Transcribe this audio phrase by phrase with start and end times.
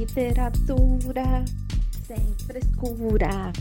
[0.00, 1.44] Literatura
[2.06, 3.52] sem frescura.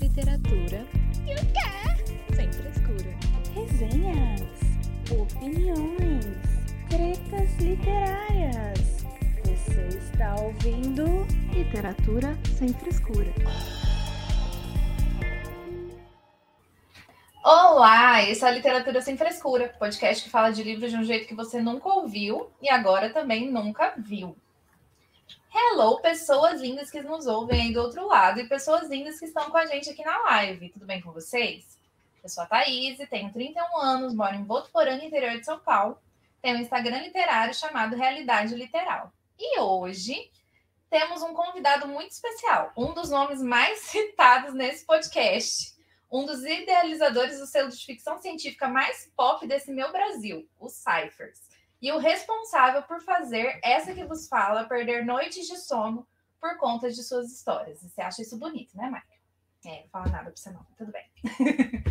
[0.00, 0.86] Literatura
[1.26, 2.36] e o quê?
[2.36, 3.16] Sem frescura.
[3.52, 4.60] Resenhas,
[5.10, 6.24] opiniões,
[6.88, 9.04] tretas literárias.
[9.42, 13.34] Você está ouvindo Literatura sem frescura.
[17.42, 21.26] Olá, esse é a Literatura Sem Frescura, podcast que fala de livros de um jeito
[21.26, 24.36] que você nunca ouviu e agora também nunca viu.
[25.60, 29.50] Hello, pessoas lindas que nos ouvem aí do outro lado e pessoas lindas que estão
[29.50, 30.68] com a gente aqui na live.
[30.68, 31.76] Tudo bem com vocês?
[32.22, 35.98] Eu sou a Thaís, tenho 31 anos, moro em Botuporanga, interior de São Paulo.
[36.40, 39.12] Tenho um Instagram literário chamado Realidade Literal.
[39.36, 40.30] E hoje
[40.88, 45.76] temos um convidado muito especial, um dos nomes mais citados nesse podcast
[46.10, 51.38] um dos idealizadores do selo de ficção científica mais pop desse meu Brasil, o Cyphers,
[51.80, 56.06] e o responsável por fazer essa que vos fala perder noites de sono
[56.40, 57.82] por conta de suas histórias.
[57.82, 59.18] Você acha isso bonito, né, Michael?
[59.64, 61.06] É, não fala nada para você não, tudo bem.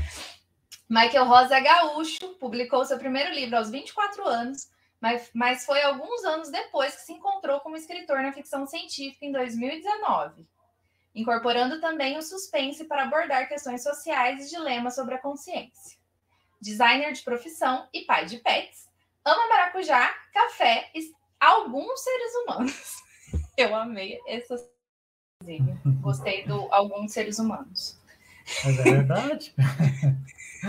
[0.89, 4.69] Michael Rosa gaúcho, publicou seu primeiro livro aos 24 anos,
[5.01, 9.31] mas, mas foi alguns anos depois que se encontrou como escritor na ficção científica em
[9.31, 10.47] 2019
[11.17, 15.97] incorporando também o suspense para abordar questões sociais e dilemas sobre a consciência.
[16.61, 18.86] Designer de profissão e pai de pets,
[19.27, 22.95] ama maracujá, café e alguns seres humanos.
[23.57, 24.55] Eu amei essa
[26.01, 27.99] Gostei do alguns seres humanos.
[28.63, 29.53] Mas é verdade.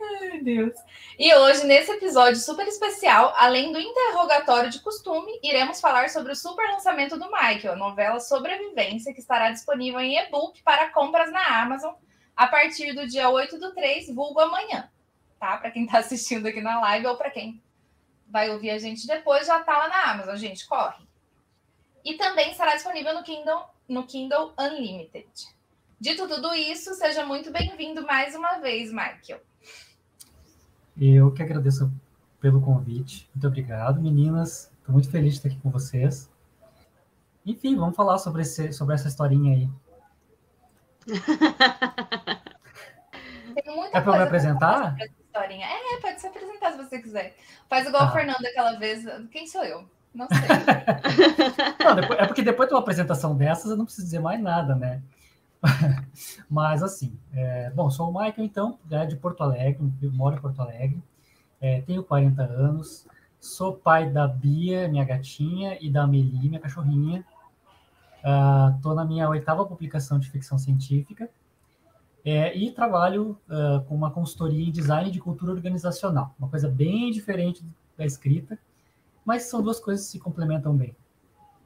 [0.00, 0.74] Ai, Deus.
[1.18, 6.36] E hoje, nesse episódio super especial, além do interrogatório de costume, iremos falar sobre o
[6.36, 11.62] super lançamento do Michael, a novela Sobrevivência, que estará disponível em e-book para compras na
[11.62, 11.94] Amazon
[12.36, 14.90] a partir do dia 8 do 3, vulgo amanhã.
[15.38, 15.58] Tá?
[15.58, 17.62] Para quem está assistindo aqui na live ou para quem
[18.28, 21.06] vai ouvir a gente depois, já está lá na Amazon, gente, corre.
[22.04, 25.28] E também estará disponível no Kindle, no Kindle Unlimited.
[25.98, 29.40] Dito tudo isso, seja muito bem-vindo mais uma vez, Michael.
[30.98, 31.90] Eu que agradeço
[32.40, 33.28] pelo convite.
[33.34, 34.72] Muito obrigado, meninas.
[34.78, 36.30] Estou muito feliz de estar aqui com vocês.
[37.44, 39.68] Enfim, vamos falar sobre, esse, sobre essa historinha aí.
[43.92, 44.96] é para eu me apresentar?
[45.36, 45.66] Historinha.
[45.66, 47.36] É, pode se apresentar se você quiser.
[47.68, 48.06] Faz igual ah.
[48.06, 49.04] a Fernanda aquela vez.
[49.30, 49.84] Quem sou eu?
[50.14, 50.38] Não sei.
[51.84, 54.74] não, depois, é porque depois de uma apresentação dessas, eu não preciso dizer mais nada,
[54.74, 55.02] né?
[56.48, 59.78] Mas assim, é, bom, sou o Michael, então, é de Porto Alegre,
[60.12, 61.02] moro em Porto Alegre,
[61.60, 63.06] é, tenho 40 anos,
[63.38, 67.24] sou pai da Bia, minha gatinha, e da Amelie, minha cachorrinha.
[68.76, 71.28] Estou uh, na minha oitava publicação de ficção científica
[72.26, 77.12] é, e trabalho uh, com uma consultoria em design de cultura organizacional, uma coisa bem
[77.12, 77.64] diferente
[77.96, 78.58] da escrita,
[79.24, 80.96] mas são duas coisas que se complementam bem.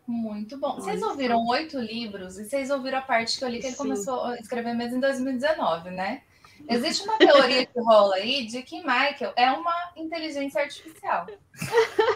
[0.07, 0.75] Muito bom.
[0.75, 3.79] Vocês ouviram oito livros e vocês ouviram a parte que eu li que ele Sim.
[3.79, 6.23] começou a escrever mesmo em 2019, né?
[6.69, 11.27] Existe uma teoria que rola aí de que Michael é uma inteligência artificial.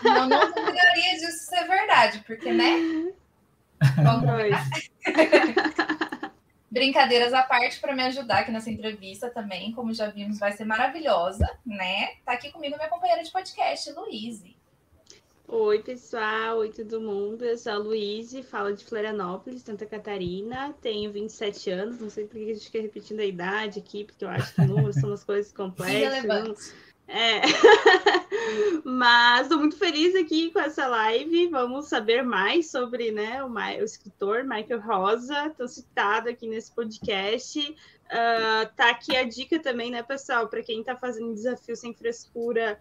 [0.04, 3.10] Eu não duvidaria disso ser verdade, porque, né?
[3.97, 4.28] Vamos
[6.74, 10.64] Brincadeiras à parte para me ajudar aqui nessa entrevista também, como já vimos, vai ser
[10.64, 12.16] maravilhosa, né?
[12.24, 14.56] Tá aqui comigo minha companheira de podcast, Luíse.
[15.46, 16.58] Oi, pessoal.
[16.58, 17.44] Oi, todo mundo.
[17.44, 20.74] Eu sou a Luíse, falo de Florianópolis, Santa Catarina.
[20.82, 22.00] Tenho 27 anos.
[22.00, 24.62] Não sei por que a gente fica repetindo a idade aqui, porque eu acho que
[24.62, 26.74] números são umas coisas complexas.
[27.06, 27.42] É.
[28.84, 31.48] Mas estou muito feliz aqui com essa live.
[31.48, 37.60] Vamos saber mais sobre né, o, o escritor Michael Rosa, tão citado aqui nesse podcast.
[37.60, 42.81] Uh, tá aqui a dica também, né, pessoal, para quem está fazendo desafio sem frescura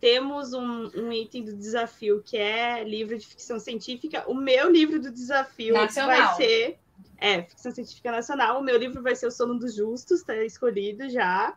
[0.00, 4.24] temos um, um, item do desafio que é livro de ficção científica.
[4.26, 6.26] O meu livro do desafio nacional.
[6.26, 6.78] vai ser.
[7.18, 8.58] É, ficção científica nacional.
[8.58, 11.56] O meu livro vai ser O Sono dos Justos, está escolhido já.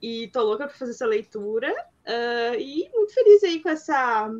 [0.00, 1.72] E tô louca para fazer essa leitura.
[2.06, 4.30] Uh, e muito feliz aí com essa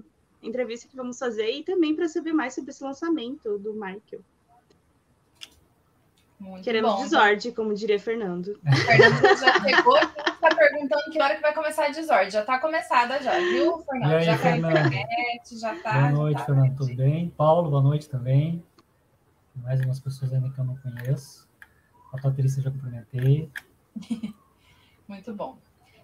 [0.43, 4.23] entrevista que vamos fazer e também para saber mais sobre esse lançamento do Michael.
[6.39, 7.03] Muito Queremos bom.
[7.03, 8.61] desordem, como diria Fernando.
[8.87, 12.31] Fernando já chegou e está perguntando que hora que vai começar a desordem.
[12.31, 14.13] Já está começada já, viu, Fernando?
[14.13, 15.93] Aí, já caiu internet, já está.
[15.93, 17.31] Boa noite, tá, Fernando, tudo bem?
[17.31, 18.63] Paulo, boa noite também.
[19.57, 21.49] Mais algumas pessoas ainda que eu não conheço.
[22.13, 23.51] A Patrícia já cumprimentei.
[25.09, 25.57] Muito bom.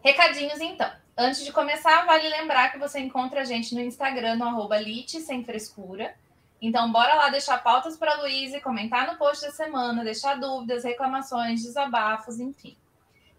[0.03, 0.91] Recadinhos, então.
[1.17, 5.21] Antes de começar, vale lembrar que você encontra a gente no Instagram, no arroba Lite
[5.21, 6.15] Sem Frescura.
[6.61, 10.85] Então, bora lá deixar pautas para a Luísa, comentar no post da semana, deixar dúvidas,
[10.85, 12.77] reclamações, desabafos, enfim.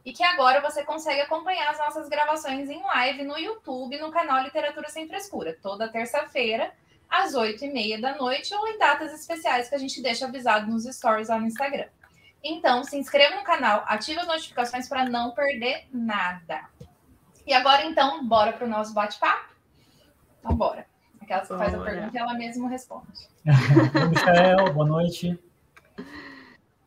[0.05, 4.43] E que agora você consegue acompanhar as nossas gravações em live no YouTube, no canal
[4.43, 5.57] Literatura Sem Frescura.
[5.61, 6.73] Toda terça-feira,
[7.09, 11.29] às 8h30 da noite ou em datas especiais que a gente deixa avisado nos stories
[11.29, 11.87] lá no Instagram.
[12.43, 16.65] Então, se inscreva no canal, ative as notificações para não perder nada.
[17.47, 19.53] E agora, então, bora para o nosso bate-papo?
[20.39, 20.85] Então, bora.
[21.21, 23.07] Aquela que faz a pergunta e ela mesma responde.
[23.47, 25.39] Oi, Michael, boa noite.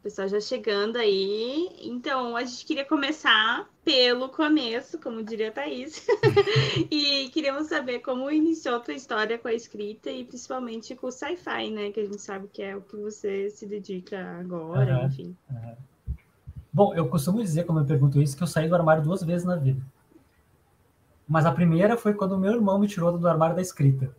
[0.06, 1.68] Pessoal já chegando aí.
[1.82, 6.06] Então, a gente queria começar pelo começo, como diria a Thaís.
[6.88, 11.10] e queríamos saber como iniciou a tua história com a escrita e principalmente com o
[11.10, 11.90] sci-fi, né?
[11.90, 15.36] Que a gente sabe que é o que você se dedica agora, uhum, enfim.
[15.50, 15.74] Uhum.
[16.72, 19.44] Bom, eu costumo dizer, quando eu pergunto isso, que eu saí do armário duas vezes
[19.44, 19.82] na vida.
[21.26, 24.14] Mas a primeira foi quando o meu irmão me tirou do armário da escrita.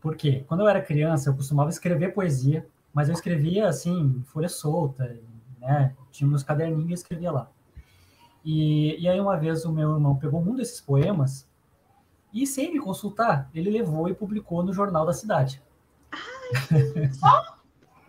[0.00, 0.44] Por quê?
[0.46, 2.64] Quando eu era criança, eu costumava escrever poesia
[2.96, 5.20] mas eu escrevia assim, folha solta,
[5.60, 5.94] né?
[6.10, 7.50] Tinha meus caderninhos e escrevia lá.
[8.42, 11.46] E, e aí uma vez o meu irmão pegou um desses poemas
[12.32, 15.62] e sem me consultar, ele levou e publicou no jornal da cidade.
[16.10, 17.58] Ai, só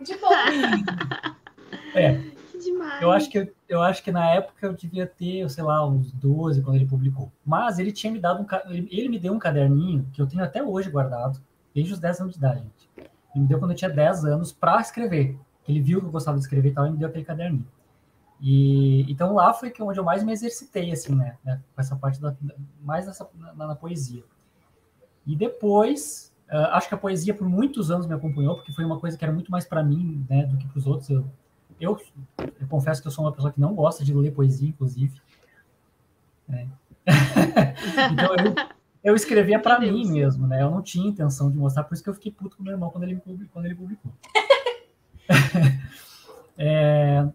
[0.00, 0.34] de boa.
[1.94, 2.14] É.
[2.50, 3.02] Que demais.
[3.02, 6.62] Eu acho que eu acho que na época eu devia ter, sei lá, uns 12
[6.62, 7.30] quando ele publicou.
[7.44, 10.42] Mas ele tinha me dado um ele, ele me deu um caderninho que eu tenho
[10.42, 11.38] até hoje guardado,
[11.74, 12.77] desde os 10 anos de idade, gente.
[13.38, 15.38] Ele me deu quando eu tinha 10 anos para escrever.
[15.66, 17.66] Ele viu que eu gostava de escrever e tal, e me deu aquele caderninho.
[18.40, 21.36] E então lá foi que onde eu mais me exercitei, assim, né?
[21.44, 22.34] né com essa parte da,
[22.82, 24.24] mais nessa, na, na poesia.
[25.26, 28.98] E depois, uh, acho que a poesia por muitos anos me acompanhou, porque foi uma
[28.98, 31.10] coisa que era muito mais para mim, né, do que para os outros.
[31.10, 31.26] Eu,
[31.80, 32.00] eu,
[32.38, 35.20] eu, confesso que eu sou uma pessoa que não gosta de ler poesia, inclusive.
[36.48, 36.66] É.
[38.12, 38.77] então eu,
[39.08, 40.62] eu escrevia para mim mesmo, né?
[40.62, 42.90] Eu não tinha intenção de mostrar, por isso que eu fiquei puto com meu irmão
[42.90, 43.48] quando ele publicou.
[43.52, 44.12] Quando ele publicou.
[46.56, 47.26] é,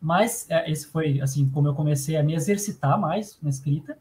[0.00, 3.98] mas é, esse foi assim como eu comecei a me exercitar mais na escrita.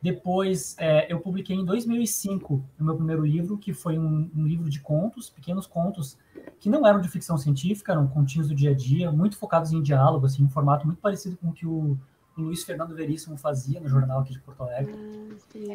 [0.00, 4.70] Depois é, eu publiquei em 2005 o meu primeiro livro, que foi um, um, livro
[4.70, 6.16] de contos, pequenos contos
[6.60, 9.82] que não eram de ficção científica, eram continhos do dia a dia, muito focados em
[9.82, 11.98] diálogo, assim, um formato muito parecido com o que o
[12.36, 14.94] o Luiz Fernando Veríssimo fazia no jornal aqui de Porto Alegre.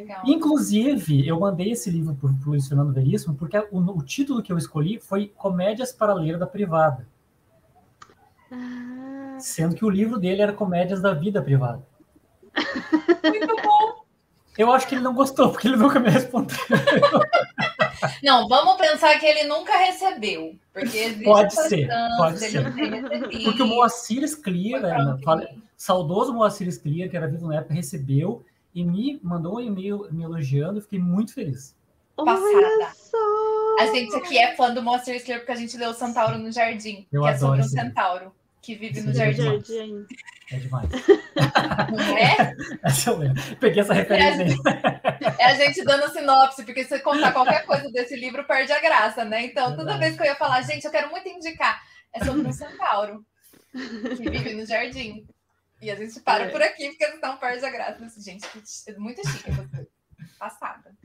[0.10, 4.44] Ah, Inclusive, eu mandei esse livro para o Luiz Fernando Veríssimo porque o, o, título
[4.44, 7.08] que eu escolhi foi Comédias para ler da Privada.
[8.52, 9.38] Ah.
[9.40, 11.84] Sendo que o livro dele era Comédias da Vida Privada.
[13.24, 14.06] Muito bom!
[14.58, 16.58] Eu acho que ele não gostou, porque ele nunca me respondeu.
[18.24, 20.56] Não, vamos pensar que ele nunca recebeu.
[20.74, 21.88] Porque pode ser,
[22.18, 22.64] pode ser.
[23.44, 25.18] Porque o Moacir Scliar, né,
[25.82, 30.24] saudoso Moacir Scliar, que era vivo na época, recebeu e me mandou um e-mail me
[30.24, 30.78] elogiando.
[30.78, 31.76] Eu fiquei muito feliz.
[32.16, 32.94] Passada.
[33.80, 36.52] A gente aqui é fã do Moacir Scliar porque a gente leu o Centauro no
[36.52, 38.32] Jardim, Eu que é sobre um centauro
[38.62, 40.06] que vive esse no jardim.
[40.52, 40.90] É demais.
[41.36, 41.92] É demais.
[41.92, 42.56] Não é?
[42.84, 43.42] Essa eu lembro.
[43.60, 45.36] Peguei essa referência aí.
[45.40, 49.26] É a gente dando sinopse, porque se contar qualquer coisa desse livro, perde a graça,
[49.26, 49.46] né?
[49.46, 51.82] Então, toda vez que eu ia falar, gente, eu quero muito indicar,
[52.14, 53.26] é sobre um centauro
[53.72, 55.26] que vive no jardim.
[55.82, 56.50] E a gente para é.
[56.50, 58.22] por aqui, porque senão perde a graça.
[58.22, 58.46] Gente,
[58.88, 59.50] é muito chique.
[60.38, 60.96] Passada.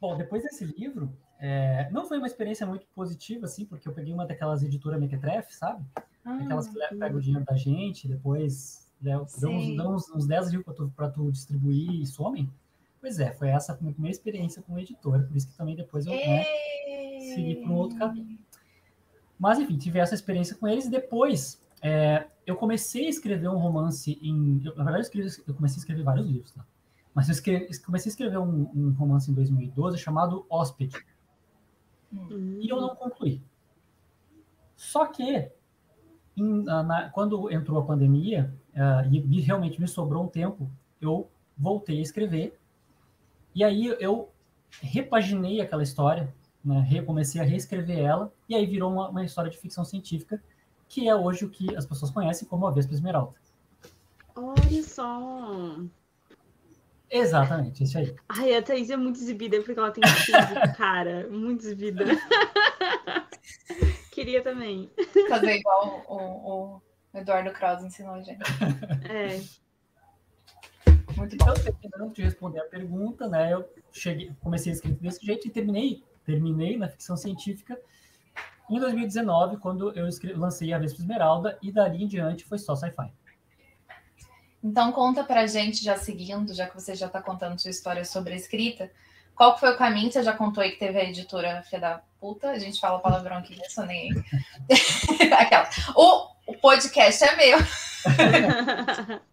[0.00, 4.12] Bom, depois desse livro, é, não foi uma experiência muito positiva, assim, porque eu peguei
[4.12, 5.84] uma daquelas editoras Mequetrefe, sabe?
[6.24, 10.26] Ah, Aquelas que pegam o dinheiro da gente, depois né, dão, uns, dão uns, uns
[10.26, 12.50] 10 mil para tu, tu distribuir e somem.
[13.00, 16.04] Pois é, foi essa a minha primeira experiência com editora, por isso que também depois
[16.04, 16.44] eu né,
[17.34, 18.38] segui para um outro caminho.
[19.38, 23.58] Mas, enfim, tive essa experiência com eles e depois é, eu comecei a escrever um
[23.58, 24.62] romance em.
[24.64, 26.64] Eu, na verdade, eu, escrevi, eu, comecei a escrever vários livros, tá?
[27.14, 31.04] Mas eu escrevi, comecei a escrever um, um, romance em 2012 chamado Hóspede.
[32.12, 32.58] Uhum.
[32.60, 33.42] E eu não concluí.
[34.76, 35.50] Só que,
[36.36, 41.98] em, na, quando entrou a pandemia, uh, e realmente me sobrou um tempo, eu voltei
[41.98, 42.58] a escrever
[43.54, 44.30] e aí eu
[44.80, 46.32] repaginei aquela história,
[46.64, 50.40] né, recomecei a reescrever ela, e aí virou uma, uma, história de ficção científica,
[50.88, 53.34] que é hoje o que as pessoas conhecem como a Vespa Esmeralda.
[54.34, 55.76] Olha só!
[57.10, 58.14] Exatamente, isso aí.
[58.28, 61.26] Ai, a Thaís é muito exibida porque ela tem físico, cara.
[61.30, 62.04] Muito exibida.
[64.12, 64.90] Queria também.
[65.28, 66.80] Fazer igual o,
[67.14, 68.40] o Eduardo Krause ensinou a gente.
[69.08, 69.40] É.
[71.16, 71.50] Muito bom.
[71.50, 73.52] Então, terminando de responder a pergunta, né?
[73.52, 77.80] Eu cheguei, comecei a escrever desse jeito e terminei, terminei na ficção científica
[78.70, 82.74] em 2019, quando eu escrevi, lancei a Vespa Esmeralda, e dali em diante foi só
[82.74, 83.12] sci-fi.
[84.62, 88.32] Então conta pra gente, já seguindo, já que você já está contando sua história sobre
[88.32, 88.90] a escrita,
[89.34, 90.10] qual foi o caminho?
[90.10, 93.36] Você já contou aí que teve a editora Filha da Puta, a gente fala palavrão
[93.36, 93.62] aqui, né?
[93.86, 94.10] Nem
[95.32, 95.70] Aquela.
[95.94, 97.58] O, o podcast é meu.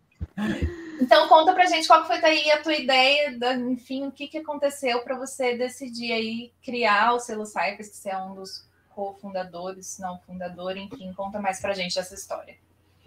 [1.02, 4.38] Então conta pra gente qual foi aí a tua ideia, da, enfim, o que, que
[4.38, 8.66] aconteceu para você decidir aí criar o selo Cypress, que você é um dos
[8.96, 12.56] cofundadores, não fundador, enfim, conta mais pra gente essa história.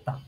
[0.04, 0.20] Tá.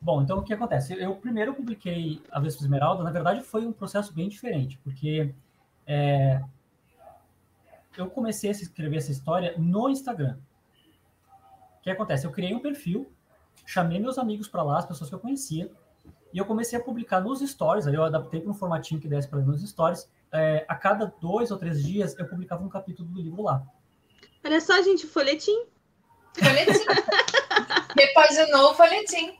[0.00, 0.94] Bom, então o que acontece?
[0.94, 5.34] Eu primeiro publiquei a Vespa Esmeralda, na verdade foi um processo bem diferente, porque
[5.86, 6.42] é,
[7.96, 10.38] eu comecei a escrever essa história no Instagram.
[11.78, 12.26] O que acontece?
[12.26, 13.12] Eu criei um perfil,
[13.66, 15.70] chamei meus amigos para lá, as pessoas que eu conhecia,
[16.32, 19.28] e eu comecei a publicar nos stories, ali eu adaptei para um formatinho que desse
[19.28, 20.08] para nos stories.
[20.30, 23.66] É, a cada dois ou três dias eu publicava um capítulo do livro lá.
[24.44, 25.66] Olha só, gente, folhetim.
[26.34, 26.84] Folhetim.
[27.96, 29.36] Repaginou o folhetim.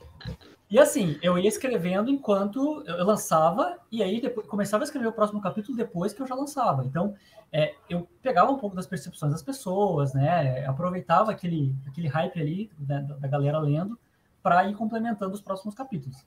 [0.69, 5.11] E assim, eu ia escrevendo enquanto eu lançava, e aí depois, começava a escrever o
[5.11, 6.85] próximo capítulo depois que eu já lançava.
[6.85, 7.15] Então,
[7.51, 10.63] é, eu pegava um pouco das percepções das pessoas, né?
[10.67, 13.97] Aproveitava aquele, aquele hype ali né, da galera lendo
[14.43, 16.23] para ir complementando os próximos capítulos.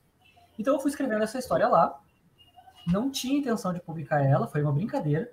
[0.59, 1.97] Então, eu fui escrevendo essa história lá.
[2.89, 5.33] Não tinha intenção de publicar ela, foi uma brincadeira.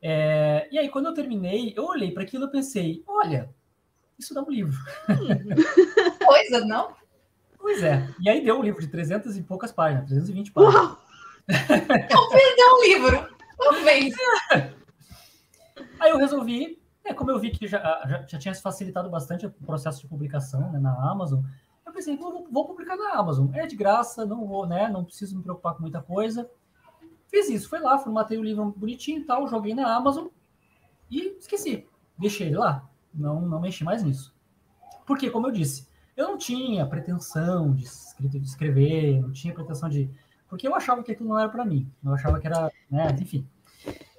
[0.00, 3.52] É, e aí, quando eu terminei, eu olhei para aquilo e pensei: olha,
[4.18, 4.76] isso dá um livro.
[6.24, 6.94] Coisa, não?
[7.58, 8.08] Pois é.
[8.20, 10.74] E aí deu um livro de 300 e poucas páginas, 320 páginas.
[10.74, 11.08] Uau!
[11.48, 13.38] Não perdeu um livro.
[13.58, 14.14] Talvez.
[16.00, 19.50] Aí eu resolvi, é, como eu vi que já, já, já tinha facilitado bastante o
[19.50, 21.40] processo de publicação né, na Amazon,
[21.84, 23.48] eu pensei, vou, vou publicar na Amazon.
[23.54, 24.88] É de graça, não vou, né?
[24.88, 26.48] Não preciso me preocupar com muita coisa.
[27.28, 30.28] Fiz isso, fui lá, formatei o livro bonitinho e tal, joguei na Amazon
[31.10, 31.86] e esqueci.
[32.18, 32.88] Deixei ele lá.
[33.14, 34.34] Não, não mexi mais nisso.
[35.06, 37.84] Porque, como eu disse, eu não tinha pretensão de
[38.42, 40.10] escrever, não tinha pretensão de.
[40.48, 41.90] Porque eu achava que aquilo não era para mim.
[42.04, 43.46] Eu achava que era, né, enfim.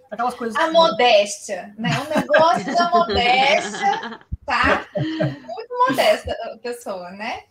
[0.09, 0.55] Aquelas coisas.
[0.55, 0.71] A que...
[0.71, 1.89] modéstia, né?
[1.99, 4.87] O negócio da modéstia, tá?
[4.95, 7.43] Muito modesta a pessoa, né?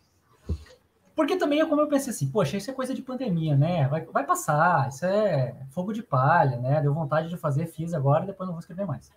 [1.18, 3.88] Porque também, como eu pensei assim, poxa, isso é coisa de pandemia, né?
[3.88, 6.80] Vai, vai passar, isso é fogo de palha, né?
[6.80, 9.10] Deu vontade de fazer, fiz agora, depois não vou escrever mais.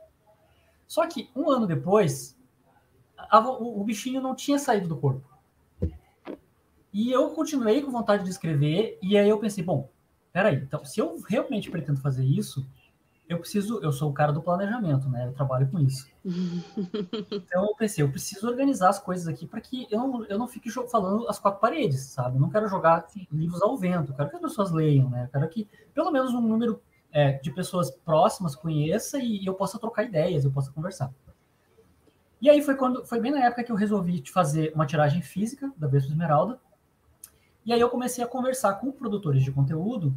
[0.87, 2.35] Só que um ano depois,
[3.15, 5.29] a, o, o bichinho não tinha saído do corpo.
[6.91, 9.87] E eu continuei com vontade de escrever, e aí eu pensei, bom,
[10.33, 12.67] peraí, então, se eu realmente pretendo fazer isso,
[13.31, 15.25] eu preciso, eu sou o cara do planejamento, né?
[15.27, 16.05] Eu trabalho com isso.
[17.31, 20.49] então eu pensei, eu preciso organizar as coisas aqui para que eu não, eu não
[20.49, 22.35] fique falando as quatro paredes, sabe?
[22.35, 25.23] Eu não quero jogar livros ao vento, eu quero que as pessoas leiam, né?
[25.23, 29.53] Eu quero que pelo menos um número é, de pessoas próximas conheça e, e eu
[29.53, 31.09] possa trocar ideias, eu possa conversar.
[32.41, 35.71] E aí foi quando foi bem na época que eu resolvi fazer uma tiragem física
[35.77, 36.59] da Vespa Esmeralda.
[37.65, 40.13] E aí eu comecei a conversar com produtores de conteúdo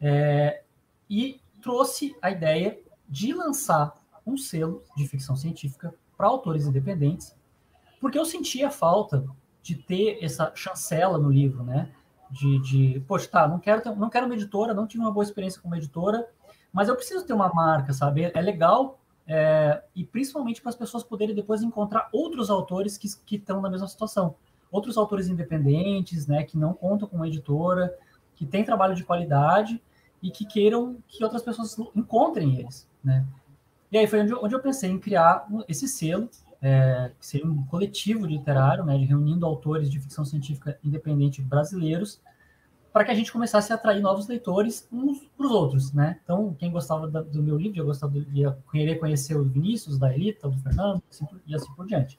[0.00, 0.62] é,
[1.10, 2.78] e trouxe a ideia
[3.08, 3.94] de lançar
[4.26, 7.34] um selo de ficção científica para autores independentes,
[7.98, 9.24] porque eu sentia falta
[9.62, 11.90] de ter essa chancela no livro, né?
[12.30, 15.24] De, de poxa, tá, não quero, ter, não quero uma editora, não tive uma boa
[15.24, 16.28] experiência com uma editora,
[16.70, 18.30] mas eu preciso ter uma marca, sabe?
[18.34, 23.36] É legal é, e principalmente para as pessoas poderem depois encontrar outros autores que, que
[23.36, 24.34] estão na mesma situação.
[24.70, 27.96] Outros autores independentes, né, que não contam com uma editora,
[28.34, 29.80] que têm trabalho de qualidade
[30.24, 33.26] e que queiram que outras pessoas encontrem eles, né?
[33.92, 36.30] E aí foi onde eu, onde eu pensei em criar esse selo,
[36.62, 42.22] é, que seria um coletivo literário, né, reunindo autores de ficção científica independente brasileiros,
[42.90, 46.18] para que a gente começasse a atrair novos leitores uns para os outros, né?
[46.24, 50.48] Então, quem gostava do meu livro, eu gostava de querer conhecer o Vinícius, da Elita,
[50.48, 52.18] do Fernando, assim, e assim por diante.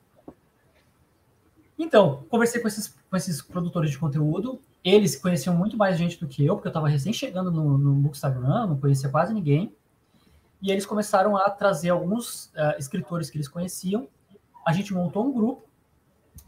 [1.79, 6.27] Então, conversei com esses, com esses produtores de conteúdo, eles conheciam muito mais gente do
[6.27, 9.75] que eu, porque eu estava recém chegando no, no Bookstagram, não conhecia quase ninguém,
[10.61, 14.07] e eles começaram a trazer alguns uh, escritores que eles conheciam,
[14.65, 15.65] a gente montou um grupo,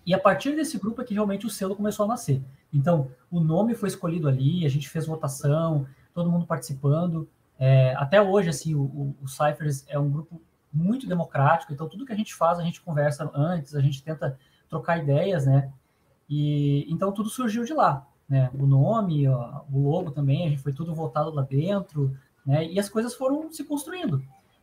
[0.05, 2.41] e a partir desse grupo é que realmente o selo começou a nascer.
[2.71, 7.27] Então, o nome foi escolhido ali, a gente fez votação, todo mundo participando.
[7.59, 10.39] É, até hoje, assim, o, o, o Cyphers é um grupo
[10.71, 14.37] muito democrático, então tudo que a gente faz, a gente conversa antes, a gente tenta
[14.69, 15.71] trocar ideias, né?
[16.29, 18.49] E então tudo surgiu de lá, né?
[18.53, 22.15] O nome, ó, o logo também, a gente foi tudo voltado lá dentro,
[22.45, 22.65] né?
[22.65, 24.21] E as coisas foram se construindo.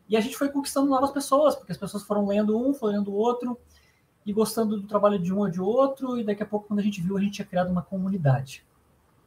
[0.09, 3.11] E a gente foi conquistando novas pessoas, porque as pessoas foram lendo um, foram lendo
[3.11, 3.59] o outro,
[4.27, 6.83] e gostando do trabalho de um ou de outro, e daqui a pouco, quando a
[6.83, 8.65] gente viu, a gente tinha criado uma comunidade,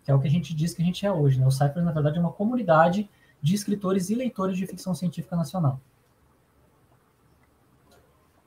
[0.04, 1.40] que é o que a gente diz que a gente é hoje.
[1.40, 1.46] Né?
[1.46, 3.10] O Cypress, na verdade, é uma comunidade
[3.42, 5.80] de escritores e leitores de ficção científica nacional.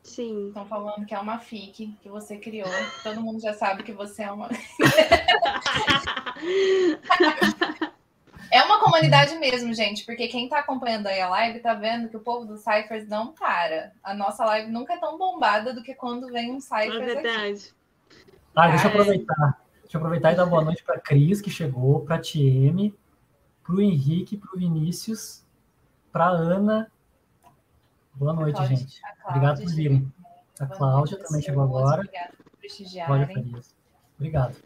[0.03, 0.49] Sim.
[0.49, 2.69] Estão falando que é uma FIC que você criou.
[3.03, 4.49] Todo mundo já sabe que você é uma.
[8.53, 12.17] É uma comunidade mesmo, gente, porque quem tá acompanhando aí a live tá vendo que
[12.17, 13.93] o povo do Cyphers não para.
[14.03, 16.97] A nossa live nunca é tão bombada do que quando vem um Cyphers.
[16.97, 17.53] É verdade.
[17.53, 17.73] Aqui.
[18.57, 19.63] Ah, deixa eu aproveitar.
[19.83, 22.93] Deixa eu aproveitar e dar boa noite para a Cris, que chegou, para a TM,
[23.63, 25.45] para o Henrique, para o Vinícius,
[26.11, 26.91] para a Ana.
[28.21, 29.01] Boa noite, Cláudia, gente.
[29.27, 30.13] Obrigado por virem.
[30.61, 32.03] A Cláudia também chegou agora.
[32.03, 33.55] Obrigada por prestigiarem.
[34.19, 34.57] Obrigado.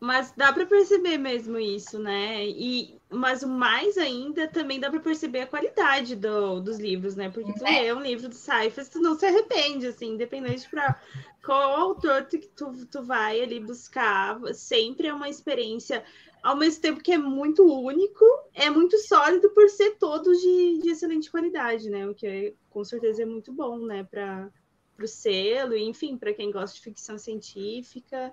[0.00, 2.44] Mas dá para perceber mesmo isso, né?
[2.44, 7.30] E mas o mais ainda também dá para perceber a qualidade do, dos livros, né?
[7.30, 7.82] Porque tu é.
[7.82, 11.00] lê um livro do Cyphers, tu não se arrepende, assim, independente para
[11.44, 16.04] qual autor tu, tu, tu vai ali buscar, sempre é uma experiência,
[16.42, 18.24] ao mesmo tempo que é muito único,
[18.58, 22.06] é muito sólido por ser todos de, de excelente qualidade, né?
[22.06, 24.04] O que é, com certeza é muito bom, né?
[24.04, 24.50] Para
[25.02, 28.32] o selo, e, enfim, para quem gosta de ficção científica,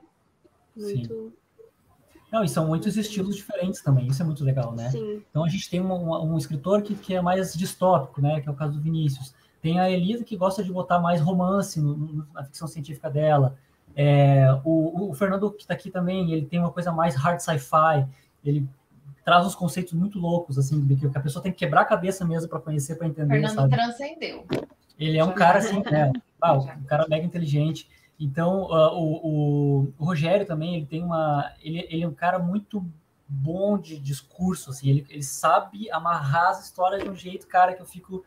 [0.75, 1.31] muito.
[1.31, 1.45] Sim
[2.35, 4.89] não, e são muitos estilos diferentes também, isso é muito legal, né?
[4.89, 5.23] Sim.
[5.29, 8.41] Então a gente tem um, um escritor que, que é mais distópico, né?
[8.41, 9.33] Que é o caso do Vinícius.
[9.61, 13.57] Tem a Elisa que gosta de botar mais romance no, no, na ficção científica dela.
[13.95, 18.05] É, o, o, Fernando que está aqui também, ele tem uma coisa mais hard sci-fi.
[18.43, 18.67] Ele
[19.23, 22.23] traz uns conceitos muito loucos, assim, de que a pessoa tem que quebrar a cabeça
[22.23, 23.33] mesmo para conhecer, para entender.
[23.33, 23.75] Fernando sabe?
[23.75, 24.45] transcendeu.
[24.99, 26.11] Ele é um cara assim, né?
[26.39, 27.89] Ah, um cara mega inteligente.
[28.19, 31.51] Então, uh, o, o, o, Rogério também, ele tem uma...
[31.61, 32.85] Ele, ele é um cara muito
[33.27, 37.81] bom de discurso, assim, ele, ele sabe amarrar as histórias de um jeito, cara, que
[37.81, 38.23] eu fico...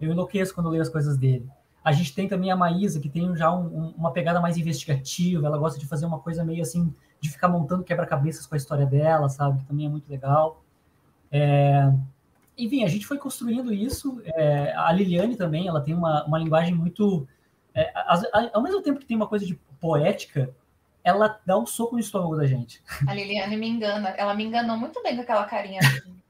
[0.00, 1.48] Eu enlouqueço quando eu leio as coisas dele.
[1.84, 5.46] A gente tem também a Maísa, que tem já um, um, uma pegada mais investigativa,
[5.46, 6.92] ela gosta de fazer uma coisa meio assim,
[7.26, 9.58] de ficar montando quebra-cabeças com a história dela, sabe?
[9.58, 10.62] Que também é muito legal.
[11.30, 11.92] É...
[12.58, 14.20] Enfim, a gente foi construindo isso.
[14.24, 14.72] É...
[14.76, 17.26] A Liliane também, ela tem uma, uma linguagem muito
[17.76, 17.92] é,
[18.54, 20.50] ao mesmo tempo que tem uma coisa de poética,
[21.04, 22.82] ela dá um soco no estômago da gente.
[23.06, 25.80] A Liliane me engana, ela me enganou muito bem com aquela carinha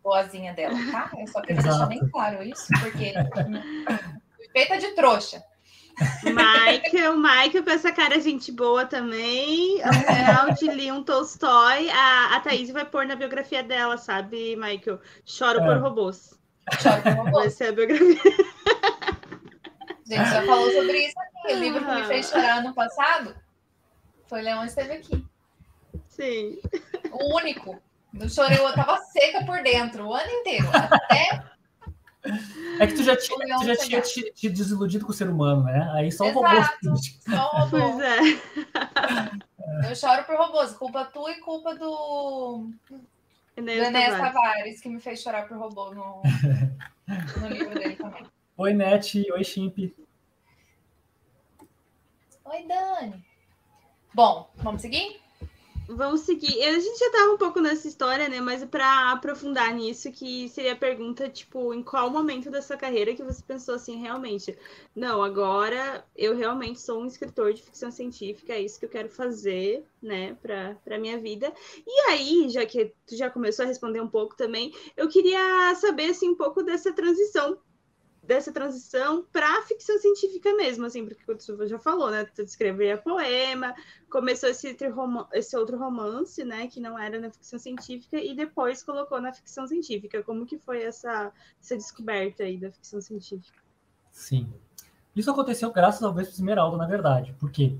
[0.02, 1.12] boazinha dela, tá?
[1.16, 1.68] Eu só queria Exato.
[1.68, 3.14] deixar bem claro isso, porque
[4.52, 5.42] feita de trouxa.
[6.22, 9.80] Michael, Michael com essa cara gente boa também.
[9.80, 15.00] O final de Leon Tolstói, a, a Thaís vai pôr na biografia dela, sabe, Michael?
[15.24, 15.64] Choro é.
[15.64, 16.38] por robôs.
[16.80, 17.44] Choro por robôs.
[17.44, 18.20] Vai ser a biografia.
[20.06, 21.54] Gente, já falou sobre isso aqui.
[21.54, 23.34] O livro que me fez chorar no passado
[24.26, 25.24] foi Leão Esteve Aqui.
[26.08, 26.60] Sim.
[27.10, 27.80] O único.
[28.18, 30.68] Eu chorei, eu tava seca por dentro o ano inteiro.
[30.72, 31.55] Até.
[32.78, 35.64] É que tu já tinha, tu já tinha te, te, desiludido com o ser humano,
[35.64, 35.90] né?
[35.94, 36.96] Aí só Exato, o robô.
[37.30, 37.92] Só o robô.
[37.92, 39.90] Pois é.
[39.90, 40.72] Eu choro por robôs.
[40.72, 42.70] Culpa tua e culpa do.
[43.56, 44.18] Enéas Tavares.
[44.18, 46.22] Tavares, que me fez chorar por robô no,
[47.40, 48.26] no livro dele também.
[48.58, 49.26] Oi, Net.
[49.32, 49.78] Oi, Chimp.
[52.44, 53.24] Oi, Dani.
[54.14, 55.20] Bom, vamos seguir?
[55.88, 56.60] Vamos seguir.
[56.64, 58.40] A gente já estava um pouco nessa história, né?
[58.40, 63.14] Mas para aprofundar nisso, que seria a pergunta, tipo, em qual momento da sua carreira
[63.14, 64.58] que você pensou assim, realmente,
[64.96, 69.08] não, agora eu realmente sou um escritor de ficção científica, é isso que eu quero
[69.08, 71.52] fazer, né, para a minha vida.
[71.86, 76.10] E aí, já que tu já começou a responder um pouco também, eu queria saber,
[76.10, 77.58] assim, um pouco dessa transição
[78.26, 82.24] dessa transição para ficção científica mesmo, assim, porque tu já falou, né?
[82.24, 83.74] Tu escrevia poema,
[84.10, 84.76] começou esse,
[85.32, 86.66] esse outro romance, né?
[86.66, 90.22] Que não era na ficção científica, e depois colocou na ficção científica.
[90.22, 93.62] Como que foi essa, essa descoberta aí da ficção científica?
[94.10, 94.52] Sim.
[95.14, 97.76] Isso aconteceu graças ao Vespa Esmeralda, na verdade, porque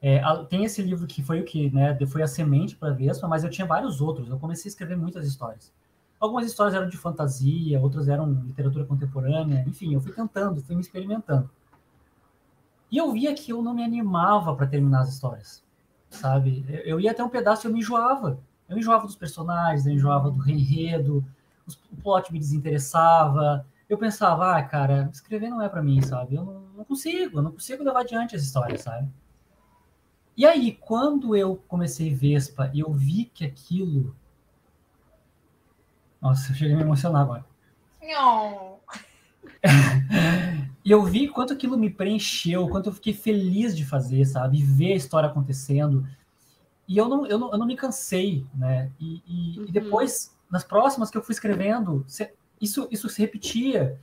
[0.00, 1.98] é, tem esse livro que foi o que, né?
[2.06, 4.30] Foi a semente para Vespa, mas eu tinha vários outros.
[4.30, 5.72] Eu comecei a escrever muitas histórias.
[6.20, 10.80] Algumas histórias eram de fantasia, outras eram literatura contemporânea, enfim, eu fui tentando, fui me
[10.80, 11.48] experimentando.
[12.90, 15.62] E eu via que eu não me animava para terminar as histórias,
[16.10, 16.64] sabe?
[16.84, 18.40] Eu ia até um pedaço e eu me enjoava.
[18.68, 21.24] Eu enjoava dos personagens, eu enjoava do enredo,
[21.92, 23.64] o plot me desinteressava.
[23.88, 26.34] Eu pensava, ah, cara, escrever não é para mim, sabe?
[26.34, 29.08] Eu não, não consigo, eu não consigo levar adiante as histórias, sabe?
[30.36, 34.14] E aí, quando eu comecei Vespa e eu vi que aquilo
[36.20, 37.44] nossa, eu cheguei a me emocionar agora.
[38.02, 38.78] Não.
[40.84, 44.62] e eu vi quanto aquilo me preencheu, quanto eu fiquei feliz de fazer, sabe?
[44.62, 46.06] Ver a história acontecendo.
[46.86, 48.90] E eu não, eu não, eu não me cansei, né?
[48.98, 49.66] E, e, uhum.
[49.68, 52.04] e depois, nas próximas que eu fui escrevendo,
[52.60, 54.00] isso, isso se repetia.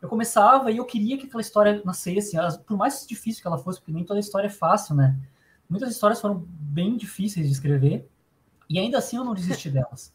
[0.00, 3.78] Eu começava e eu queria que aquela história nascesse, por mais difícil que ela fosse,
[3.78, 5.16] porque nem toda história é fácil, né?
[5.68, 8.08] Muitas histórias foram bem difíceis de escrever,
[8.68, 10.12] e ainda assim eu não desisti delas.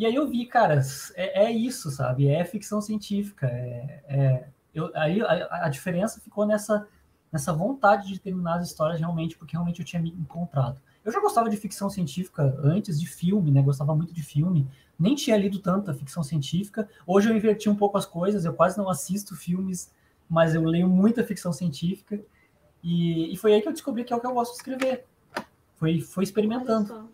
[0.00, 0.80] E aí eu vi, cara,
[1.14, 2.26] é, é isso, sabe?
[2.26, 3.46] É ficção científica.
[3.46, 6.88] É, é eu, aí a, a, diferença ficou nessa,
[7.30, 10.80] nessa vontade de terminar as histórias realmente, porque realmente eu tinha me encontrado.
[11.04, 13.60] Eu já gostava de ficção científica antes de filme, né?
[13.60, 14.66] Gostava muito de filme.
[14.98, 16.88] Nem tinha lido tanta ficção científica.
[17.06, 18.46] Hoje eu inverti um pouco as coisas.
[18.46, 19.92] Eu quase não assisto filmes,
[20.30, 22.18] mas eu leio muita ficção científica.
[22.82, 25.04] E, e foi aí que eu descobri que é o que eu gosto de escrever.
[25.74, 27.10] Foi, foi experimentando.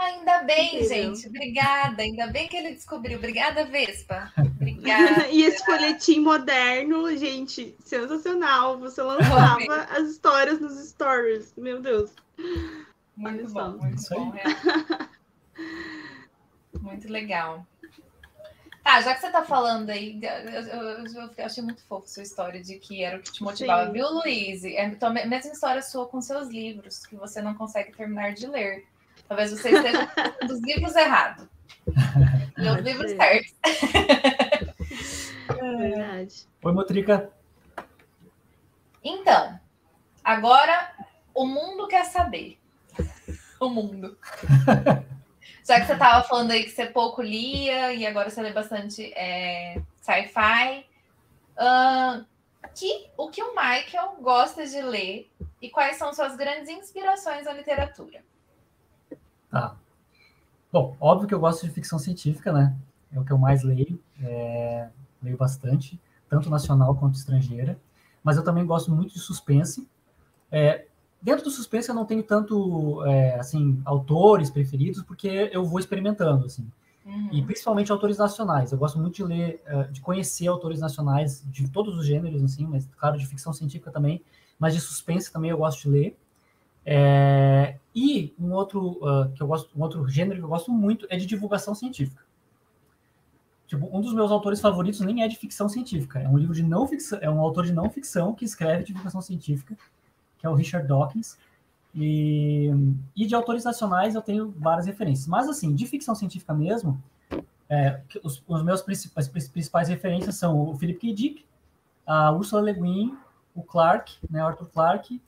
[0.00, 0.04] Só.
[0.06, 1.14] Ainda bem, Incrível.
[1.14, 1.28] gente.
[1.28, 2.02] Obrigada.
[2.02, 3.18] Ainda bem que ele descobriu.
[3.18, 4.32] Obrigada, Vespa.
[4.38, 5.28] Obrigada.
[5.30, 8.78] E esse folhetim moderno, gente, sensacional.
[8.78, 11.52] Você lançava as histórias nos stories.
[11.56, 12.10] Meu Deus.
[13.16, 13.68] Muito Olha só.
[13.70, 14.32] bom, muito Isso bom.
[14.36, 15.08] é.
[16.78, 17.66] Muito legal.
[18.82, 22.22] Tá, já que você tá falando aí, eu, eu- eu- eu achei muito fofo sua
[22.22, 23.92] história de que era o que te motivava, Sim.
[23.92, 24.64] viu, Luiz?
[24.64, 28.86] É a mesma história sua com seus livros, que você não consegue terminar de ler.
[29.30, 31.46] Talvez você esteja lendo os livros errados.
[31.86, 33.54] Os Pode livros certos.
[35.78, 36.48] Verdade.
[36.64, 37.30] Oi, Motrica.
[39.04, 39.60] Então,
[40.24, 40.92] agora
[41.32, 42.58] o mundo quer saber.
[43.60, 44.18] O mundo.
[45.62, 49.12] Já que você estava falando aí que você pouco lia e agora você lê bastante
[49.14, 50.84] é, sci-fi.
[51.56, 52.24] ahn,
[52.74, 55.30] que, o que o Michael gosta de ler
[55.62, 58.24] e quais são suas grandes inspirações na literatura?
[59.50, 59.76] Tá.
[60.72, 62.76] Bom, óbvio que eu gosto de ficção científica, né?
[63.12, 63.98] É o que eu mais leio.
[64.22, 64.88] é,
[65.22, 67.78] leio bastante, tanto nacional quanto estrangeira.
[68.22, 69.88] Mas eu também gosto muito de suspense.
[70.50, 70.86] É,
[71.20, 76.46] dentro do suspense eu não tenho tanto, é, assim, autores preferidos, porque eu vou experimentando,
[76.46, 76.70] assim.
[77.04, 77.28] Uhum.
[77.32, 78.72] E principalmente autores nacionais.
[78.72, 82.66] Eu gosto muito de ler, eh, de conhecer autores nacionais de todos os gêneros, assim,
[82.66, 84.22] mas claro, de ficção científica também,
[84.58, 86.18] mas de suspense também eu gosto de ler.
[86.92, 91.06] É, e um outro ah, que eu gosto, um outro gênero que eu gosto muito
[91.08, 92.24] é de divulgação científica.
[93.68, 96.64] Tipo, um dos meus autores favoritos nem é de ficção científica, é um livro de
[96.64, 99.78] não ficção, é um autor de não ficção que escreve divulgação científica,
[100.36, 101.38] que é o Richard Dawkins.
[101.94, 102.70] E,
[103.14, 105.28] e de autores nacionais eu tenho várias referências.
[105.28, 107.00] Mas, assim, de ficção científica mesmo,
[107.68, 111.14] é, os, os meus principais, principais referências são o Philip K.
[111.14, 111.44] Dick,
[112.04, 113.16] a Ursula Le Guin,
[113.54, 115.22] o Clarke, né, Arthur Clarke,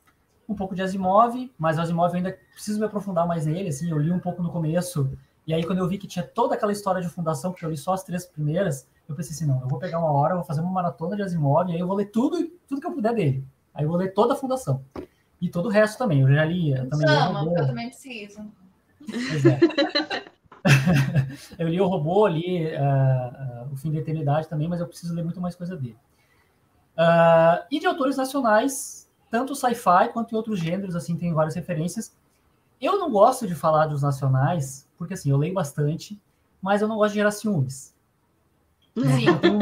[0.53, 3.91] um pouco de Asimov, mas o Asimov eu ainda preciso me aprofundar mais nele, assim,
[3.91, 5.11] eu li um pouco no começo,
[5.47, 7.77] e aí quando eu vi que tinha toda aquela história de fundação, porque eu li
[7.77, 10.45] só as três primeiras, eu pensei assim, não, eu vou pegar uma hora, eu vou
[10.45, 13.15] fazer uma maratona de Asimov, e aí eu vou ler tudo, tudo que eu puder
[13.15, 13.45] dele.
[13.75, 14.85] Aí eu vou ler toda a fundação.
[15.41, 17.89] E todo o resto também, eu já li, eu também li Chama, porque eu também
[17.89, 18.53] preciso.
[19.09, 19.59] Pois é.
[21.59, 25.15] eu li o robô, li ah, ah, o fim da eternidade também, mas eu preciso
[25.15, 25.97] ler muito mais coisa dele.
[26.97, 29.02] Ah, e de autores nacionais,
[29.33, 32.15] tanto sci-fi quanto em outros gêneros, assim, tem várias referências.
[32.79, 36.21] Eu não gosto de falar dos nacionais, porque assim, eu leio bastante,
[36.61, 37.95] mas eu não gosto de gerar ciúmes.
[38.95, 39.25] Sim.
[39.27, 39.59] Eu tenho-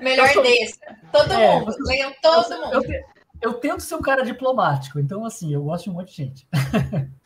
[0.00, 0.80] Melhor Eu sou- desse.
[1.12, 1.66] Todo É, mundo.
[1.66, 2.74] você- Leiam todo eu, mundo.
[2.74, 3.04] eu te-
[3.40, 6.48] eu tento ser um cara diplomático, então assim, eu gosto de um monte de gente.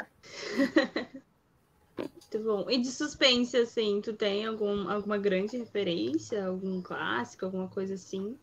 [1.98, 2.70] Muito bom.
[2.70, 6.46] E de suspense, assim, tu tem algum, alguma grande referência?
[6.46, 8.36] Algum clássico, alguma coisa assim?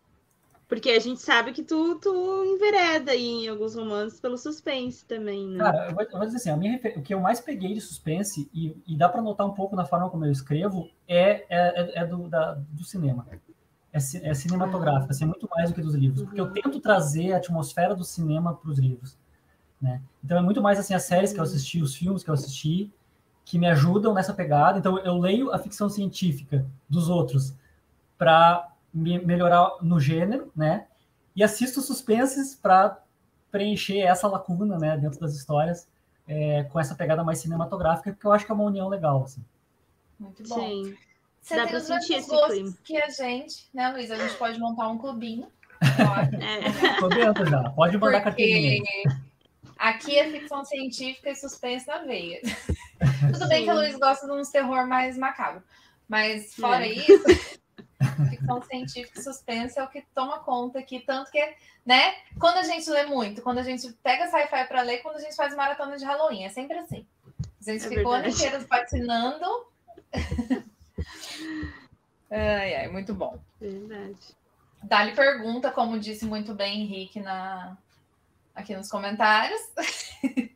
[0.67, 5.47] Porque a gente sabe que tu, tu envereda aí em alguns romances pelo suspense também,
[5.47, 5.59] né?
[5.59, 7.81] Cara, eu vou, eu vou dizer assim, a minha o que eu mais peguei de
[7.81, 11.99] suspense, e, e dá para notar um pouco na forma como eu escrevo, é, é,
[12.01, 13.27] é do, da- do cinema.
[13.91, 16.23] É, é cinematográfico, assim, muito mais do que dos livros.
[16.23, 16.53] Porque eu Uhum.
[16.53, 19.15] tento trazer a atmosfera do cinema para os livros.
[19.81, 20.01] Né?
[20.23, 22.91] Então é muito mais assim as séries que eu assisti, os filmes que eu assisti,
[23.45, 24.79] que me ajudam nessa pegada.
[24.79, 27.53] Então eu leio a ficção científica dos outros
[28.17, 30.87] para melhorar no gênero, né?
[31.35, 32.99] E assisto suspenses para
[33.51, 35.87] preencher essa lacuna, né, dentro das histórias,
[36.27, 39.43] é, com essa pegada mais cinematográfica, porque eu acho que é uma união legal, assim.
[40.19, 40.59] Muito bom.
[40.59, 40.97] Sim.
[41.41, 42.77] Você Dá tem os mesmos gostos clima.
[42.83, 44.09] que a gente, né, Luiz?
[44.09, 45.47] A gente pode montar um clubinho.
[45.99, 46.35] eu acho.
[46.35, 46.99] É.
[46.99, 48.81] Tô dentro já, pode mandar carteirinha.
[49.03, 49.17] Porque
[49.77, 52.39] aqui é ficção científica e suspense na veia.
[53.33, 53.79] Tudo bem que a Sim.
[53.79, 55.61] Luiz gosta de uns terror mais macabro.
[56.07, 56.93] Mas fora É.
[56.93, 57.23] isso,
[58.29, 60.99] ficção científica e suspense é o que toma conta aqui.
[60.99, 62.15] Tanto que, né?
[62.39, 65.35] Quando a gente lê muito, quando a gente pega sci-fi para ler, quando a gente
[65.35, 67.05] faz maratona de Halloween, é sempre assim.
[67.65, 69.45] A gente É fica o ano inteiro patinando.
[72.29, 73.39] ai, ai, muito bom.
[73.59, 74.35] Verdade.
[74.83, 77.77] Dali pergunta, como disse muito bem Henrique na...
[78.53, 79.61] aqui nos comentários.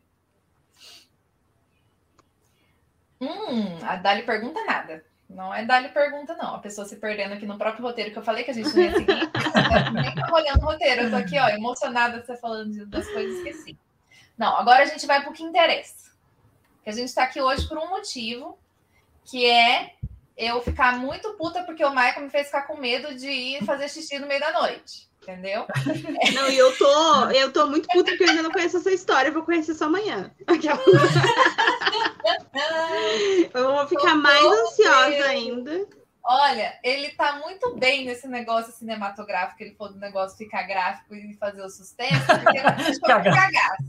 [3.22, 5.06] hum, a Dali pergunta nada.
[5.30, 6.56] Não é Dali pergunta, não.
[6.56, 8.84] A pessoa se perdendo aqui no próprio roteiro que eu falei que a gente não
[8.84, 9.32] ia seguir.
[9.94, 13.50] Nem tava olhando o roteiro, eu tô aqui, ó, emocionada você falando das coisas que
[13.50, 13.78] esqueci.
[14.38, 16.12] Não, agora a gente vai pro que interessa.
[16.84, 18.58] Que a gente tá aqui hoje por um motivo,
[19.26, 19.96] que é
[20.38, 23.90] eu ficar muito puta porque o Michael me fez ficar com medo de ir fazer
[23.90, 25.07] xixi no meio da noite.
[25.28, 25.66] Entendeu?
[26.34, 29.28] Não, e eu tô, eu tô muito puta porque eu ainda não conheço essa história,
[29.28, 30.32] eu vou conhecer só amanhã.
[33.54, 35.26] Eu vou ficar mais ansiosa Deus.
[35.26, 35.88] ainda.
[36.24, 41.34] Olha, ele tá muito bem nesse negócio cinematográfico, ele falou do negócio ficar gráfico e
[41.36, 43.88] fazer o sustento, porque não deixou cagaço,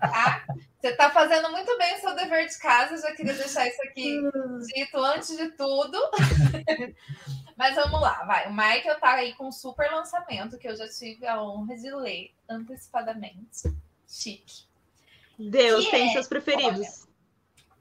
[0.00, 0.42] tá?
[0.80, 4.18] Você tá fazendo muito bem o seu dever de casa, já queria deixar isso aqui
[4.74, 5.98] dito antes de tudo.
[7.56, 8.48] Mas vamos lá, vai.
[8.48, 11.90] O Michael tá aí com um super lançamento que eu já tive a honra de
[11.90, 13.74] ler antecipadamente.
[14.06, 14.64] Chique.
[15.38, 17.06] Deus que tem é, seus preferidos.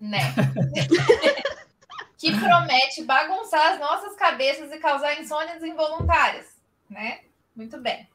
[0.01, 0.19] Olha, né?
[2.17, 6.57] que promete bagunçar as nossas cabeças e causar insônias involuntárias,
[6.89, 7.21] né?
[7.55, 8.07] Muito bem.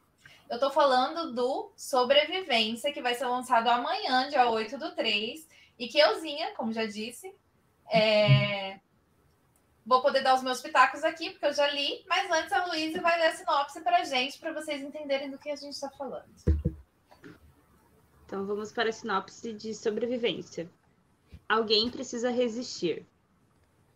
[0.49, 5.47] Eu tô falando do Sobrevivência, que vai ser lançado amanhã, dia 8 do 3,
[5.79, 7.33] e que euzinha, como já disse,
[7.89, 8.79] é...
[9.85, 13.01] vou poder dar os meus pitacos aqui, porque eu já li, mas antes a Luísa
[13.01, 16.29] vai ler a sinopse pra gente, para vocês entenderem do que a gente está falando.
[18.25, 20.69] Então vamos para a sinopse de sobrevivência.
[21.49, 23.05] Alguém precisa resistir.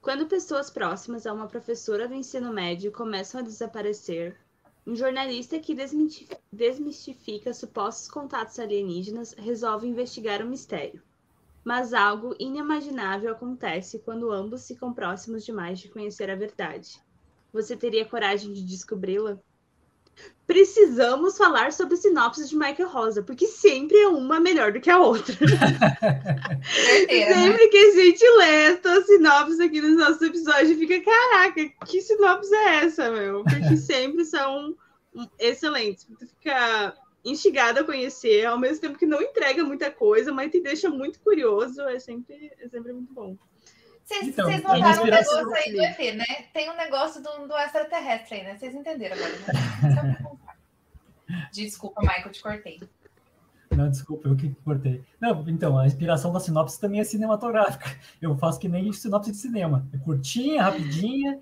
[0.02, 4.38] Quando pessoas próximas a uma professora do ensino médio começam a desaparecer,
[4.86, 5.76] um jornalista que
[6.52, 11.02] desmistifica supostos contatos alienígenas resolve investigar o mistério.
[11.65, 17.01] Mas algo inimaginável acontece quando ambos ficam próximos demais de conhecer a verdade.
[17.51, 19.39] Você teria coragem de descobri-la?
[20.47, 24.99] precisamos falar sobre sinopses de Michael Rosa, porque sempre é uma melhor do que a
[24.99, 25.36] outra.
[26.63, 32.54] sempre que a gente lê essa sinopse aqui nos nossos episódios, fica, caraca, que sinopse
[32.54, 33.43] é essa, meu?
[33.43, 34.75] Porque sempre são
[35.39, 36.06] excelentes.
[36.19, 40.61] Tu fica instigado a conhecer, ao mesmo tempo que não entrega muita coisa, mas te
[40.61, 43.35] deixa muito curioso, é sempre, é sempre muito bom.
[44.03, 46.25] Vocês, então, vocês notaram um negócio aí do ET, né?
[46.53, 48.55] Tem um negócio do, do extraterrestre aí, né?
[48.55, 49.33] Vocês entenderam agora,
[49.91, 50.17] né?
[51.51, 52.79] Desculpa, Michael, te cortei.
[53.71, 55.03] Não, desculpa, eu que cortei.
[55.19, 57.85] Não, então, a inspiração da sinopse também é cinematográfica.
[58.21, 59.88] Eu faço que nem sinopse de cinema.
[59.91, 61.39] É curtinha, rapidinha,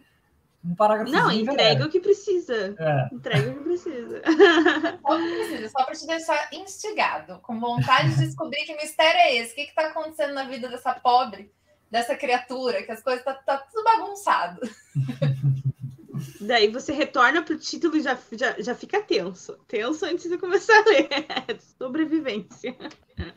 [0.64, 1.12] um parágrafo.
[1.12, 2.76] Não, entrega o que precisa.
[2.78, 3.10] É.
[3.14, 4.22] Entrega o que precisa.
[5.06, 9.20] Só o que precisa, só para te deixar instigado, com vontade de descobrir que mistério
[9.20, 11.52] é esse, o que está acontecendo na vida dessa pobre
[11.94, 14.60] dessa criatura, que as coisas tá, tá tudo bagunçado.
[16.42, 19.56] Daí você retorna pro título e já, já, já fica tenso.
[19.68, 21.08] Tenso antes de começar a ler.
[21.78, 22.76] Sobrevivência.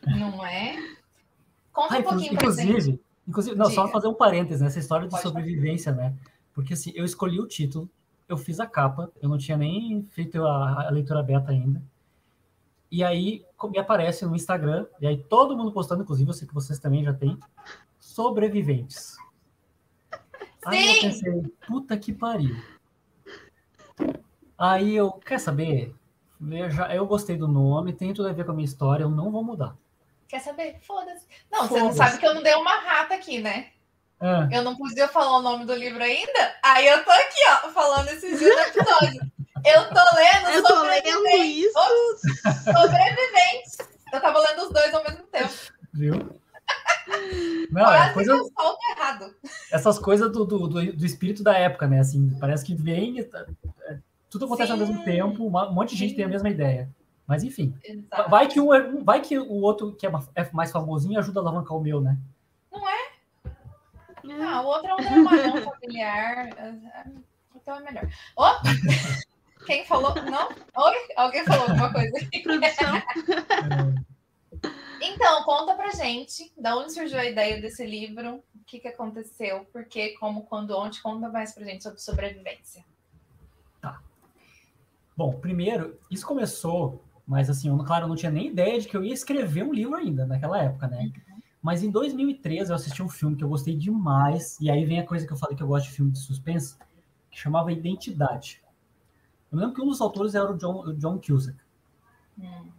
[0.07, 0.75] Não é?
[1.71, 2.99] Conta ah, um pouquinho inclusive, pra gente.
[3.27, 3.75] Inclusive, não, Diga.
[3.75, 6.09] só fazer um parênteses nessa história de Pode sobrevivência, falar.
[6.09, 6.15] né?
[6.57, 7.87] Porque assim, eu escolhi o título,
[8.27, 11.83] eu fiz a capa, eu não tinha nem feito a, a leitura beta ainda.
[12.89, 16.55] E aí me aparece no Instagram, e aí todo mundo postando, inclusive eu sei que
[16.55, 17.37] vocês também já têm,
[17.99, 19.17] sobreviventes.
[20.09, 20.17] Sim.
[20.65, 22.55] Aí eu pensei, puta que pariu.
[24.57, 25.93] Aí eu, quer saber?
[26.41, 29.11] Eu, já, eu gostei do nome, tem tudo a ver com a minha história, eu
[29.11, 29.77] não vou mudar.
[30.27, 30.79] Quer saber?
[30.81, 31.27] Foda-se.
[31.51, 33.73] Não, Foda você não sabe que eu não dei uma rata aqui, né?
[34.19, 34.57] É.
[34.57, 38.07] Eu não podia falar o nome do livro ainda, aí eu tô aqui, ó, falando
[38.09, 39.31] esses dias no episódio.
[39.65, 41.79] Eu tô lendo Eu tô lendo isso.
[42.63, 43.77] Sobreviventes.
[44.13, 45.53] Eu tava lendo os dois ao mesmo tempo.
[45.93, 46.13] Viu?
[47.71, 48.33] Não, é coisa...
[48.91, 49.35] errado.
[49.71, 51.99] Essas coisas do, do, do, espírito da época, né?
[51.99, 53.19] Assim, parece que vem.
[53.19, 53.23] É,
[53.91, 53.99] é,
[54.29, 54.73] tudo acontece Sim.
[54.73, 56.15] ao mesmo tempo, um monte de gente Sim.
[56.17, 56.89] tem a mesma ideia.
[57.25, 57.75] Mas enfim.
[57.83, 58.29] Exato.
[58.29, 61.77] Vai que, um, vai que o outro, que é, é mais famosinho, ajuda a alavancar
[61.77, 62.17] o meu, né?
[62.71, 63.16] Não é?
[64.27, 66.49] Não, o outro é um dramalhão familiar.
[67.55, 68.09] Então é melhor.
[68.35, 68.55] Oh!
[69.65, 70.15] Quem falou?
[70.15, 70.49] Não?
[70.49, 70.95] Oi?
[71.17, 72.13] Alguém falou alguma coisa?
[72.43, 73.01] Produção.
[74.99, 79.65] Então, conta pra gente, da onde surgiu a ideia desse livro, o que, que aconteceu,
[79.71, 82.83] por quê, como, quando, onde, conta mais pra gente sobre sobrevivência.
[83.79, 84.01] Tá.
[85.15, 88.97] Bom, primeiro, isso começou, mas assim, eu, claro, eu não tinha nem ideia de que
[88.97, 91.03] eu ia escrever um livro ainda naquela época, né?
[91.03, 91.26] Uhum.
[91.61, 95.05] Mas em 2013 eu assisti um filme que eu gostei demais, e aí vem a
[95.05, 96.77] coisa que eu falei que eu gosto de filme de suspense,
[97.29, 98.61] que chamava Identidade.
[99.51, 101.57] Eu lembro que um dos autores era o John, o John Cusack.
[102.37, 102.71] Hum.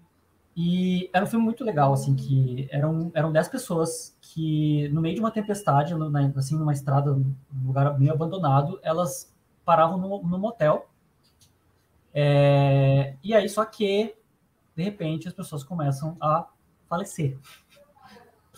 [0.60, 5.14] E era um filme muito legal, assim, que eram, eram dez pessoas que, no meio
[5.14, 9.32] de uma tempestade, no, na, assim, numa estrada, num lugar meio abandonado, elas
[9.64, 10.88] paravam no, no motel.
[12.12, 14.16] É, e aí, só que,
[14.74, 16.48] de repente, as pessoas começam a
[16.88, 17.38] falecer.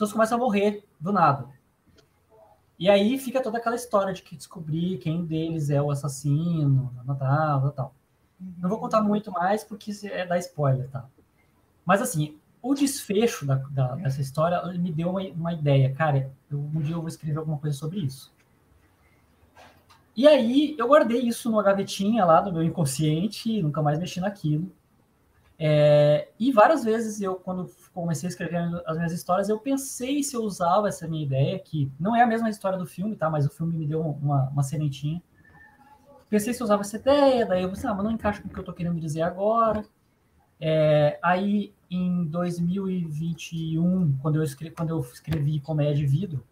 [0.00, 1.46] As pessoas começam a morrer do nada.
[2.78, 7.70] E aí fica toda aquela história de que descobrir quem deles é o assassino, tal,
[7.72, 7.94] tal.
[8.56, 11.06] Não vou contar muito mais porque é dar spoiler, tá?
[11.84, 15.94] Mas assim, o desfecho da, da, dessa história me deu uma, uma ideia.
[15.94, 18.32] Cara, eu, um dia eu vou escrever alguma coisa sobre isso.
[20.16, 24.72] E aí eu guardei isso numa gavetinha lá do meu inconsciente, nunca mais mexi naquilo.
[25.62, 30.34] É, e várias vezes eu, quando comecei a escrever as minhas histórias, eu pensei se
[30.34, 33.28] eu usava essa minha ideia, que não é a mesma história do filme, tá?
[33.28, 35.22] Mas o filme me deu uma, uma sementinha.
[36.30, 38.50] pensei se eu usava essa ideia, daí eu pensei, ah, mas não encaixa com o
[38.50, 39.84] que eu estou querendo dizer agora.
[40.58, 46.42] É, aí, em 2021, quando eu escrevi, quando eu escrevi Comédia de Vidro,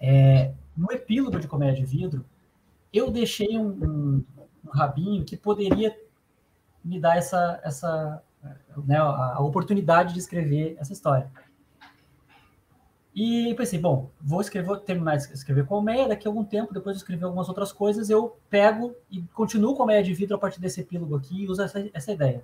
[0.00, 2.24] é, no epílogo de Comédia de Vidro,
[2.90, 4.24] eu deixei um, um,
[4.64, 5.94] um rabinho que poderia
[6.82, 8.22] me dar essa, essa
[8.86, 11.30] né, a, a oportunidade de escrever essa história.
[13.14, 16.96] E pensei, bom, vou escrever, vou terminar de escrever colmeia, daqui a algum tempo, depois
[16.96, 20.80] de escrever algumas outras coisas, eu pego e continuo colmeia de vidro a partir desse
[20.80, 22.42] epílogo aqui e uso essa, essa ideia.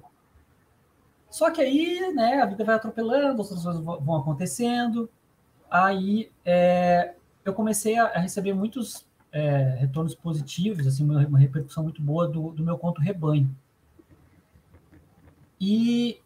[1.30, 5.08] Só que aí, né, a vida vai atropelando, outras coisas vão acontecendo,
[5.70, 12.26] aí é, eu comecei a, receber muitos é, retornos positivos, assim, uma, repercussão muito boa
[12.26, 13.54] do, do meu conto Rebanho.
[15.60, 16.20] E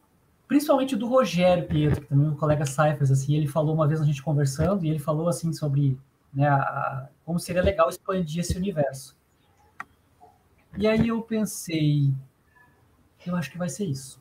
[0.49, 4.01] principalmente do Rogério Pietro, que também é um colega Cyphers, assim, ele falou uma vez
[4.01, 5.97] a gente conversando, e ele falou assim sobre
[6.35, 9.17] né, a, como seria legal expandir esse universo.
[10.77, 12.13] E aí eu pensei,
[13.25, 14.21] eu acho que vai ser isso.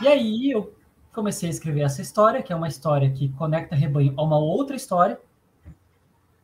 [0.00, 0.74] E aí eu
[1.12, 4.76] comecei a escrever essa história, que é uma história que conecta rebanho a uma outra
[4.76, 5.20] história,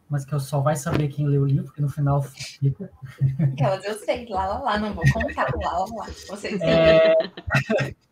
[0.09, 2.91] mas que eu só vai saber quem lê o livro, porque no final fica.
[3.53, 6.07] Aquelas eu sei, lá, lá, lá, não vou contar, lá, lá, lá.
[6.29, 7.15] Vocês é...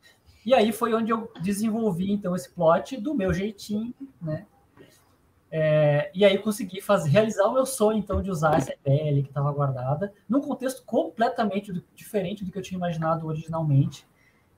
[0.44, 4.44] E aí foi onde eu desenvolvi, então, esse plot do meu jeitinho, né?
[5.50, 6.10] É...
[6.14, 9.28] E aí consegui fazer, realizar o meu sonho, então, de usar essa ideia ali que
[9.28, 14.04] estava guardada, num contexto completamente do, diferente do que eu tinha imaginado originalmente.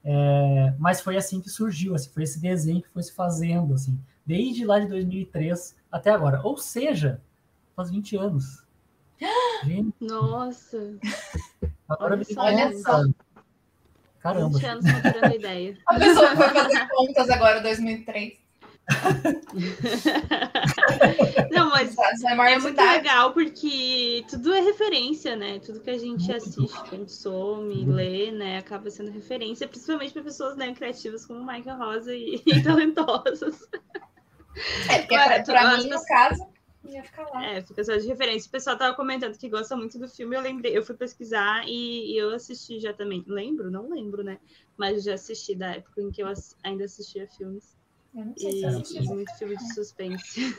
[0.03, 0.73] É...
[0.79, 4.64] Mas foi assim que surgiu, assim, foi esse desenho que foi se fazendo, assim, desde
[4.64, 6.40] lá de 2003 até agora.
[6.42, 7.20] Ou seja,
[7.76, 8.64] faz 20 anos.
[9.64, 10.98] Gente, Nossa!
[11.88, 13.04] Agora me Olha só.
[14.20, 14.58] Caramba.
[14.58, 14.84] 20 anos
[15.34, 15.76] ideia.
[15.87, 18.44] A pessoa vai fazer contas agora, 2003.
[21.50, 25.58] Não, mas é, é muito legal porque tudo é referência, né?
[25.58, 28.58] Tudo que a gente assiste, consome, lê, né?
[28.58, 33.66] Acaba sendo referência, principalmente para pessoas né, criativas como Michael Rosa e, e talentosas.
[34.90, 36.46] É, porque para mim, no caso,
[36.84, 37.44] ia ficar lá.
[37.44, 38.48] É, fica só de referência.
[38.48, 40.36] O pessoal tava comentando que gosta muito do filme.
[40.36, 43.24] Eu lembrei, eu fui pesquisar e, e eu assisti já também.
[43.26, 43.70] Lembro?
[43.70, 44.38] Não lembro, né?
[44.76, 46.28] Mas já assisti da época em que eu
[46.62, 47.76] ainda assistia filmes.
[48.14, 48.98] Eu não sei e, se assisti.
[48.98, 50.56] E muito filme de suspense.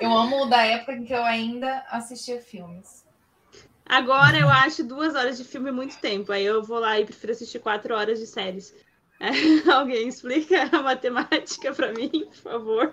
[0.00, 3.04] Eu amo da época em que eu ainda assistia filmes.
[3.84, 6.32] Agora eu acho duas horas de filme muito tempo.
[6.32, 8.74] Aí eu vou lá e prefiro assistir quatro horas de séries.
[9.72, 12.92] Alguém explica a matemática para mim, por favor.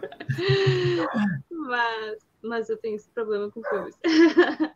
[1.49, 3.95] Mas, mas eu tenho esse problema com filmes.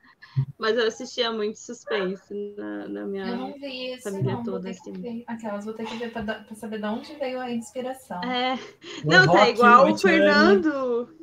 [0.58, 4.70] mas eu assistia muito suspense na, na minha eu não vi isso, família não, toda.
[4.70, 5.24] Assim.
[5.28, 8.22] Aquelas, vou ter que ver para saber de onde veio a inspiração.
[8.24, 8.58] É.
[9.06, 11.23] Não, tá igual o Fernando.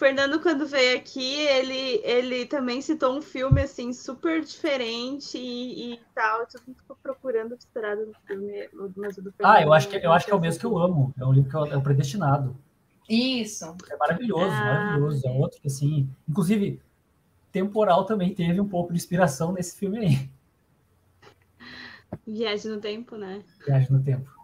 [0.00, 6.00] Fernando, quando veio aqui, ele, ele também citou um filme assim super diferente e, e
[6.14, 6.40] tal.
[6.40, 9.56] Eu tô procurando misturado no filme, mas o do Fernando.
[9.56, 11.12] Ah, eu acho que, eu acho que é o mesmo que eu amo.
[11.20, 12.56] É um livro que eu, é o Predestinado.
[13.10, 13.76] Isso.
[13.90, 15.28] É maravilhoso, ah, maravilhoso.
[15.28, 16.80] É outro que, assim, inclusive,
[17.52, 20.30] temporal também teve um pouco de inspiração nesse filme aí.
[22.26, 23.44] Viagem no tempo, né?
[23.66, 24.39] Viagem no tempo.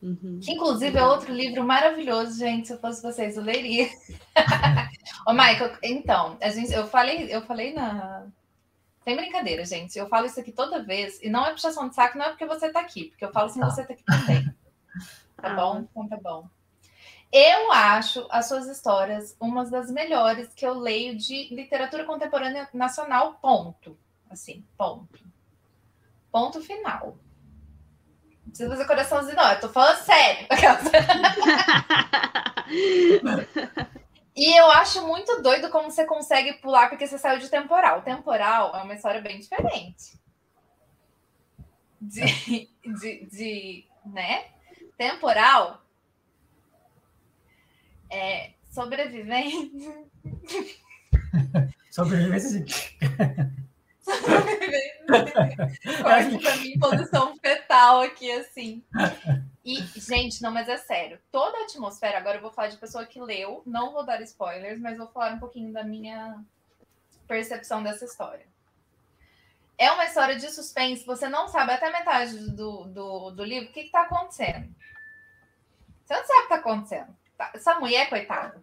[0.00, 0.38] Uhum.
[0.40, 2.68] Que inclusive é outro livro maravilhoso, gente.
[2.68, 3.88] Se eu fosse vocês, eu leria.
[5.26, 8.26] Ô, Michael, então, a gente, eu falei, eu falei na.
[9.02, 9.98] Sem brincadeira, gente.
[9.98, 12.46] Eu falo isso aqui toda vez, e não é puxação de saco, não é porque
[12.46, 14.54] você tá aqui, porque eu falo sem assim, você tá aqui também.
[15.40, 15.54] Tá ah.
[15.54, 15.86] bom?
[15.88, 16.48] Então tá bom.
[17.30, 23.34] Eu acho as suas histórias umas das melhores que eu leio de literatura contemporânea nacional,
[23.34, 23.96] ponto.
[24.28, 25.20] Assim, ponto.
[26.32, 27.16] Ponto final
[28.48, 29.50] precisa fazer coraçãozinho, não.
[29.50, 30.46] Eu tô falando sério.
[34.36, 38.02] e eu acho muito doido como você consegue pular porque você saiu de temporal.
[38.02, 40.18] Temporal é uma história bem diferente.
[42.00, 42.68] De,
[43.00, 44.46] de, de né?
[44.96, 45.82] Temporal
[48.10, 49.92] é sobrevivente.
[51.90, 52.64] Sobrevivência.
[56.02, 58.82] Corte pra mim posição fetal aqui, assim.
[59.64, 61.18] E, gente, não, mas é sério.
[61.30, 64.80] Toda a atmosfera, agora eu vou falar de pessoa que leu, não vou dar spoilers,
[64.80, 66.42] mas vou falar um pouquinho da minha
[67.26, 68.46] percepção dessa história.
[69.76, 73.72] É uma história de suspense, você não sabe até metade do, do, do livro o
[73.72, 74.74] que está acontecendo.
[76.04, 77.16] Você não sabe o que está acontecendo.
[77.36, 78.60] Tá, essa mulher, coitada.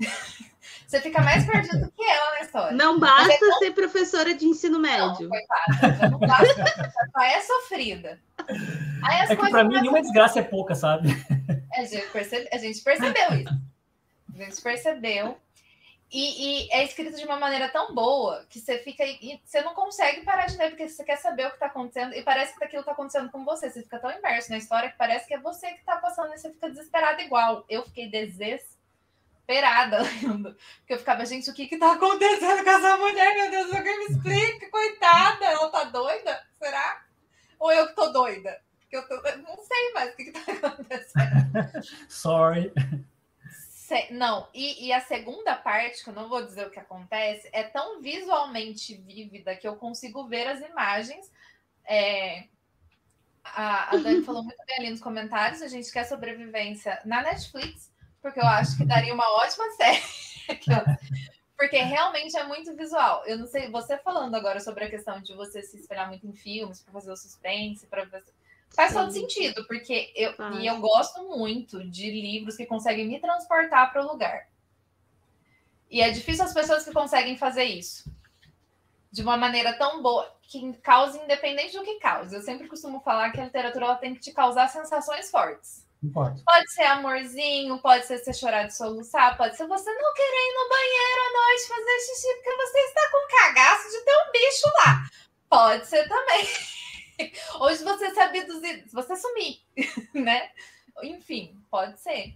[0.90, 2.76] Você fica mais perdido do que ela na história.
[2.76, 5.28] Não basta é ser professora de ensino médio.
[5.28, 6.08] Não, coitada.
[6.10, 8.20] Não basta, só é sofrida.
[9.04, 11.10] Aí as é que para mim nenhuma desgraça é pouca, sabe?
[11.72, 13.54] A gente, percebe, a gente percebeu isso.
[14.34, 15.36] A gente percebeu.
[16.12, 19.74] E, e, é escrito de uma maneira tão boa que você fica e você não
[19.74, 22.64] consegue parar de ler, porque você quer saber o que está acontecendo, e parece que
[22.64, 23.70] aquilo está acontecendo com você.
[23.70, 26.38] Você fica tão imerso na história que parece que é você que está passando e
[26.38, 27.64] você fica desesperado igual.
[27.68, 28.79] Eu fiquei desesperada
[29.50, 30.54] lendo.
[30.78, 33.34] Porque eu ficava, gente, o que está acontecendo com essa mulher?
[33.34, 36.46] Meu Deus, alguém me explica, coitada, ela tá doida?
[36.58, 37.04] Será?
[37.58, 38.60] Ou eu que tô doida?
[38.80, 41.82] Porque eu, tô, não sei mais o que, está acontecendo.
[42.08, 42.72] Sorry.
[44.10, 47.64] Não, e, e, a segunda parte, que eu não vou dizer o que acontece, é
[47.64, 51.30] tão visualmente vívida que eu consigo ver as imagens.
[51.84, 52.44] É,
[53.42, 57.90] a, a Dani falou muito bem ali nos comentários, a gente quer sobrevivência na Netflix,
[58.20, 60.02] porque eu acho que daria uma ótima série.
[61.56, 63.24] porque realmente é muito visual.
[63.26, 66.32] Eu não sei, você falando agora sobre a questão de você se espelhar muito em
[66.32, 68.06] filmes para fazer o suspense, para
[68.70, 68.98] Faz Sim.
[68.98, 74.02] todo sentido, porque eu, e eu gosto muito de livros que conseguem me transportar para
[74.02, 74.48] o lugar.
[75.90, 78.08] E é difícil as pessoas que conseguem fazer isso
[79.10, 82.34] de uma maneira tão boa, que cause independente do que cause.
[82.34, 85.84] Eu sempre costumo falar que a literatura ela tem que te causar sensações fortes.
[86.12, 86.42] Pode.
[86.72, 90.68] ser amorzinho, pode ser você chorar de soluçar, pode ser você não querer ir no
[90.68, 95.10] banheiro à noite fazer xixi porque você está com cagaço de ter um bicho lá.
[95.48, 96.46] Pode ser também.
[97.60, 99.60] Hoje você se abduzir, você sumir,
[100.14, 100.50] né?
[101.02, 102.34] Enfim, pode ser.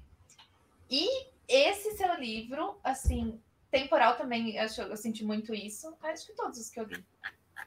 [0.90, 1.08] E
[1.48, 3.40] esse seu livro, assim,
[3.70, 5.96] temporal também, acho, eu senti muito isso.
[6.02, 7.04] Acho que todos os que eu li.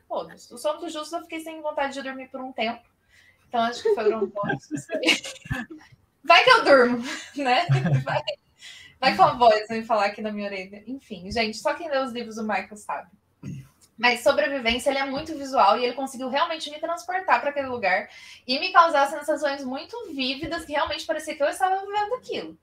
[0.08, 0.52] Todos.
[0.52, 2.88] O Sono do Justo eu fiquei sem vontade de dormir por um tempo.
[3.48, 4.68] Então acho que foram bons.
[6.24, 7.04] Vai que eu durmo,
[7.38, 7.66] né?
[8.04, 8.22] Vai,
[9.00, 10.84] vai com a voz me falar aqui na minha orelha.
[10.86, 13.10] Enfim, gente, só quem lê os livros do Michael sabe.
[13.98, 18.10] Mas sobrevivência ele é muito visual e ele conseguiu realmente me transportar para aquele lugar
[18.46, 22.58] e me causar sensações muito vívidas que realmente parecia que eu estava vivendo aquilo.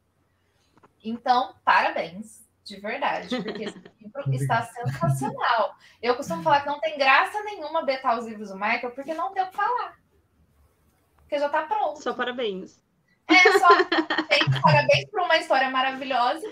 [1.03, 5.75] Então, parabéns, de verdade, porque esse livro está sensacional.
[6.01, 9.33] Eu costumo falar que não tem graça nenhuma betar os livros do Michael, porque não
[9.33, 9.99] tem o que falar.
[11.25, 12.03] Porque já está pronto.
[12.03, 12.81] Só parabéns.
[13.29, 13.69] É, só
[14.29, 16.47] tem parabéns por uma história maravilhosa.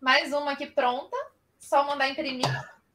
[0.00, 1.16] Mais uma aqui pronta.
[1.58, 2.46] Só mandar imprimir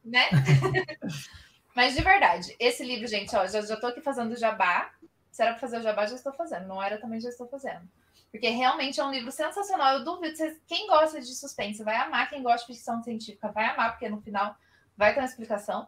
[0.06, 0.30] né?
[1.76, 4.92] Mas de verdade, esse livro, gente, ó, já, já tô aqui fazendo jabá.
[5.32, 6.68] Se era para fazer o jabá, já estou fazendo.
[6.68, 7.90] Não era, também já estou fazendo.
[8.32, 9.98] Porque realmente é um livro sensacional.
[9.98, 13.66] Eu duvido, vocês, quem gosta de suspense vai amar, quem gosta de ficção científica vai
[13.66, 14.56] amar, porque no final
[14.96, 15.88] vai ter uma explicação.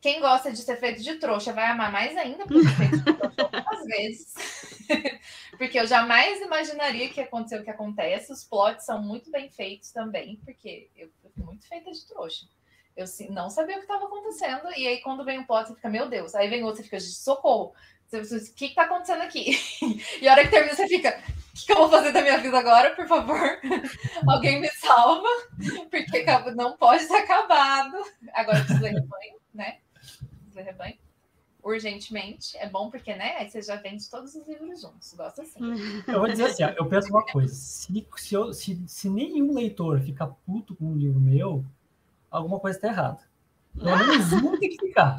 [0.00, 3.61] Quem gosta de ser feito de trouxa vai amar mais ainda, porque feito de trouxa
[3.82, 4.34] algumas vezes.
[5.58, 8.32] porque eu jamais imaginaria que aconteceu o que acontece.
[8.32, 12.46] Os plots são muito bem feitos também, porque eu, fui muito feita de trouxa.
[12.96, 14.70] Eu não sabia o que estava acontecendo.
[14.76, 16.34] E aí, quando vem um plot, você fica, meu Deus.
[16.34, 17.74] Aí vem outro, você fica, socorro.
[18.12, 19.58] O que está acontecendo aqui?
[20.20, 22.36] e a hora que termina, você fica, o que, que, eu vou fazer da minha
[22.36, 23.58] vida agora, por favor?
[24.28, 25.28] Alguém me salva,
[25.90, 26.22] porque
[26.54, 28.04] não pode estar acabado.
[28.34, 29.78] Agora ler rebanho, né?
[29.94, 31.01] Preciso ler rebanho.
[31.62, 32.56] Urgentemente.
[32.58, 33.36] É bom porque, né?
[33.38, 35.14] Aí você já vende todos os livros juntos.
[35.14, 35.60] Gosto assim.
[36.08, 37.54] Eu vou dizer assim, eu penso uma coisa.
[37.54, 41.64] Se, se, eu, se, se nenhum leitor ficar puto com um livro meu,
[42.30, 43.20] alguma coisa está errada.
[43.74, 45.16] Pelo menos um tem que ficar.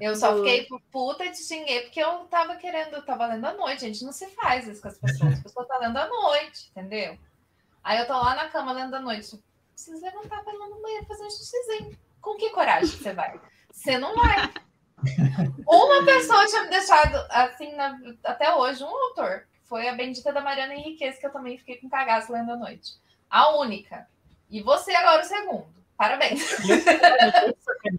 [0.00, 3.54] Eu só fiquei puta e te xinguei porque eu tava querendo, eu tava lendo à
[3.54, 3.84] noite.
[3.84, 5.32] A gente não se faz isso com as pessoas.
[5.32, 7.18] As pessoas estão tá lendo à noite, entendeu?
[7.82, 9.42] Aí eu tô lá na cama lendo à noite.
[9.72, 11.98] Preciso levantar pra ir lá no banheiro fazer um xixizinho.
[12.20, 13.40] Com que coragem você vai?
[13.76, 14.50] Você não vai.
[15.68, 19.46] Uma pessoa tinha me deixado assim na, até hoje, um autor.
[19.64, 22.94] Foi a bendita da Mariana Henriquez, que eu também fiquei com cagaço lendo à noite.
[23.28, 24.08] A única.
[24.50, 25.66] E você agora o segundo.
[25.96, 26.42] Parabéns.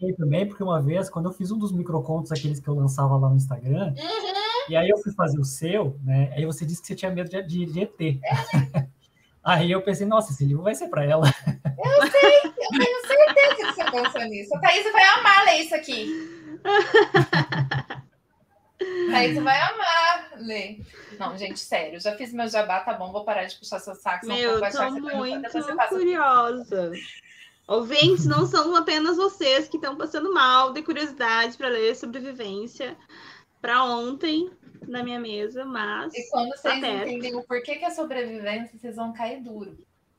[0.01, 3.15] Eu também, porque uma vez, quando eu fiz um dos microcontos, aqueles que eu lançava
[3.17, 4.69] lá no Instagram, uhum.
[4.69, 6.31] e aí eu fui fazer o seu, né?
[6.35, 8.01] Aí você disse que você tinha medo de, de, de ET.
[8.01, 8.87] É.
[9.43, 11.25] Aí eu pensei, nossa, esse livro vai ser para ela.
[11.25, 12.96] Eu sei, eu tenho
[13.91, 14.55] você pensou nisso.
[14.55, 16.09] A Thaís vai amar ler isso aqui.
[18.79, 20.85] Você vai amar ler.
[21.19, 24.27] Não, gente, sério, já fiz meu jabá, tá bom, vou parar de puxar seu saco.
[24.27, 26.91] Meu, eu tô muito curiosa.
[27.67, 32.95] Ouvintes, não são apenas vocês que estão passando mal de curiosidade para ler sobrevivência
[33.61, 34.49] para ontem
[34.87, 36.13] na minha mesa, mas.
[36.13, 39.77] E quando vocês tá entendem o porquê que é sobrevivência, vocês vão cair duro.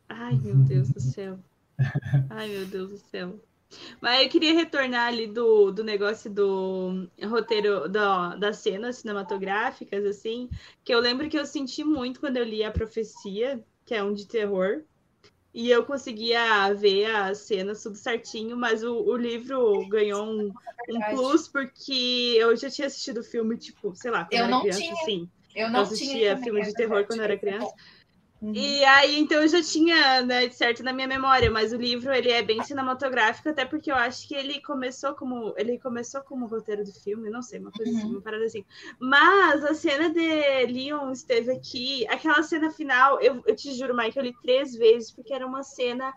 [0.09, 1.39] Ai, meu Deus do céu.
[2.29, 3.41] Ai, meu Deus do céu.
[4.01, 10.49] Mas eu queria retornar ali do, do negócio do roteiro da, das cenas cinematográficas, assim,
[10.85, 14.13] que eu lembro que eu senti muito quando eu li A Profecia, que é um
[14.13, 14.83] de terror,
[15.53, 20.53] e eu conseguia ver as cenas tudo certinho, mas o, o livro ganhou um,
[20.89, 24.61] um, plus porque eu já tinha assistido o filme, tipo, sei lá, quando eu, era
[24.61, 24.93] criança, tinha.
[24.93, 25.29] assim.
[25.55, 27.75] Eu não eu assistia filme de terror quando eu era criança.
[28.41, 28.53] Uhum.
[28.55, 32.31] E aí, então eu já tinha, né, certo na minha memória, mas o livro ele
[32.31, 36.85] é bem cinematográfico, até porque eu acho que ele começou como ele começou como roteiro
[36.85, 38.07] do filme, não sei, uma coisa assim, uhum.
[38.07, 38.65] assim, uma parada assim.
[39.01, 44.17] Mas a cena de Leon esteve aqui, aquela cena final, eu, eu te juro, Mike,
[44.17, 46.15] eu li três vezes, porque era uma cena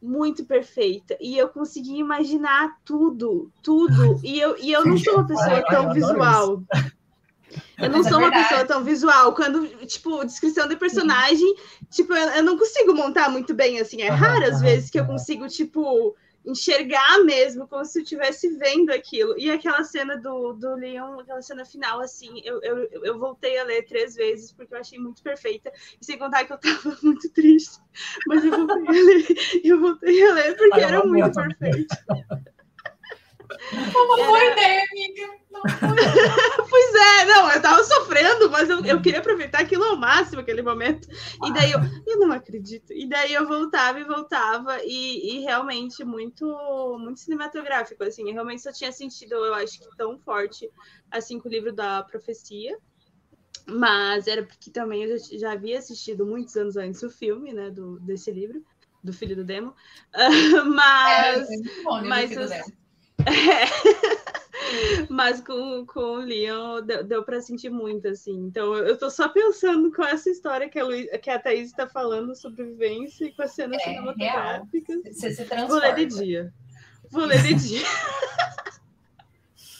[0.00, 1.16] muito perfeita.
[1.20, 4.20] E eu consegui imaginar tudo, tudo.
[4.22, 6.62] E eu, e eu não sou uma pessoa tão visual.
[7.78, 9.34] Eu não sou uma pessoa tão visual.
[9.34, 11.54] Quando, tipo, descrição de personagem,
[11.90, 14.02] tipo, eu, eu não consigo montar muito bem, assim.
[14.02, 19.36] É raras vezes que eu consigo, tipo, enxergar mesmo, como se eu estivesse vendo aquilo.
[19.36, 23.64] E aquela cena do, do Leon, aquela cena final, assim, eu, eu, eu voltei a
[23.64, 25.72] ler três vezes, porque eu achei muito perfeita.
[26.00, 27.80] E sem contar que eu tava muito triste.
[28.28, 29.26] Mas eu voltei a ler,
[29.64, 31.96] eu voltei a ler porque era muito perfeito.
[33.72, 35.46] Uma boa ideia, amiga.
[36.68, 40.62] pois é, não, eu tava sofrendo, mas eu, eu queria aproveitar aquilo ao máximo, aquele
[40.62, 41.08] momento.
[41.44, 42.92] E daí eu, eu não acredito.
[42.92, 46.46] E daí eu voltava e voltava, e, e realmente muito,
[46.98, 48.28] muito cinematográfico, assim.
[48.28, 50.70] Eu realmente só tinha sentido, eu acho que tão forte,
[51.10, 52.76] assim, com o livro da profecia.
[53.66, 57.70] Mas era porque também eu já, já havia assistido muitos anos antes o filme, né,
[57.70, 58.64] do, desse livro,
[59.02, 59.74] do Filho do Demo.
[60.14, 61.48] Uh, mas.
[61.50, 62.30] É, é bom, mas,
[63.24, 64.26] é.
[65.08, 68.46] Mas com, com o Leon deu, deu para sentir muito, assim.
[68.46, 71.86] Então eu, tô só pensando com essa história que a, Luiz, que a Thaís está
[71.86, 75.02] falando, sobrevivência e com as cenas é, cinematográficas.
[75.04, 75.68] Você se transforma.
[75.68, 76.54] Vou ler de dia.
[77.10, 77.86] Vou ler de dia.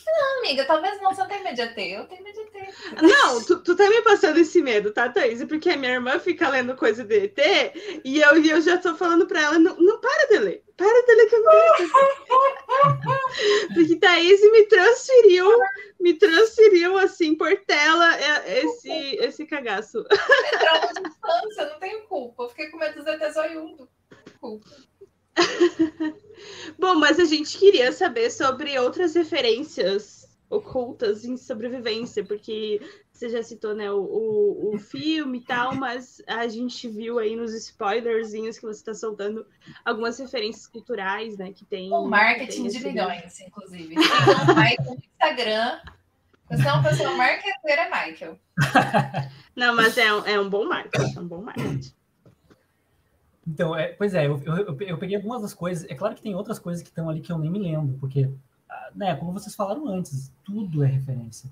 [0.07, 1.91] Não, amiga, talvez não, você não tem medo de ter.
[1.93, 2.73] Eu tenho medo de ter.
[3.03, 5.43] Não, tu, tu tá me passando esse medo, tá, Thaís?
[5.45, 7.37] Porque a minha irmã fica lendo coisa de ET
[8.05, 10.63] e eu, e eu já tô falando pra ela, não, não para de ler.
[10.77, 11.53] Para de ler que eu não
[13.75, 15.51] Porque Thaís me transferiu,
[15.99, 20.05] me transferiu assim por tela é, esse, esse cagaço.
[20.11, 22.45] É trauma de infância, não tenho culpa.
[22.45, 23.89] Eu fiquei com medo dos ETs zoiudo.
[24.41, 24.71] Culpa.
[26.79, 32.81] Bom, mas a gente queria saber sobre outras referências ocultas em sobrevivência, porque
[33.13, 37.35] você já citou né, o, o, o, filme e tal, mas a gente viu aí
[37.35, 39.47] nos spoilerzinhos que você está soltando
[39.85, 41.53] algumas referências culturais, né?
[41.53, 41.93] Que tem.
[41.93, 43.95] O marketing tem de milhões, inclusive.
[43.95, 45.81] Tem Michael no Instagram.
[46.51, 48.39] Você é uma pessoa marketeira, Michael.
[49.57, 51.96] Não, mas é um, é um bom marketing, é um bom marketing.
[53.47, 55.89] Então, é, pois é, eu, eu, eu, peguei algumas das coisas.
[55.89, 58.29] É claro que tem outras coisas que estão ali que eu nem me lembro, porque,
[58.69, 61.49] ah, né, como vocês falaram antes, tudo é referência.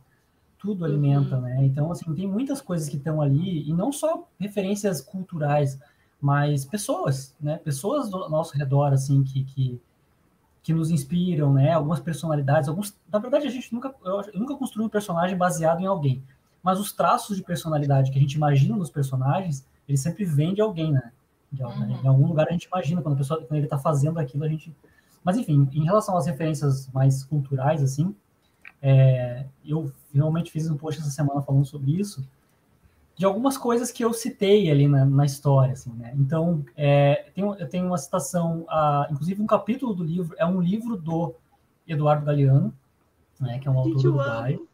[0.59, 1.43] Tudo alimenta, uhum.
[1.43, 1.65] né?
[1.65, 5.79] Então, assim, tem muitas coisas que estão ali, e não só referências culturais,
[6.21, 7.59] mas pessoas, né?
[7.59, 9.81] Pessoas do nosso redor, assim, que, que,
[10.65, 11.73] que nos inspiram, né?
[11.73, 12.97] Algumas personalidades, alguns...
[13.13, 13.95] Na verdade, a gente nunca...
[14.05, 16.25] Eu, eu nunca construí um personagem baseado em alguém.
[16.61, 20.63] Mas os traços de personalidade que a gente imagina nos personagens, eles sempre vêm de
[20.63, 21.13] alguém, né?
[21.63, 22.01] Uhum.
[22.03, 24.49] Em algum lugar a gente imagina quando a pessoa, quando ele está fazendo aquilo, a
[24.49, 24.75] gente.
[25.23, 28.15] Mas enfim, em relação às referências mais culturais, assim,
[28.83, 32.27] é, eu realmente fiz um post essa semana falando sobre isso,
[33.17, 36.13] de algumas coisas que eu citei ali na, na história, assim, né?
[36.17, 40.61] Então, é, tem, eu tenho uma citação, a, inclusive um capítulo do livro, é um
[40.61, 41.35] livro do
[41.87, 42.75] Eduardo Galeano,
[43.41, 44.69] né, que é um autor uruguaio.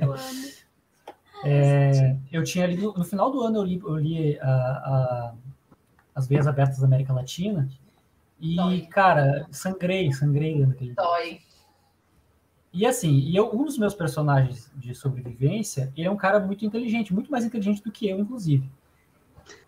[0.00, 0.54] Eu amo.
[1.46, 5.34] É, eu tinha lido, no final do ano eu li, eu li a, a,
[6.14, 7.68] as veias abertas da América Latina.
[8.40, 8.80] E, Dói.
[8.82, 11.40] cara, sangrei, sangrei lendo aquele Dói.
[12.72, 16.66] E assim, e eu, um dos meus personagens de sobrevivência, ele é um cara muito
[16.66, 18.68] inteligente, muito mais inteligente do que eu, inclusive.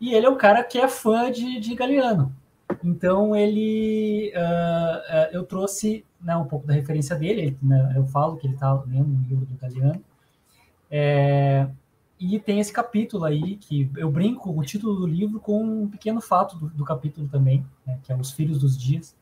[0.00, 2.34] E ele é um cara que é fã de, de Galeano.
[2.82, 7.40] Então ele, uh, uh, eu trouxe né, um pouco da referência dele.
[7.42, 10.02] Ele, né, eu falo que ele está lendo um livro do Galeano.
[10.90, 11.68] É,
[12.18, 16.20] e tem esse capítulo aí, que eu brinco o título do livro com um pequeno
[16.20, 19.14] fato do, do capítulo também, né, que é Os Filhos dos Dias.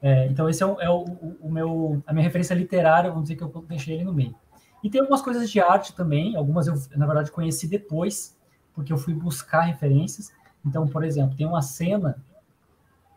[0.00, 1.04] É, então, esse é, o, é o,
[1.40, 4.34] o, meu, a minha referência literária, vamos dizer que eu deixei ele no meio.
[4.82, 8.36] E tem algumas coisas de arte também, algumas eu, na verdade, conheci depois,
[8.72, 10.32] porque eu fui buscar referências.
[10.64, 12.16] Então, por exemplo, tem uma cena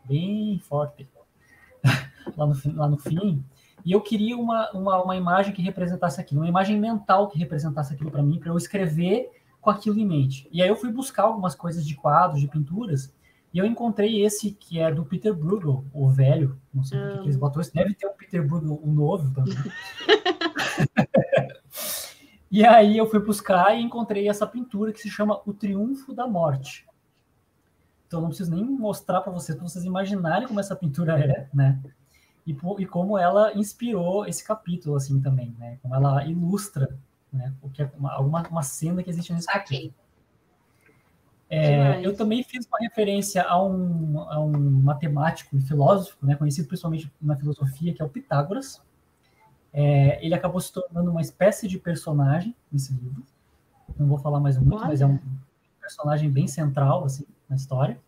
[0.04, 1.08] bem forte
[2.36, 3.44] lá no, lá no fim,
[3.84, 7.92] e eu queria uma, uma, uma imagem que representasse aquilo, uma imagem mental que representasse
[7.92, 9.30] aquilo para mim, para eu escrever
[9.60, 10.48] com aquilo em mente.
[10.52, 13.14] E aí eu fui buscar algumas coisas de quadros, de pinturas,
[13.52, 17.24] e eu encontrei esse que é do Peter Bruegel, o velho, não sei por que
[17.24, 17.40] eles ah.
[17.40, 19.54] botou deve ter um Peter Bruegel, o novo também.
[22.50, 26.26] e aí eu fui buscar e encontrei essa pintura que se chama O Triunfo da
[26.26, 26.86] Morte.
[28.06, 31.80] Então não preciso nem mostrar para vocês, para vocês imaginarem como essa pintura é, né?
[32.46, 35.78] E, e como ela inspirou esse capítulo, assim, também, né?
[35.82, 36.96] Como ela ilustra,
[37.32, 37.52] né?
[37.62, 39.94] O que é uma, alguma uma cena que existe nesse capítulo.
[41.54, 44.50] É, eu também fiz uma referência a um, a um
[44.82, 48.80] matemático e filósofo, né, conhecido principalmente na filosofia, que é o Pitágoras.
[49.70, 53.22] É, ele acabou se tornando uma espécie de personagem nesse livro.
[53.98, 54.86] Não vou falar mais muito, Olha.
[54.86, 55.18] mas é um
[55.78, 58.00] personagem bem central assim, na história.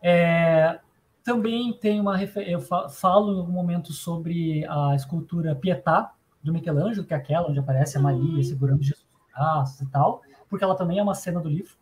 [0.00, 0.78] É,
[1.24, 6.12] também tem uma eu falo em algum momento sobre a escultura Pietà
[6.42, 8.42] do Michelangelo, que é aquela onde aparece a Maria uhum.
[8.42, 11.74] segurando Jesus nos braços e tal porque ela também é uma cena do livro.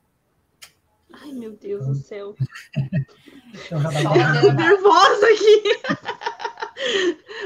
[1.13, 2.37] Ai, meu Deus do céu.
[3.53, 4.53] então, já dá uma...
[4.53, 5.65] nervosa aqui.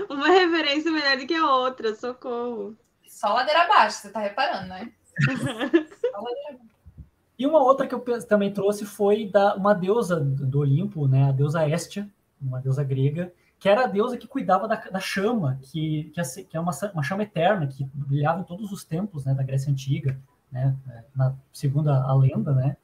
[0.12, 2.76] uma referência melhor do que a outra, socorro.
[3.08, 4.92] Só ladeira abaixo, você tá reparando, né?
[6.12, 6.58] Só ladeira
[7.38, 11.28] E uma outra que eu também trouxe foi da uma deusa do Olimpo, né?
[11.28, 12.08] A deusa Estia,
[12.40, 16.24] uma deusa grega, que era a deusa que cuidava da, da chama, que, que, é,
[16.24, 19.70] que é uma, uma chama eterna, que brilhava em todos os templos né, da Grécia
[19.70, 20.18] Antiga
[20.54, 20.76] né?
[21.14, 22.76] Na, segundo a lenda, né?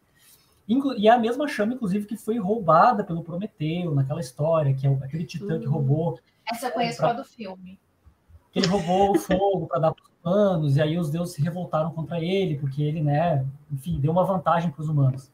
[0.68, 4.90] E é a mesma chama, inclusive, que foi roubada pelo Prometeu naquela história, que é
[4.90, 5.70] aquele titã que hum.
[5.70, 6.20] roubou.
[6.48, 7.78] Essa eu conheço pra, do filme.
[8.52, 11.42] Que ele roubou o fogo para dar para os humanos, e aí os deuses se
[11.42, 15.30] revoltaram contra ele, porque ele, né, enfim, deu uma vantagem para os humanos.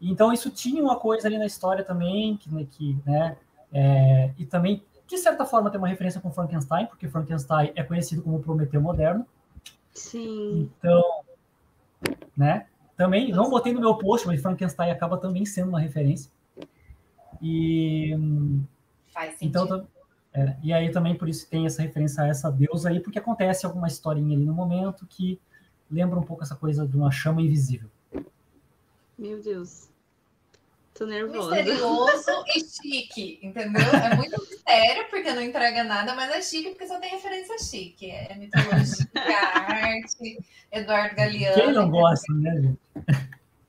[0.00, 3.36] Então, isso tinha uma coisa ali na história também, que, né, que né,
[3.72, 8.22] é, e também, de certa forma, tem uma referência com Frankenstein, porque Frankenstein é conhecido
[8.22, 9.26] como Prometeu moderno.
[9.92, 10.70] Sim.
[10.78, 11.02] Então,
[12.36, 12.66] né?
[12.96, 16.30] Também, não botei no meu post, mas Frankenstein acaba também sendo uma referência.
[17.42, 18.16] E.
[19.12, 19.78] Faz então, sentido.
[19.78, 19.95] Então,
[20.36, 23.64] é, e aí também por isso tem essa referência a essa deusa aí, porque acontece
[23.64, 25.40] alguma historinha ali no momento que
[25.90, 27.88] lembra um pouco essa coisa de uma chama invisível.
[29.16, 29.88] Meu Deus.
[30.92, 31.56] Tô nervosa.
[31.56, 33.82] Misterioso e chique, entendeu?
[33.82, 38.10] É muito mistério, porque não entrega nada, mas é chique porque só tem referência chique.
[38.10, 40.38] É mitologia, arte,
[40.70, 41.54] Eduardo Galeano.
[41.54, 42.78] Quem não gosta, né, gente?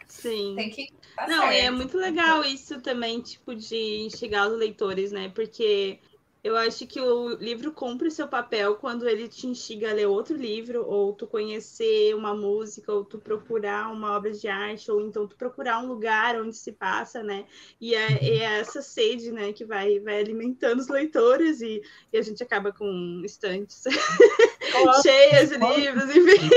[0.05, 0.53] Sim.
[0.57, 0.89] Tem que.
[1.15, 1.53] Tá não, certo.
[1.53, 5.29] é muito legal isso também, tipo, de instigar os leitores, né?
[5.29, 5.99] Porque
[6.47, 10.37] eu acho que o livro cumpre seu papel quando ele te instiga a ler outro
[10.37, 15.27] livro, ou tu conhecer uma música, ou tu procurar uma obra de arte, ou então
[15.27, 17.43] tu procurar um lugar onde se passa, né?
[17.81, 21.81] E é, é essa sede, né, que vai, vai alimentando os leitores e,
[22.13, 23.83] e a gente acaba com estantes
[25.03, 26.49] cheias de livros, enfim.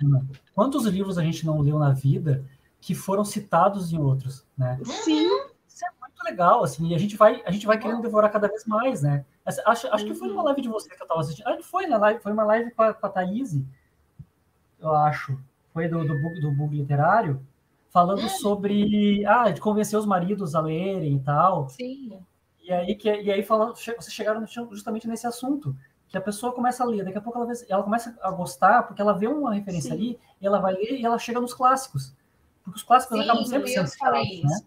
[0.54, 2.42] Quantos livros a gente não leu na vida
[2.80, 4.80] que foram citados em outros, né?
[4.82, 5.28] Sim
[6.24, 9.24] legal, assim, e a gente vai, a gente vai querendo devorar cada vez mais, né?
[9.66, 10.46] Acho, acho que foi numa uhum.
[10.46, 11.56] live de você que eu tava assistindo.
[11.56, 13.56] Que foi na live, foi uma live com a, com a Thaís,
[14.80, 15.38] eu acho.
[15.72, 17.40] Foi do, do, bug, do bug literário,
[17.90, 18.28] falando é.
[18.28, 21.68] sobre ah, de convencer os maridos a lerem e tal.
[21.68, 22.18] Sim.
[22.62, 25.76] E aí, que, e aí falando, vocês chegaram justamente nesse assunto.
[26.08, 28.84] Que a pessoa começa a ler, daqui a pouco ela, vê, ela começa a gostar,
[28.84, 29.96] porque ela vê uma referência Sim.
[29.96, 32.14] ali, ela vai ler e ela chega nos clássicos.
[32.62, 34.60] Porque os clássicos Sim, acabam sempre sendo citados, né?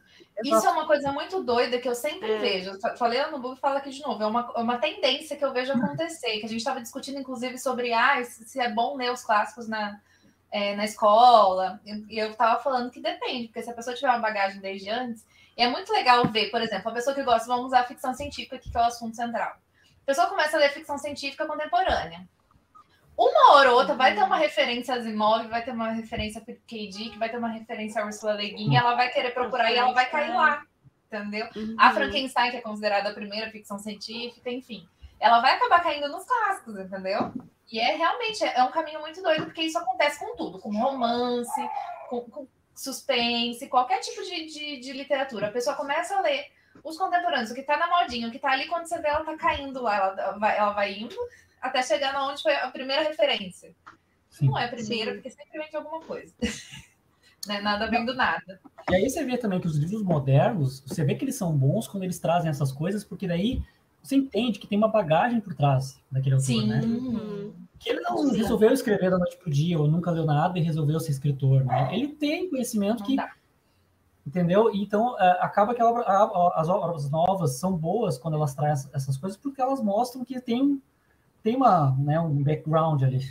[0.43, 2.37] Isso é uma coisa muito doida que eu sempre é.
[2.37, 2.77] vejo.
[2.97, 4.21] Falei no Book e falo aqui de novo.
[4.21, 7.57] É uma, é uma tendência que eu vejo acontecer, que a gente estava discutindo, inclusive,
[7.57, 9.99] sobre ah, se é bom ler os clássicos na,
[10.51, 11.81] é, na escola.
[11.85, 15.25] E eu estava falando que depende, porque se a pessoa tiver uma bagagem desde antes,
[15.57, 18.59] é muito legal ver, por exemplo, a pessoa que gosta, vamos usar a ficção científica,
[18.59, 19.53] que é o assunto central.
[19.53, 22.27] A pessoa começa a ler ficção científica contemporânea.
[23.17, 26.45] Uma hora ou outra vai ter uma referência a Asimov, vai ter uma referência a
[26.45, 26.87] K.
[26.87, 29.91] Dick, vai ter uma referência a Ursula Le Guin, ela vai querer procurar e ela
[29.91, 30.63] vai cair lá,
[31.07, 31.49] entendeu?
[31.55, 31.75] Uhum.
[31.79, 34.87] A Frankenstein, que é considerada a primeira ficção científica, enfim.
[35.19, 37.33] Ela vai acabar caindo nos clássicos, entendeu?
[37.71, 41.69] E é realmente, é um caminho muito doido, porque isso acontece com tudo, com romance,
[42.09, 45.47] com, com suspense, qualquer tipo de, de, de, literatura.
[45.47, 46.45] A pessoa começa a ler
[46.83, 49.25] os contemporâneos, o que está na modinha, o que está ali, quando você vê ela
[49.25, 51.15] tá caindo lá, ela ela vai indo,
[51.61, 53.73] até chegar na onde foi a primeira referência.
[54.29, 54.47] Sim.
[54.47, 55.17] Não é a primeira, Sim.
[55.17, 56.33] porque sempre vem de alguma coisa.
[57.47, 57.61] né?
[57.61, 58.59] Nada vem do nada.
[58.89, 61.87] E aí você vê também que os livros modernos, você vê que eles são bons
[61.87, 63.63] quando eles trazem essas coisas, porque daí
[64.01, 66.67] você entende que tem uma bagagem por trás daquele autor, Sim.
[66.67, 66.81] né?
[66.81, 67.53] Uhum.
[67.79, 68.37] Que ele não Sim.
[68.37, 71.89] resolveu escrever da noite pro dia, ou nunca leu nada e resolveu ser escritor, né?
[71.93, 73.15] Ele tem conhecimento que
[74.25, 74.69] entendeu?
[74.73, 78.91] Então, é, acaba que a obra, a, as obras novas são boas quando elas trazem
[78.93, 80.81] essas coisas, porque elas mostram que tem
[81.43, 83.21] tem uma, né, um background ali.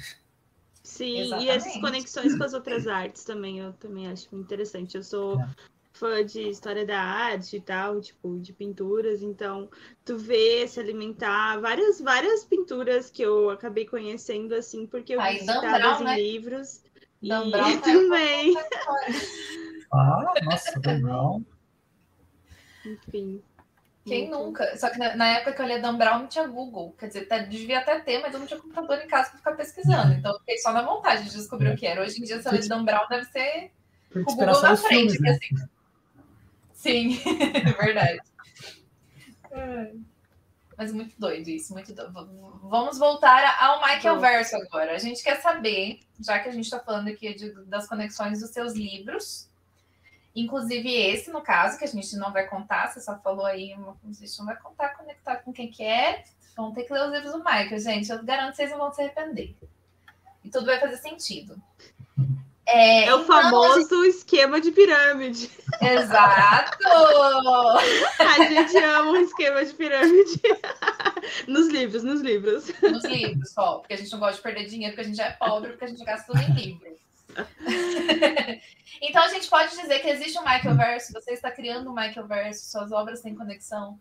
[0.83, 1.47] Sim, Exatamente.
[1.47, 4.97] e essas conexões com as outras artes também, eu também acho interessante.
[4.97, 5.49] Eu sou é.
[5.93, 9.69] fã de história da arte e tal, tipo, de pinturas, então
[10.05, 15.41] tu vê se alimentar várias, várias pinturas que eu acabei conhecendo, assim, porque eu vi
[15.41, 16.17] citadas em né?
[16.21, 16.83] livros.
[17.21, 18.55] Dan e Brown também.
[19.93, 21.45] ah, nossa, Dan Brown.
[22.85, 23.43] Enfim.
[24.07, 24.77] Quem nunca?
[24.77, 26.95] Só que na, na, época que eu lia Dan Brown não tinha Google.
[26.97, 29.53] Quer dizer, tá, devia até ter, mas eu não tinha computador em casa para ficar
[29.53, 30.13] pesquisando.
[30.15, 32.03] Então eu fiquei só na vontade de descobrir o que era.
[32.03, 33.73] Hoje em dia, se eu ler Dan Brown, deve ser
[34.15, 35.31] O Google na dos filmes, frente, né?
[35.31, 35.69] assim.
[36.73, 37.21] Sim,
[37.83, 38.21] verdade.
[39.51, 39.93] É.
[40.79, 42.13] Mas muito doido isso, muito doido.
[42.63, 44.21] Vamos voltar ao Michael.
[44.21, 44.95] Verso agora.
[44.95, 48.51] A gente quer saber, já que a gente está falando aqui de- das conexões dos
[48.51, 49.49] seus livros,
[50.37, 53.97] inclusive esse, no caso, que a gente não vai contar, você só falou aí, uma-
[54.09, 56.23] a gente não vai contar, conectar com quem que é,
[56.57, 58.11] vão ter que ler os livros do Michael, gente.
[58.11, 59.55] Eu garanto que vocês não vão se arrepender.
[60.45, 61.57] E tudo vai fazer sentido.
[62.69, 65.39] É, É o então, famoso esquema de pirâmide.
[65.49, 66.79] gente- Exato!
[68.19, 70.41] A gente ama um esquema de pirâmide.
[71.49, 72.71] Nos livros, nos livros.
[72.83, 75.31] nos livros só, porque a gente não gosta de perder dinheiro, porque a gente é
[75.33, 76.99] pobre, porque a gente gasta tudo em livros.
[79.03, 82.27] então a gente pode dizer que existe um Michael Verso, você está criando um Michael
[82.27, 84.01] Verso, suas obras têm conexão.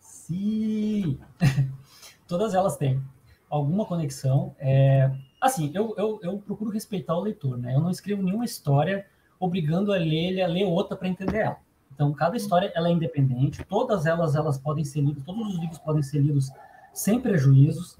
[0.00, 1.20] Sim!
[2.26, 3.02] Todas elas têm
[3.50, 4.56] alguma conexão.
[4.58, 5.10] É,
[5.42, 7.74] Assim, eu, eu, eu procuro respeitar o leitor, né?
[7.74, 9.04] Eu não escrevo nenhuma história
[9.40, 11.56] obrigando a ler ele a ler outra para entender ela.
[11.92, 15.80] Então, cada história ela é independente, todas elas elas podem ser lidas, todos os livros
[15.80, 16.48] podem ser lidos
[16.92, 17.98] sem prejuízos,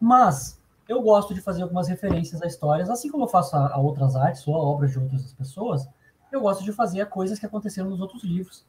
[0.00, 0.57] mas
[0.88, 4.16] eu gosto de fazer algumas referências a histórias, assim como eu faço a, a outras
[4.16, 5.86] artes ou a obras de outras pessoas,
[6.32, 8.66] eu gosto de fazer a coisas que aconteceram nos outros livros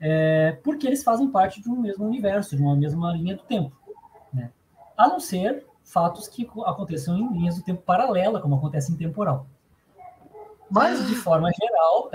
[0.00, 3.76] é, porque eles fazem parte de um mesmo universo, de uma mesma linha do tempo.
[4.32, 4.50] Né?
[4.96, 9.46] A não ser fatos que aconteçam em linhas do tempo paralela, como acontece em temporal.
[10.70, 12.10] Mas de forma geral,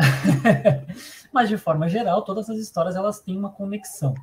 [1.33, 4.13] mas de forma geral, todas as histórias elas têm uma conexão.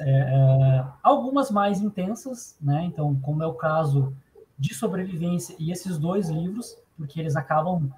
[0.00, 2.84] É, é, algumas mais intensas, né?
[2.84, 4.12] Então, como é o caso
[4.60, 7.90] de sobrevivência e esses dois livros, porque eles acabam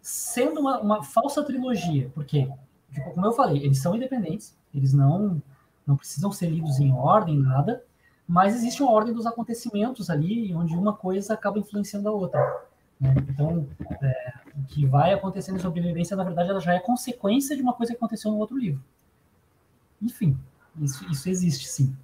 [0.00, 2.48] sendo uma, uma falsa trilogia, porque
[2.92, 5.42] Tipo, como eu falei, eles são independentes, eles não,
[5.86, 7.82] não precisam ser lidos em ordem, nada,
[8.28, 12.66] mas existe uma ordem dos acontecimentos ali, onde uma coisa acaba influenciando a outra.
[13.00, 13.14] Né?
[13.28, 13.66] Então,
[14.02, 17.72] é, o que vai acontecendo em sobrevivência, na verdade, ela já é consequência de uma
[17.72, 18.82] coisa que aconteceu no outro livro.
[20.00, 20.38] Enfim,
[20.78, 21.96] isso, isso existe sim.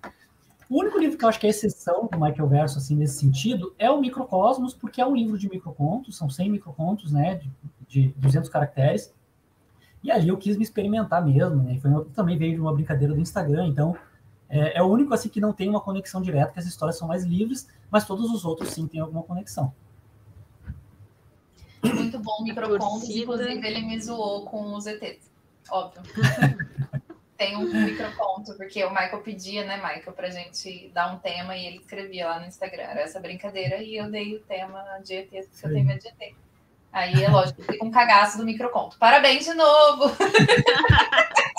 [0.69, 3.75] O único livro que eu acho que é exceção do Michael Verso, assim, nesse sentido,
[3.79, 7.51] é o Microcosmos, porque é um livro de microcontos, são 100 microcontos, né, de,
[7.89, 9.15] de 200 caracteres,
[10.03, 11.79] e ali eu quis me experimentar mesmo, né?
[11.81, 13.97] Foi, também veio de uma brincadeira do Instagram, então
[14.49, 17.09] é, é, o único assim que não tem uma conexão direta, que as histórias são
[17.09, 19.73] mais livres, mas todos os outros sim têm alguma conexão.
[21.83, 23.19] Muito bom, microcontos, Torcida.
[23.21, 25.31] inclusive ele me zoou com os ETs,
[25.71, 26.03] óbvio.
[27.39, 31.67] Tem um microconto, porque o Michael pedia, né, Michael, pra gente dar um tema e
[31.67, 32.83] ele escrevia lá no Instagram.
[32.83, 36.09] Era essa brincadeira e eu dei o tema de ET, porque eu tenho medo de
[36.09, 36.35] ET.
[36.93, 38.99] Aí é lógico, fica um cagaço do microconto.
[38.99, 40.17] Parabéns de novo!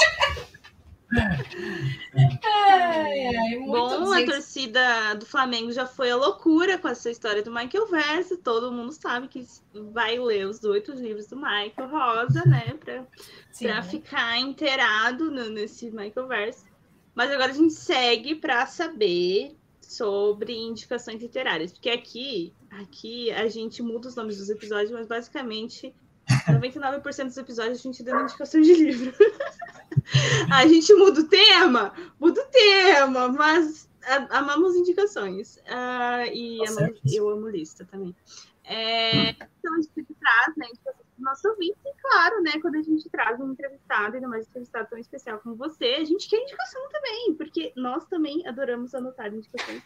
[2.14, 7.88] muito Bom, a torcida do Flamengo já foi a loucura com essa história do Michael
[7.88, 8.38] Verso.
[8.38, 9.46] Todo mundo sabe que
[9.92, 12.78] vai ler os oito livros do Michael Rosa, né?
[12.80, 13.06] Pra,
[13.52, 16.66] sim, pra ficar inteirado nesse Michael Verso.
[17.16, 23.82] Mas agora a gente segue para saber sobre indicações literárias, porque aqui, aqui a gente
[23.82, 25.94] muda os nomes dos episódios, mas basicamente
[26.54, 29.14] 99% dos episódios a gente dando indicação de livro.
[30.52, 33.90] a gente muda o tema, muda o tema, mas
[34.30, 35.60] amamos indicações.
[35.68, 37.02] Ah, e Tá certo.
[37.06, 38.16] eu amo lista também.
[38.64, 42.82] É, então a gente traz, né, indicações do nosso ouvinte, e claro, né, quando a
[42.84, 46.38] gente traz um entrevistado, ainda mais um entrevistado tão especial como você, a gente quer
[46.38, 49.82] indicação também, porque nós também adoramos anotar indicações.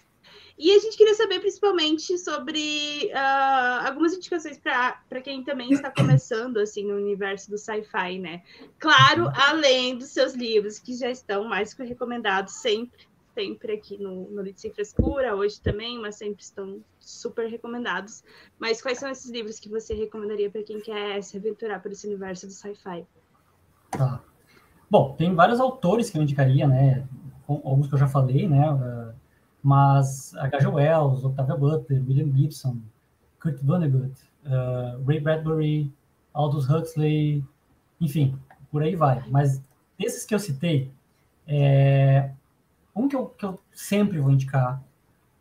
[0.57, 6.57] E a gente queria saber principalmente sobre ah, algumas indicações para quem também está começando
[6.57, 8.43] assim no universo do sci-fi, né?
[8.79, 14.29] Claro, além dos seus livros que já estão mais que recomendados sempre, sempre aqui no,
[14.29, 18.23] no Lit Sem Frescura, hoje também, mas sempre estão super recomendados.
[18.59, 22.05] Mas quais são esses livros que você recomendaria para quem quer se aventurar por esse
[22.05, 23.05] universo do sci-fi?
[23.89, 24.23] Tá.
[24.89, 27.07] Bom, tem vários autores que eu indicaria, né?
[27.47, 28.71] Alguns que eu já falei, né?
[28.71, 29.22] uh,
[29.63, 30.67] Mas H.G.
[30.67, 32.77] Wells, Octavia Butler, William Gibson,
[33.41, 34.13] Kurt Vonnegut,
[34.45, 35.91] uh, Ray Bradbury,
[36.33, 37.43] Aldous Huxley,
[38.01, 38.37] enfim,
[38.69, 39.23] por aí vai.
[39.29, 39.61] Mas
[39.97, 40.91] desses que eu citei,
[41.47, 42.31] é,
[42.95, 44.83] um que eu, que eu sempre vou indicar,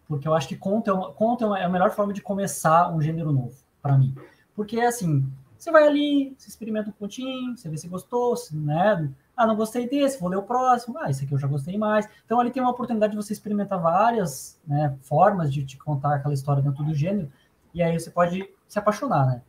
[0.07, 2.93] porque eu acho que conto é, uma, conto é, é a melhor forma de começar
[2.93, 4.15] um gênero novo, para mim.
[4.55, 5.27] Porque, assim,
[5.59, 9.11] você vai ali, você experimenta um pontinho, você vê se gostou, se, né?
[9.37, 10.99] Ah, não gostei desse, vou ler o próximo.
[10.99, 12.09] Ah, esse aqui eu já gostei mais.
[12.25, 16.35] Então, ali tem uma oportunidade de você experimentar várias né, formas de te contar aquela
[16.35, 17.31] história dentro do gênero,
[17.75, 19.43] e aí você pode se apaixonar, né?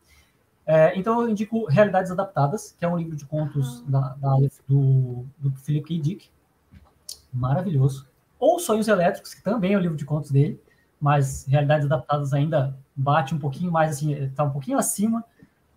[0.66, 4.60] É, então, eu indico Realidades Adaptadas, que é um livro de contos da, da Aleph,
[4.68, 6.00] do, do Philip K.
[6.00, 6.30] Dick.
[7.34, 8.08] Maravilhoso.
[8.40, 10.62] Ou Sonhos Elétricos, que também é um livro de contos dele,
[11.00, 15.24] mas Realidades Adaptadas ainda bate um pouquinho mais, assim, está um pouquinho acima,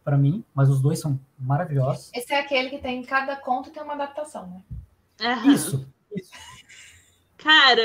[0.06, 2.12] para mim, mas os dois são maravilhosos.
[2.14, 4.62] Esse é aquele que tem cada conto tem uma adaptação, né?
[5.32, 5.52] Aham.
[5.52, 5.84] Isso,
[6.14, 6.30] isso.
[7.36, 7.82] Cara,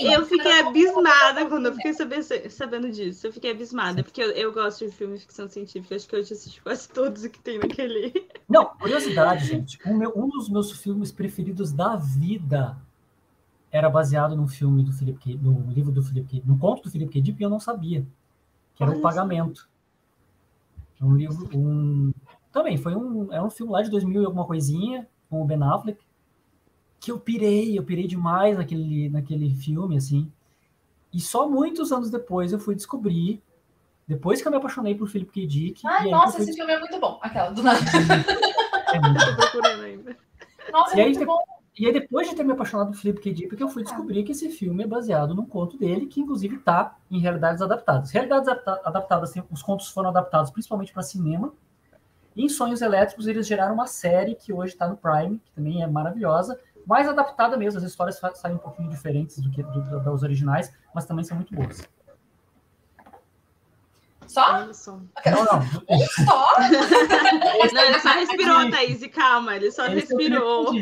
[0.00, 1.76] eu fiquei uma abismada quando eu né?
[1.76, 3.26] fiquei sabe- sabendo disso.
[3.26, 5.94] Eu fiquei abismada, porque eu, eu gosto de filme de ficção científica.
[5.94, 8.26] Acho que eu já assisti quase todos que tem naquele.
[8.48, 9.78] Não, curiosidade, gente.
[9.86, 12.76] O meu- um dos meus filmes preferidos da vida
[13.70, 15.38] era baseado num filme do Philip K.
[15.40, 16.42] no livro do K.
[16.44, 17.20] no conto do Philip K.
[17.20, 18.04] Dick, e eu não sabia.
[18.74, 19.02] Que era Olha o.
[19.02, 19.68] Pagamento.
[21.00, 22.12] Um livro, um
[22.52, 25.62] também foi um é um filme lá de 2000 e alguma coisinha com o Ben
[25.62, 25.98] Affleck
[26.98, 30.30] que eu pirei, eu pirei demais naquele naquele filme assim.
[31.12, 33.42] E só muitos anos depois eu fui descobrir
[34.10, 35.46] depois que eu me apaixonei por Philip K.
[35.46, 37.20] Dick, Ai, nossa, fui esse filme é muito bom.
[37.22, 37.78] Aquela, do nada.
[38.92, 40.16] é muito Tô procurando ainda.
[40.72, 41.38] Nossa, E é aí, muito bom.
[41.80, 43.32] E aí, depois de ter me apaixonado por Philip K.
[43.32, 46.94] Dick, eu fui descobrir que esse filme é baseado num conto dele, que inclusive está
[47.10, 48.10] em realidades adaptadas.
[48.10, 51.54] Realidades adapta- adaptadas, tem- os contos foram adaptados principalmente para cinema.
[52.36, 55.82] E em Sonhos Elétricos, eles geraram uma série que hoje está no Prime, que também
[55.82, 57.78] é maravilhosa, mais adaptada mesmo.
[57.78, 61.54] As histórias saem um pouquinho diferentes do que do- das originais, mas também são muito
[61.54, 61.88] boas.
[64.26, 64.66] Só?
[65.24, 65.62] Não, não.
[66.26, 66.46] Só?
[67.72, 70.72] Não, ele só respirou, Thaís, calma, ele só é o respirou.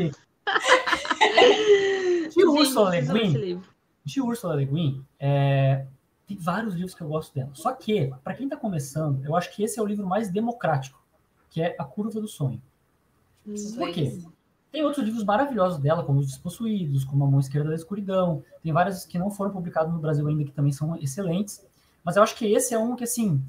[2.35, 3.63] De Ursula Le Guin,
[4.05, 5.87] de Ursula Le Guin, é,
[6.27, 7.51] tem vários livros que eu gosto dela.
[7.55, 11.03] Só que, para quem está começando, eu acho que esse é o livro mais democrático,
[11.51, 12.61] que é A Curva do Sonho.
[13.77, 14.19] Por quê?
[14.71, 18.45] Tem outros livros maravilhosos dela, como Os Despossuídos, como A Mão Esquerda da Escuridão.
[18.63, 21.65] Tem vários que não foram publicados no Brasil ainda, que também são excelentes.
[22.05, 23.43] Mas eu acho que esse é um que, assim,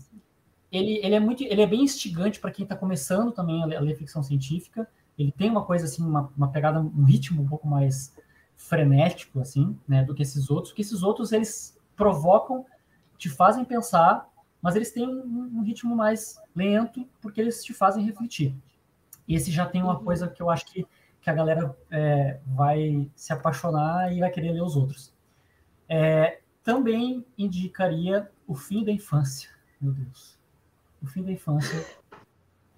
[0.72, 3.76] ele, ele é muito, ele é bem instigante para quem está começando também a ler,
[3.76, 4.88] a ler ficção científica.
[5.20, 8.16] Ele tem uma coisa assim, uma, uma pegada, um ritmo um pouco mais
[8.56, 10.70] frenético, assim, né, do que esses outros.
[10.72, 12.66] Porque esses outros eles provocam,
[13.18, 14.28] te fazem pensar,
[14.62, 18.56] mas eles têm um, um ritmo mais lento, porque eles te fazem refletir.
[19.28, 20.06] E esse já tem uma Uhum.
[20.06, 20.88] coisa que eu acho que,
[21.22, 25.14] que a galera é, vai se apaixonar e vai querer ler os outros.
[25.88, 29.50] É, também indicaria O Fim da Infância.
[29.82, 30.38] Meu Deus.
[31.02, 31.86] O Fim da Infância,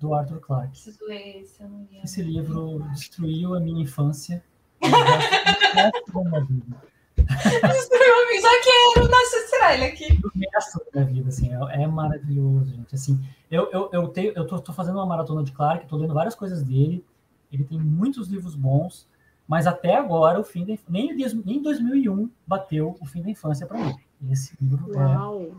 [0.02, 0.78] do Arthur Clarke.
[0.78, 2.00] Esse, eu não li.
[2.04, 4.44] Esse livro destruiu a minha infância.
[4.82, 6.82] o resto da minha vida.
[7.18, 9.08] Eu já quero.
[9.10, 10.20] Nossa, será ele aqui?
[10.24, 12.96] O resto da minha vida, assim, é, é maravilhoso, gente.
[12.96, 16.14] Assim, eu, eu, eu, tenho, eu tô, tô fazendo uma maratona de Clarke, tô lendo
[16.14, 17.06] várias coisas dele.
[17.52, 19.08] Ele tem muitos livros bons,
[19.48, 23.22] mas até agora o fim da, nem, em des- nem em 2001 bateu o fim
[23.22, 23.96] da infância para mim.
[24.32, 25.52] Esse livro é, Uau.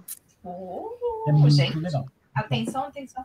[0.44, 2.06] Oh, é muito gente, legal.
[2.34, 3.24] atenção, atenção.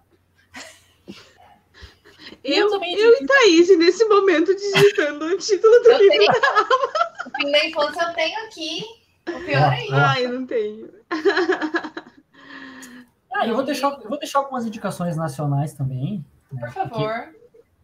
[2.43, 6.17] Eu, também eu e Thaís, nesse momento, digitando o título do Eu livro.
[6.17, 6.31] tenho.
[7.27, 8.83] O fim da infância eu tenho aqui.
[9.29, 9.93] O pior é isso.
[9.95, 10.89] Ai, eu não tenho.
[13.33, 16.25] Ah, eu vou deixar, eu vou deixar algumas indicações nacionais também.
[16.51, 17.29] né, Por porque- favor.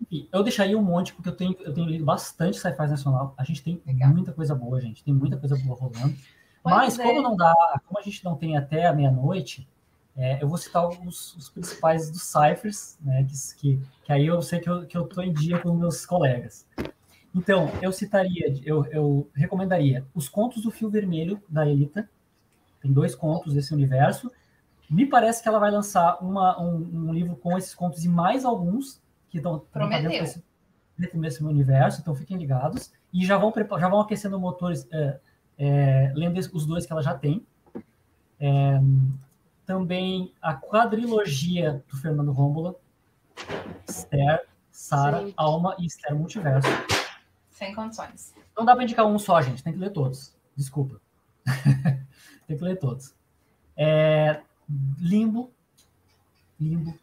[0.02, 3.34] Enfim, eu deixaria um monte, porque eu tenho, eu tenho lido bastante sci-fi nacional.
[3.38, 4.10] A gente tem Legal.
[4.10, 5.04] muita coisa boa, gente.
[5.04, 6.16] Tem muita coisa boa rolando.
[6.64, 7.04] Pois Mas, é.
[7.04, 7.54] como não dá,
[7.86, 9.68] como a gente não tem até a meia-noite,
[10.16, 13.24] é, eu vou citar os, os principais dos ciphers, né?
[13.24, 16.06] Que, que, que aí eu sei que eu, que eu tô em dia com meus
[16.06, 16.68] colegas.
[17.36, 22.08] Então, eu citaria, eu, eu recomendaria os contos do Fio Vermelho, da Elita.
[22.80, 24.32] Tem dois contos desse universo.
[24.88, 28.46] Me parece que ela vai lançar uma, um, um livro com esses contos e mais
[28.46, 30.12] alguns que estão Prometeu.
[30.12, 32.94] dentro desse, universo, então fiquem ligados.
[33.12, 35.20] E já vão, já vão aquecendo motores, é,
[35.58, 37.44] é, lendo os dois que ela já tem.
[38.40, 38.80] É,
[39.66, 42.76] também a quadrilogia do Fernando Rômbola,
[43.88, 45.32] Esther, Sara.
[45.38, 46.68] Alma e Esther Multiverso.
[47.52, 48.34] Sem condições.
[48.58, 49.64] Não dá para indicar um só, gente.
[49.64, 50.36] Tem que ler todos.
[50.56, 51.00] Desculpa.
[52.48, 53.14] tem que ler todos.
[53.78, 54.42] É,
[55.00, 55.52] Limbo.
[56.60, 56.98] Limbo.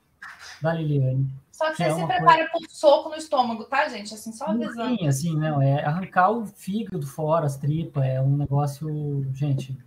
[0.61, 1.33] Da Liliane.
[1.53, 4.15] Só que Que é você se uma prepara pro soco no estômago, tá, gente?
[4.15, 4.97] Assim, só avisando.
[4.97, 5.61] Sim, assim, não.
[5.61, 8.05] É arrancar o fígado fora, as tripas.
[8.05, 9.27] É um negócio.
[9.35, 9.79] Gente.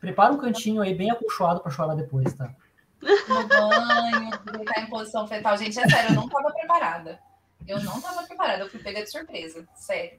[0.00, 2.54] Prepara um cantinho aí bem acolchoado para chorar depois, tá?
[3.02, 5.56] No banho, deitar em posição fetal.
[5.56, 7.18] Gente, é sério, eu não tava preparada.
[7.68, 9.66] Eu não tava preparada, eu fui pega de surpresa.
[9.74, 10.18] Sério.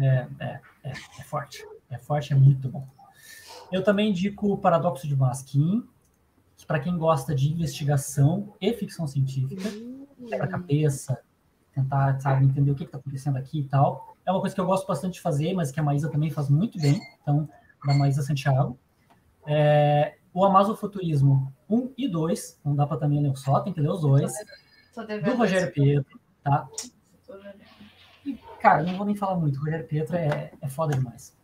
[0.00, 1.66] É, é, é, é forte.
[1.90, 2.86] É forte, é muito bom.
[3.72, 5.88] Eu também indico o Paradoxo de Maskin,
[6.56, 9.62] que para quem gosta de investigação e ficção científica,
[10.28, 11.20] quebra-cabeça,
[11.74, 14.16] tentar, sabe, entender o que está acontecendo aqui e tal.
[14.24, 16.48] É uma coisa que eu gosto bastante de fazer, mas que a Maísa também faz
[16.48, 17.48] muito bem, então,
[17.84, 18.78] da Maísa Santiago.
[19.46, 23.90] É, o Amazofuturismo 1 e 2, não dá para também ler só, tem que ler
[23.90, 24.32] os dois,
[25.24, 25.72] do Rogério.
[25.72, 26.68] Pietro, tá?
[28.24, 29.56] E, cara, não vou nem falar muito.
[29.56, 31.36] O Rogério Pietro é, é foda demais.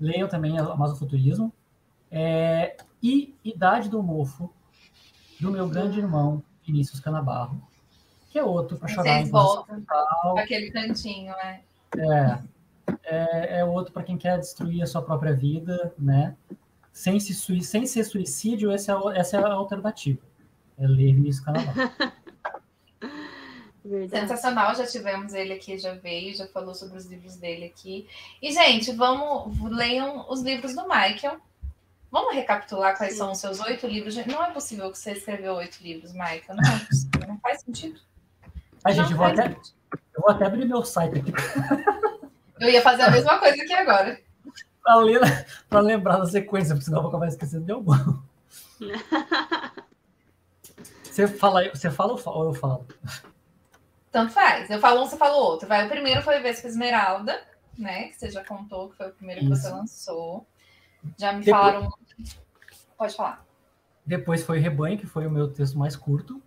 [0.00, 1.52] Leiam também a Masofuturismo.
[2.10, 4.52] É, e Idade do Mofo,
[5.40, 7.60] do meu grande irmão, Vinícius Canabarro,
[8.30, 9.66] que é outro para chorar em total.
[10.38, 11.60] aquele cantinho, é.
[11.96, 12.38] É,
[13.04, 16.34] é, é outro para quem quer destruir a sua própria vida, né?
[16.92, 20.18] Sem, se sem ser suicídio, essa é, a- essa é a alternativa.
[20.78, 21.14] É ler
[21.44, 21.74] Canabarro.
[23.84, 24.28] Verdade.
[24.28, 28.06] Sensacional, já tivemos ele aqui, já veio, já falou sobre os livros dele aqui.
[28.42, 31.38] E, gente, vamos, leiam os livros do Michael.
[32.10, 33.18] Vamos recapitular quais Sim.
[33.18, 34.14] são os seus oito livros.
[34.26, 36.42] Não é possível que você escreveu oito livros, Michael.
[36.56, 37.98] Não é possível, não faz sentido.
[38.84, 41.32] A gente, vou até, eu vou até abrir meu site aqui
[42.60, 44.20] Eu ia fazer a mesma coisa aqui agora.
[44.88, 45.20] Para ler,
[45.68, 47.92] para lembrar da sequência, porque senão eu vou acabar esquecendo de algum.
[51.02, 52.86] Você fala, você fala ou eu falo?
[54.12, 54.70] Tanto faz.
[54.70, 55.66] Eu falo um, você fala o outro.
[55.66, 57.42] Vai, o primeiro foi Vespa Esmeralda,
[57.76, 58.04] né?
[58.04, 59.76] Que você já contou, que foi o primeiro que você Isso.
[59.76, 60.46] lançou.
[61.18, 61.90] Já me Depois- falaram.
[62.96, 63.44] Pode falar.
[64.06, 66.40] Depois foi Rebanho, que foi o meu texto mais curto.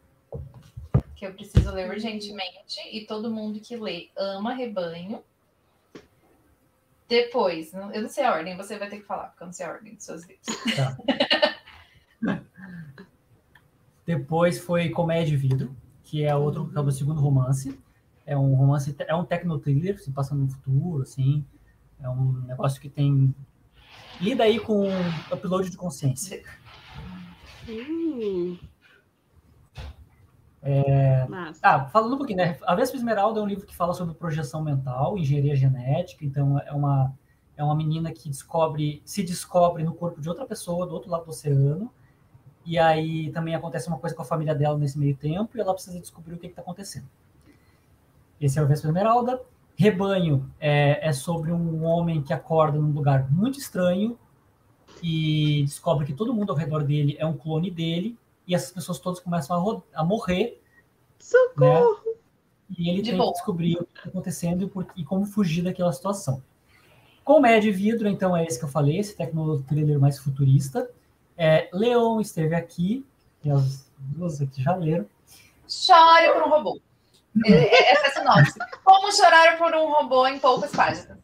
[1.18, 5.22] que eu preciso ler urgentemente e todo mundo que lê ama rebanho.
[7.12, 9.66] Depois, eu não sei a ordem, você vai ter que falar, porque eu não sei
[9.66, 10.48] a ordem dos seus livros.
[14.08, 17.78] Depois foi Comédia e Vidro, que é outro, que é o meu segundo romance.
[18.26, 21.46] É um romance, é um techno-thriller, se passando no futuro, assim.
[22.00, 23.36] É um negócio que tem...
[24.22, 24.88] Lida aí com
[25.30, 26.42] upload de consciência.
[27.68, 28.58] Hum.
[31.28, 31.60] Massa.
[31.64, 32.58] Ah, falando um pouquinho, né?
[32.64, 36.24] A Vespa Esmeralda é um livro que fala sobre projeção mental, engenharia genética.
[36.24, 37.14] Então, é uma,
[37.58, 41.26] é uma menina que descobre, se descobre no corpo de outra pessoa do outro lado
[41.26, 41.92] do oceano.
[42.64, 45.74] E aí também acontece uma coisa com a família dela nesse meio tempo e ela
[45.74, 47.08] precisa descobrir o que está acontecendo.
[48.40, 49.42] Esse é o Vespa Esmeralda.
[49.76, 54.16] Rebanho é, é sobre um homem que acorda num lugar muito estranho
[55.02, 58.16] e descobre que todo mundo ao redor dele é um clone dele
[58.48, 60.62] e essas pessoas todas começam a, a morrer
[61.20, 62.02] Socorro!
[62.06, 62.12] né?
[62.78, 63.30] E ele De tem boa.
[63.32, 66.42] que descobrir o que está acontecendo e, por- e como fugir daquela situação.
[67.24, 70.90] Comédia e vidro, então, é esse que eu falei, esse tecno-thriller mais futurista.
[71.38, 73.06] É, Leon esteve aqui,
[73.44, 75.06] e as duas aqui já leram.
[75.68, 76.82] Chore por um robô.
[77.46, 78.60] Essa é a sinopse.
[78.84, 81.18] Como chorar por um robô em poucas páginas.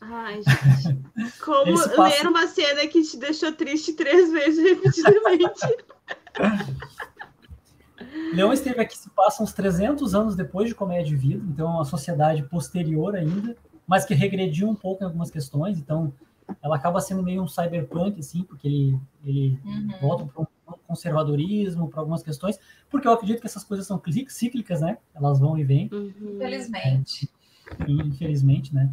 [0.00, 1.00] Ai, gente.
[1.44, 5.60] Como Eles passam- ler uma cena que te deixou triste três vezes repetidamente.
[8.32, 11.70] Leon esteve aqui, se passa uns 300 anos depois de Comédia e Vidro, então é
[11.70, 13.56] uma sociedade posterior ainda,
[13.86, 16.12] mas que regrediu um pouco em algumas questões, então
[16.62, 19.88] ela acaba sendo meio um cyberpunk, assim, porque ele, ele Uhum.
[20.00, 20.46] voltam para um
[20.86, 22.58] conservadorismo, para algumas questões,
[22.88, 24.98] porque eu acredito que essas coisas são cíclicas, né?
[25.14, 26.12] Elas vão e vêm, Uhum.
[26.36, 27.28] Infelizmente.
[27.86, 28.90] infelizmente, né?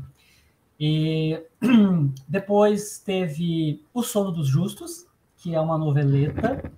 [0.79, 1.41] E
[2.27, 5.07] depois teve O Sono dos Justos,
[5.37, 6.71] que é uma noveleta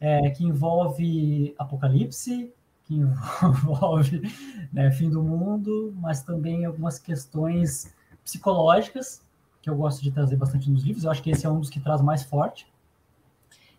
[0.00, 2.52] é, que envolve apocalipse,
[2.84, 4.22] que envolve
[4.72, 9.22] né, fim do mundo, mas também algumas questões psicológicas,
[9.62, 11.04] que eu gosto de trazer bastante nos livros.
[11.04, 12.70] Eu acho que esse é um dos que traz mais forte.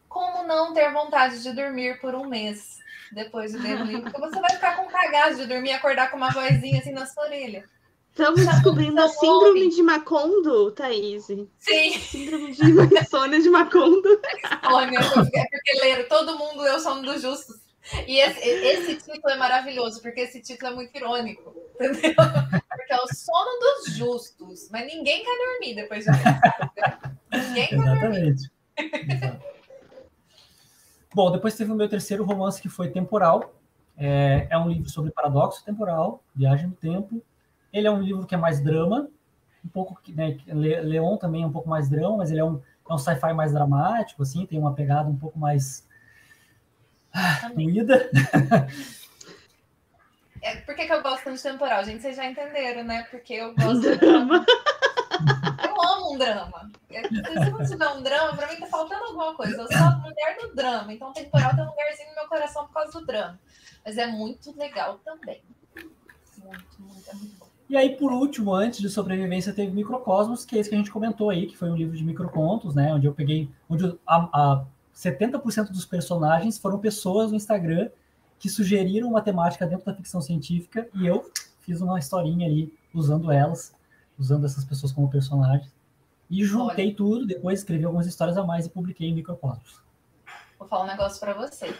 [0.10, 2.80] Como não ter vontade de dormir por um mês
[3.12, 4.04] depois de ler o livro?
[4.04, 7.06] Porque você vai ficar com cagado de dormir e acordar com uma vozinha assim na
[7.06, 7.66] sua orelha.
[8.18, 9.70] Estamos descobrindo a síndrome homem.
[9.70, 11.26] de Macondo, Thaís.
[11.26, 14.22] Sim, Síndrome de insônia de Macondo.
[14.72, 17.58] Olha, é porque leram, todo mundo leu o Sono dos Justos.
[18.08, 22.16] E esse, esse título é maravilhoso, porque esse título é muito irônico, entendeu?
[22.16, 27.44] Porque é o sono dos justos, mas ninguém quer dormir depois de ler.
[27.48, 28.52] Ninguém quer Exatamente.
[28.78, 29.46] Exato.
[31.14, 33.54] Bom, depois teve o meu terceiro romance, que foi Temporal.
[33.98, 37.22] É, é um livro sobre paradoxo temporal, viagem no tempo.
[37.76, 39.10] Ele é um livro que é mais drama,
[39.64, 42.44] um pouco, que, né, Le- Leon também é um pouco mais drama, mas ele é
[42.46, 45.86] um, é um sci-fi mais dramático, assim, tem uma pegada um pouco mais
[47.14, 48.10] ah, doída.
[50.42, 51.84] É, por que, que eu gosto tanto de temporal?
[51.84, 53.04] Gente, vocês já entenderam, né?
[53.10, 54.46] Porque eu gosto de Drama.
[55.68, 56.72] Eu amo um drama.
[56.92, 59.62] É, Se não tiver um drama, pra mim tá faltando alguma coisa.
[59.62, 62.74] Eu sou a mulher do drama, então temporal tem um lugarzinho no meu coração por
[62.74, 63.40] causa do drama.
[63.84, 65.42] Mas é muito legal também.
[66.38, 67.45] Muito, muito, é muito bom.
[67.68, 70.92] E aí, por último, antes de sobrevivência, teve Microcosmos, que é esse que a gente
[70.92, 72.94] comentou aí, que foi um livro de microcontos, né?
[72.94, 73.50] Onde eu peguei.
[73.68, 77.90] Onde a, a 70% dos personagens foram pessoas no Instagram
[78.38, 81.30] que sugeriram uma temática dentro da ficção científica e eu
[81.62, 83.74] fiz uma historinha ali usando elas,
[84.18, 85.74] usando essas pessoas como personagens.
[86.30, 89.82] E juntei tudo, depois escrevi algumas histórias a mais e publiquei em Microcosmos.
[90.60, 91.76] Vou falar um negócio pra você.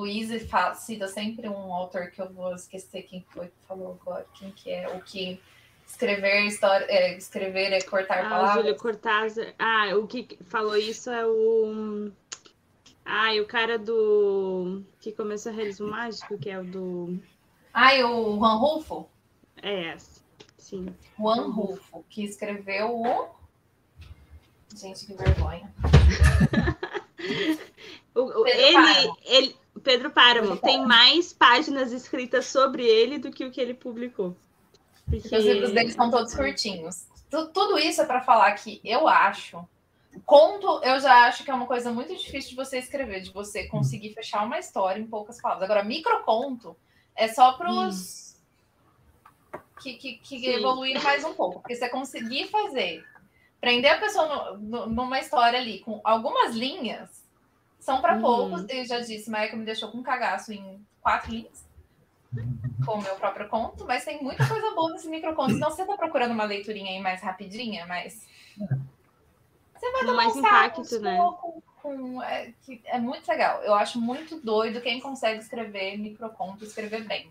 [0.00, 4.26] Luiz fa- cita sempre um autor que eu vou esquecer quem foi que falou agora,
[4.38, 5.40] quem que é, o que
[5.86, 8.54] escrever história, é, escrever é cortar Ah, o palavras.
[8.64, 9.54] Júlio Cortázar.
[9.58, 12.10] Ah, o que falou isso é o.
[13.04, 14.82] Ah, e o cara do.
[15.00, 17.18] que começou realismo mágico, que é o do.
[17.72, 19.08] Ai, o Juan Rulfo?
[19.62, 19.96] É,
[20.58, 20.86] sim.
[21.18, 23.28] Juan Rulfo, que escreveu o.
[24.74, 25.72] Gente, que vergonha.
[28.14, 29.56] O- o- ele, ele,
[29.86, 34.36] Pedro Páramo, tem mais páginas escritas sobre ele do que o que ele publicou.
[35.08, 37.06] Porque, os livros dele são todos curtinhos.
[37.30, 39.64] Tu- Tudo isso é para falar que eu acho.
[40.24, 43.68] Conto, eu já acho que é uma coisa muito difícil de você escrever, de você
[43.68, 45.64] conseguir fechar uma história em poucas palavras.
[45.70, 46.76] Agora, microconto
[47.14, 48.36] é só para os
[49.80, 51.60] que, que, que evoluíram mais um pouco.
[51.60, 53.04] Porque você conseguir fazer,
[53.60, 57.24] prender a pessoa no- no- numa história ali com algumas linhas,
[57.86, 58.20] são para Uhum.
[58.20, 58.66] poucos.
[58.68, 61.64] Eu já disse, Maia me deixou com cagaço em quatro linhas
[62.84, 65.52] com o meu próprio conto, mas tem muita coisa boa nesse microconto.
[65.54, 68.26] Então, você tá procurando uma leiturinha aí mais rapidinha, mais.
[68.58, 71.16] Você vai tomar mais um impacto, né?
[71.80, 73.62] com- é, que é muito legal.
[73.62, 77.30] Eu acho muito doido quem consegue escrever microconto e escrever bem.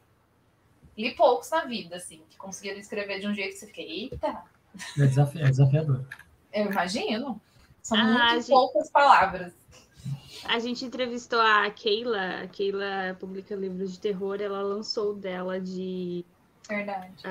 [0.98, 4.44] Li poucos na vida, assim, que conseguiram escrever de um jeito que você fica, eita,
[4.98, 6.06] É, desafi- é desafiador.
[6.54, 7.42] eu imagino.
[7.84, 8.48] São Ah, muito gente.
[8.48, 9.54] poucas palavras.
[10.48, 15.60] A gente entrevistou a Keila, a Keila publica livros de terror, ela lançou o dela
[15.60, 16.26] de.
[16.68, 17.28] Verdade.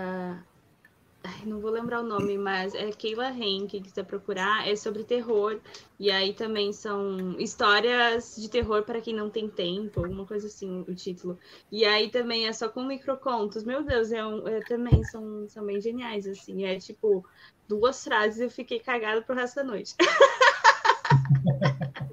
[1.25, 5.05] ai, não vou lembrar o nome, mas é Keila Ren, quem quiser procurar, é sobre
[5.05, 5.61] terror.
[5.99, 10.85] E aí também são histórias de terror para quem não tem tempo, alguma coisa assim,
[10.87, 11.39] o título.
[11.71, 13.65] E aí também é só com microcontos.
[13.65, 16.65] Meu Deus, é um, é, também são, são bem geniais, assim.
[16.65, 17.25] É tipo,
[17.69, 19.95] duas frases e eu fiquei cagada pro resto da noite.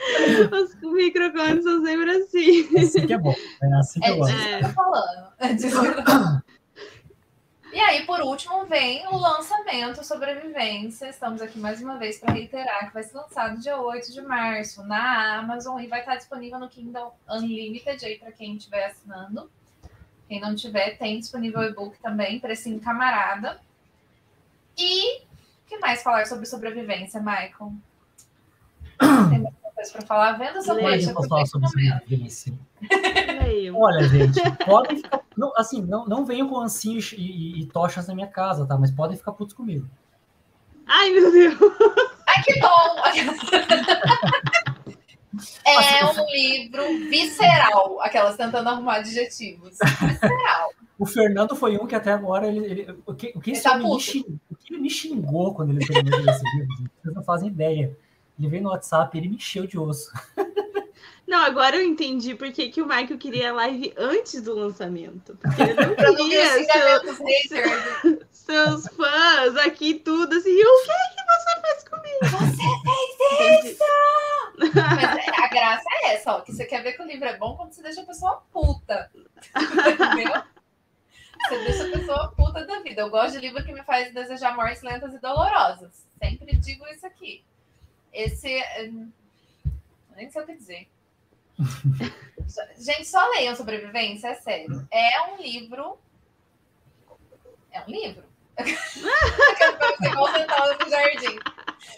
[0.52, 2.78] Os microcontos são sempre assim.
[2.78, 3.34] Assim que é bom.
[3.62, 4.34] É assim que É eu gosto.
[4.62, 5.32] tô falando.
[5.38, 5.76] É disso.
[7.72, 11.06] E aí, por último, vem o lançamento Sobrevivência.
[11.08, 14.82] Estamos aqui mais uma vez para reiterar que vai ser lançado dia 8 de março
[14.84, 19.48] na Amazon e vai estar disponível no Kindle Unlimited aí para quem estiver assinando.
[20.28, 23.60] Quem não tiver, tem disponível o e-book também, precinho camarada.
[24.76, 25.22] E o
[25.68, 27.72] que mais falar sobre sobrevivência, Michael?
[29.30, 29.38] Tem
[29.80, 30.32] coisa para falar?
[30.32, 32.52] Venda deixa eu posso falar sobre sobrevivência.
[33.44, 33.76] Leio.
[33.76, 35.20] Olha, gente, podem ficar.
[35.36, 38.76] Não, assim, não, não venham com ancinhos e, e- e tochas na minha casa, tá?
[38.78, 39.86] Mas podem ficar putos comigo.
[40.86, 41.54] Ai, meu Deus.
[42.28, 42.70] Ai, que bom!
[45.64, 49.78] É um livro visceral, aquelas tentando arrumar adjetivos.
[50.00, 50.70] Visceral.
[50.98, 52.58] O Fernando foi um que até agora ele.
[52.66, 55.70] ele- o que, o que Ele tá me xingou, o que ele me xingou quando
[55.70, 57.96] ele terminou esse livro, vocês não fazem ideia.
[58.40, 60.10] Ele veio no WhatsApp e ele me encheu de osso.
[61.28, 65.36] Não, agora eu entendi por que, que o Michael queria live antes do lançamento.
[65.40, 68.26] Porque ele não queria xingamentos seu- haters.
[68.32, 70.50] seus fãs aqui, tudo assim.
[70.50, 72.46] E o que que você fez comigo?
[72.46, 73.84] Você fez isso!
[74.74, 77.36] Mas é- a graça é essa, ó, que você quer ver que o livro é
[77.36, 79.08] bom quando você deixa a pessoa puta.
[79.56, 80.42] Entendeu?
[81.48, 83.02] Você deixa a pessoa puta da vida.
[83.02, 86.04] Eu gosto de livro que me faz desejar mortes lentas e dolorosas.
[86.20, 87.44] Sempre digo isso aqui.
[88.12, 88.48] Esse.
[88.54, 88.90] é,
[90.16, 90.88] Nem sei o que dizer.
[92.78, 94.86] Gente, só leiam Sobrevivência, é sério.
[94.90, 95.98] É um livro.
[97.70, 98.24] É um livro.
[100.00, 101.38] No jardim.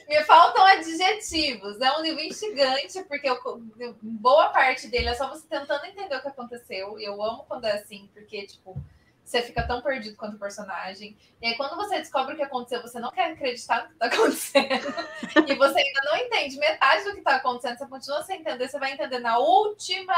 [0.08, 1.80] Me faltam adjetivos.
[1.80, 6.20] É um livro instigante, porque eu- boa parte dele é só você tentando entender o
[6.22, 6.98] que aconteceu.
[7.00, 8.76] Eu amo quando é assim, porque, tipo,
[9.24, 11.16] você fica tão perdido quanto o personagem.
[11.40, 14.06] E aí, quando você descobre o que aconteceu, você não quer acreditar no que tá
[14.12, 15.48] acontecendo.
[15.48, 18.78] e você ainda não entende metade do que tá acontecendo, você continua sem entender, você
[18.78, 20.14] vai entender na última.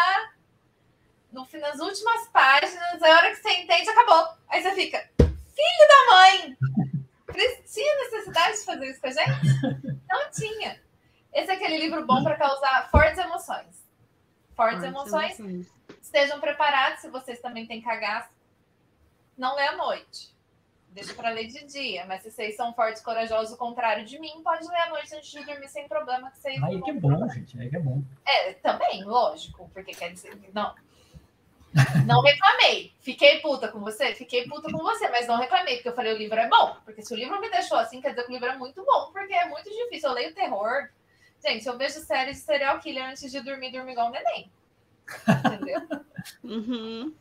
[1.30, 4.28] No nas últimas páginas, a hora que você entende, acabou.
[4.48, 6.56] Aí você fica, filho da mãe!
[7.72, 10.00] Tinha necessidade de fazer isso com a gente?
[10.08, 10.80] Não tinha.
[11.32, 13.84] Esse é aquele livro bom para causar fortes emoções.
[14.54, 15.36] Fortes emoções.
[16.00, 18.28] Estejam preparados se vocês também têm cagaço.
[19.36, 20.34] Não lê à noite.
[20.90, 22.04] Deixa para ler de dia.
[22.06, 25.14] Mas se vocês são fortes e corajosos, o contrário de mim, pode ler à noite
[25.14, 26.30] antes de dormir sem problema.
[26.30, 27.60] Que vocês Aí que é bom, gente.
[27.60, 28.02] Aí que é bom.
[28.24, 30.72] é, também, lógico, porque quer dizer que não.
[32.06, 32.92] Não reclamei.
[33.00, 34.14] Fiquei puta com você?
[34.14, 36.76] Fiquei puta com você, mas não reclamei, porque eu falei o livro é bom.
[36.84, 39.10] Porque se o livro me deixou assim, quer dizer que o livro é muito bom,
[39.12, 40.10] porque é muito difícil.
[40.10, 40.88] Eu leio terror.
[41.44, 44.50] Gente, eu vejo séries de serial killer antes de dormir, dormir igual um neném.
[45.28, 45.80] Entendeu?
[46.42, 47.12] Uhum.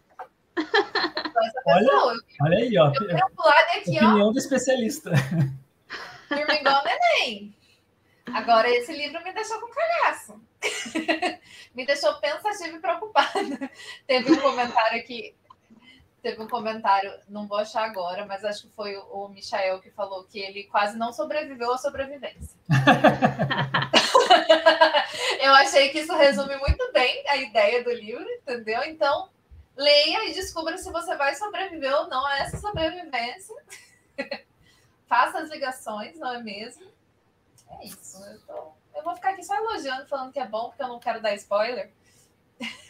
[0.58, 2.88] Olha, pessoa, Olha aí, ó.
[2.88, 5.12] eu daqui, ó, Opinião do especialista.
[6.30, 7.56] dormir igual neném.
[8.34, 10.42] Agora, esse livro me deixou com cagaço.
[11.76, 13.70] me deixou pensativa e preocupada.
[14.08, 15.36] Teve um comentário aqui.
[16.22, 20.24] teve um comentário, não vou achar agora, mas acho que foi o Michael que falou
[20.24, 22.58] que ele quase não sobreviveu à sobrevivência.
[25.42, 28.82] Eu achei que isso resume muito bem a ideia do livro, entendeu?
[28.86, 29.28] Então,
[29.76, 33.56] leia e descubra se você vai sobreviver ou não a essa sobrevivência.
[35.08, 36.92] Faça as ligações, não é mesmo?
[37.70, 38.24] É isso.
[38.24, 38.72] Eu, tô...
[38.96, 41.34] eu vou ficar aqui só elogiando, falando que é bom, porque eu não quero dar
[41.36, 41.92] spoiler.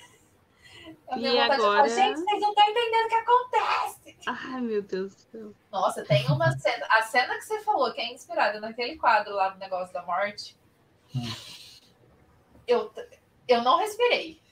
[1.11, 1.59] Eu e agora...
[1.59, 4.17] Falar, Gente, vocês não estão entendendo o que acontece.
[4.27, 5.53] Ai, meu Deus do céu.
[5.71, 6.85] Nossa, tem uma cena.
[6.89, 10.57] A cena que você falou, que é inspirada naquele quadro lá do negócio da morte.
[11.15, 11.33] Hum.
[12.67, 12.91] Eu,
[13.47, 14.42] eu não respirei.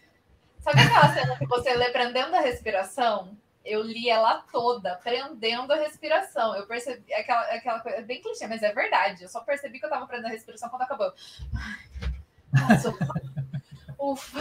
[0.62, 3.36] Sabe aquela cena que você lê prendendo a respiração?
[3.66, 6.56] Eu li ela toda, prendendo a respiração.
[6.56, 9.24] Eu percebi aquela, aquela coisa, é bem clichê, mas é verdade.
[9.24, 11.14] Eu só percebi que eu tava prendendo a respiração quando acabou.
[12.54, 12.94] Nossa,
[14.00, 14.40] ufa.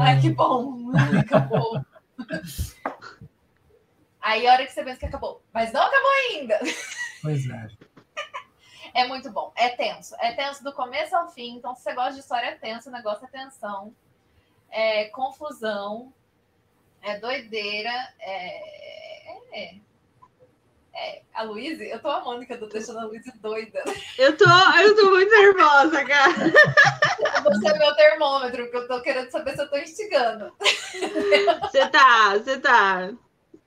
[0.00, 0.92] Ai, que bom!
[1.18, 1.84] Acabou.
[4.20, 6.58] Aí a hora que você pensa que acabou, mas não acabou ainda.
[7.22, 7.68] Pois é.
[8.94, 9.52] É muito bom.
[9.54, 10.14] É tenso.
[10.20, 11.56] É tenso do começo ao fim.
[11.56, 12.88] Então, se você gosta de história, é tenso.
[12.88, 13.94] O negócio é tensão.
[14.70, 16.12] É confusão.
[17.02, 17.92] É doideira.
[18.18, 19.60] É.
[19.60, 19.76] é,
[20.94, 21.22] é.
[21.34, 23.82] A Luísa, eu tô amando que eu tô deixando a Luísa doida.
[24.16, 24.44] Eu tô,
[24.80, 26.32] eu tô muito nervosa, cara.
[27.44, 30.52] Você é meu termômetro, porque eu tô querendo saber se eu tô instigando.
[30.58, 33.12] Você tá, você tá.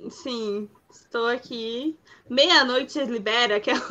[0.09, 1.97] Sim, estou aqui.
[2.30, 3.81] Meia-noite libera aquela.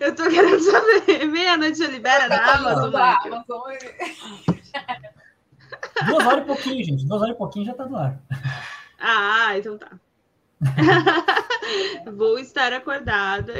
[0.00, 1.26] Eu tô querendo saber.
[1.26, 2.92] Meia-noite já libera na Amazon.
[6.06, 7.06] Duas horas e pouquinho, gente.
[7.06, 8.18] Duas horas e pouquinho já tá no ar.
[8.98, 9.90] Ah, então tá.
[12.16, 13.54] Vou estar acordada.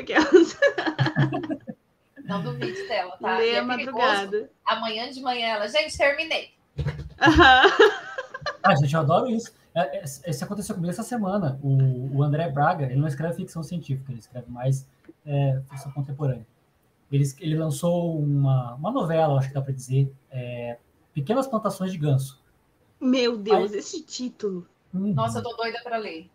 [2.24, 3.38] Não duvide dela, tá?
[3.38, 4.50] Lê é a madrugada.
[4.64, 6.54] Amanhã de manhã ela, gente, terminei.
[8.62, 9.52] Ah, gente, eu adoro isso.
[9.74, 11.58] É, é, isso aconteceu comigo essa semana.
[11.62, 14.86] O, o André Braga, ele não escreve ficção científica, ele escreve mais
[15.24, 16.46] é, ficção contemporânea.
[17.10, 20.78] Ele, ele lançou uma, uma novela, acho que dá para dizer, é,
[21.12, 22.42] Pequenas Plantações de Ganso.
[23.00, 24.66] Meu Deus, Aí, esse título.
[24.92, 25.14] Uhum.
[25.14, 26.30] Nossa, eu tô doida para ler.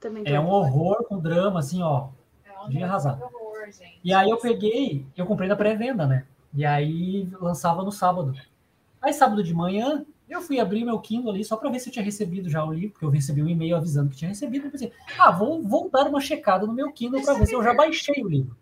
[0.00, 2.08] Também é um horror com drama, assim, ó.
[2.44, 3.20] É um de arrasar.
[3.22, 4.00] Horror, gente.
[4.02, 6.26] E aí eu peguei, eu comprei na pré-venda, né?
[6.52, 8.34] E aí lançava no sábado.
[9.00, 11.92] Aí sábado de manhã, eu fui abrir meu Kindle ali só para ver se eu
[11.92, 14.66] tinha recebido já o livro, porque eu recebi um e-mail avisando que tinha recebido.
[14.66, 17.62] Eu pensei, ah, vou, vou dar uma checada no meu Kindle para ver se eu
[17.62, 18.56] já baixei o livro.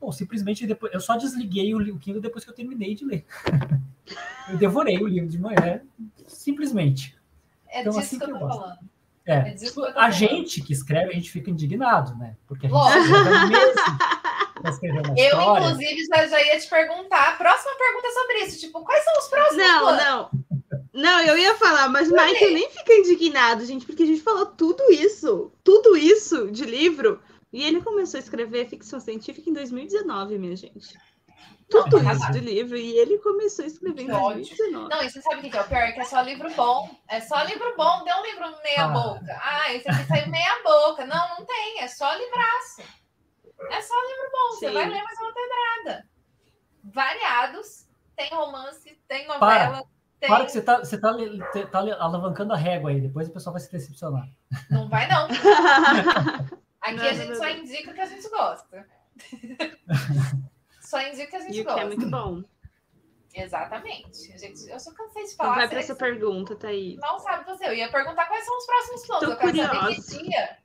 [0.00, 3.24] Bom, simplesmente depois, eu só desliguei o, o Kindle depois que eu terminei de ler.
[4.50, 5.80] eu devorei o livro de manhã,
[6.26, 7.16] simplesmente.
[7.68, 8.60] É então, disso assim que eu tô gosto.
[8.60, 8.78] falando.
[9.26, 12.36] É, é tipo, a gente que escreve, a gente fica indignado, né?
[12.46, 12.78] Porque a gente
[14.70, 15.14] escreve mesmo.
[15.16, 17.28] Eu, inclusive, já, já ia te perguntar.
[17.28, 18.60] A próxima pergunta é sobre isso.
[18.60, 19.64] Tipo, quais são os próximos?
[19.64, 20.04] Não, planos?
[20.04, 20.30] não.
[20.96, 24.46] Não, eu ia falar, mas o Michael nem fica indignado, gente, porque a gente falou
[24.46, 30.38] tudo isso, tudo isso de livro, e ele começou a escrever ficção científica em 2019,
[30.38, 30.98] minha gente.
[31.68, 34.88] Tudo não, isso de livro, e ele começou a escrever em 2019.
[34.88, 35.82] Não, e você sabe o que é o pior?
[35.82, 36.88] É que é só livro bom.
[37.08, 38.88] É só livro bom, tem um livro meia ah.
[38.88, 39.40] boca.
[39.42, 41.04] Ah, esse aqui saiu meia boca.
[41.04, 42.82] Não, não tem, é só livraço.
[43.70, 44.58] É só livro bom, Sim.
[44.58, 46.08] você vai ler, mas não tem nada.
[46.84, 49.40] Variados, tem romance, tem novela.
[49.40, 49.95] Para.
[50.26, 50.28] Tem...
[50.28, 51.12] Claro que você está você tá,
[51.70, 54.28] tá alavancando a régua aí, depois o pessoal vai se decepcionar.
[54.68, 55.28] Não vai, não.
[56.82, 58.86] Aqui não, a gente não, só indica o que a gente gosta.
[60.80, 61.78] só indica o que a gente e gosta.
[61.78, 62.42] que é muito bom.
[63.32, 64.32] Exatamente.
[64.32, 65.50] A gente, eu só cansei de falar.
[65.50, 66.98] Então vai para essa pergunta, Thaís.
[66.98, 67.68] Não sabe você.
[67.68, 69.26] Eu ia perguntar quais são os próximos planos.
[69.26, 70.58] Tô eu quero saber que dia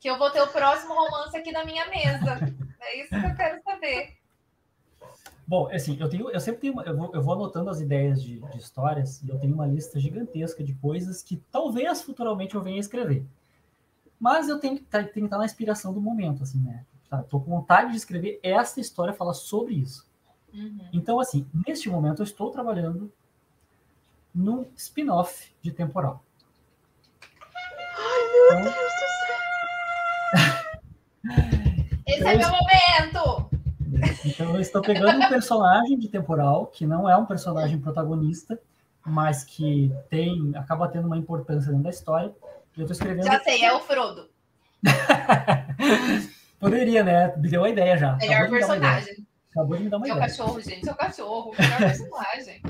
[0.00, 2.38] que eu vou ter o próximo romance aqui na minha mesa.
[2.80, 4.17] É isso que eu quero saber.
[5.48, 8.38] Bom, assim, eu tenho, eu sempre tenho, eu vou, eu vou anotando as ideias de,
[8.38, 12.76] de, histórias e eu tenho uma lista gigantesca de coisas que talvez futuramente eu venha
[12.76, 13.24] a escrever.
[14.20, 16.84] Mas eu tenho que, tá, tenho que estar na inspiração do momento, assim, né?
[17.08, 20.06] Tá, tô com vontade de escrever essa história, falar sobre isso.
[20.52, 20.90] Uhum.
[20.92, 23.10] Então, assim, neste momento eu estou trabalhando
[24.34, 26.22] num spin-off de temporal.
[27.96, 29.08] Ai, meu então, Deus do
[30.36, 30.52] céu!
[32.06, 33.37] Esse é meu momento!
[34.24, 38.60] Então eu estou pegando um personagem de temporal que não é um personagem protagonista,
[39.04, 42.34] mas que tem acaba tendo uma importância dentro da história.
[42.76, 43.26] Eu estou escrevendo.
[43.26, 44.28] Já sei, é o Frodo.
[46.60, 47.36] Poderia, né?
[47.36, 48.16] Me deu a ideia já.
[48.16, 49.26] Melhor personagem.
[49.50, 50.28] Acabou de me dar uma Seu ideia.
[50.28, 52.62] cachorro, gente, seu cachorro, melhor personagem.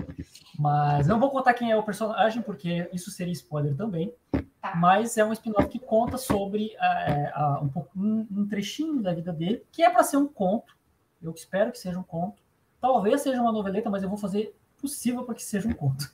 [0.59, 4.13] Mas não vou contar quem é o personagem, porque isso seria spoiler também.
[4.61, 4.75] Tá.
[4.77, 9.13] Mas é um spin-off que conta sobre uh, uh, um, pouco, um, um, trechinho da
[9.13, 10.77] vida dele, que é para ser um conto,
[11.23, 12.43] eu espero que seja um conto.
[12.81, 16.11] Talvez seja uma noveleta, mas eu vou fazer possível para que seja um conto.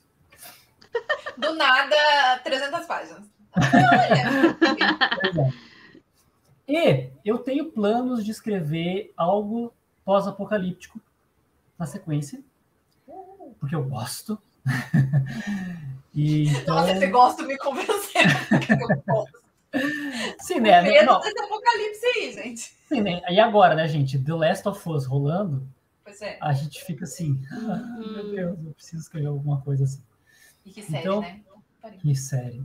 [1.36, 1.96] Do nada,
[2.42, 3.24] 300 páginas.
[6.66, 9.72] E eu tenho planos de escrever algo
[10.04, 10.98] pós-apocalíptico
[11.78, 12.40] na sequência,
[13.60, 14.38] porque eu gosto.
[16.14, 18.22] e então, nossa, esse gosto me convenceu.
[18.80, 19.43] Eu gosto.
[20.40, 20.82] Sim, né?
[20.82, 22.74] Medo Não, desse apocalipse aí, gente.
[22.88, 23.20] sim, né?
[23.30, 24.18] E agora, né, gente?
[24.18, 25.66] The Last of Us rolando,
[26.04, 26.38] Pois é.
[26.40, 30.02] a gente fica assim, ah, meu Deus, eu preciso escrever alguma coisa assim.
[30.64, 31.40] E que série, Então- né?
[32.00, 32.62] Que série.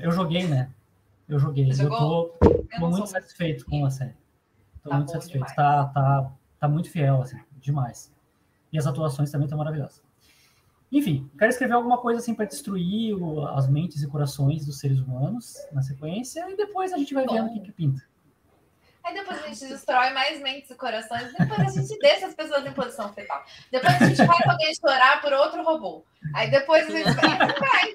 [0.00, 0.70] Eu joguei, né?
[1.28, 1.66] Eu joguei.
[1.70, 2.28] Você Eu jogou?
[2.40, 4.14] tô, Eu tô muito satisfeito com a série.
[4.82, 5.34] Tô Tá muito satisfeito.
[5.46, 5.54] demais.
[5.54, 8.10] Tá, tá, tá muito fiel, assim, demais.
[8.72, 10.01] E as atuações também estão maravilhosas.
[10.92, 14.98] Enfim, quero escrever alguma coisa assim para destruir o- as mentes e corações dos seres
[14.98, 17.32] humanos na sequência e depois a gente vai Bom.
[17.32, 18.02] vendo o que, que pinta.
[19.02, 22.64] Aí depois a gente destrói mais mentes e corações, depois a gente deixa as pessoas
[22.64, 23.42] em posição fetal.
[23.72, 26.04] Depois a gente faz alguém chorar por outro robô.
[26.34, 27.94] Aí depois a gente vai?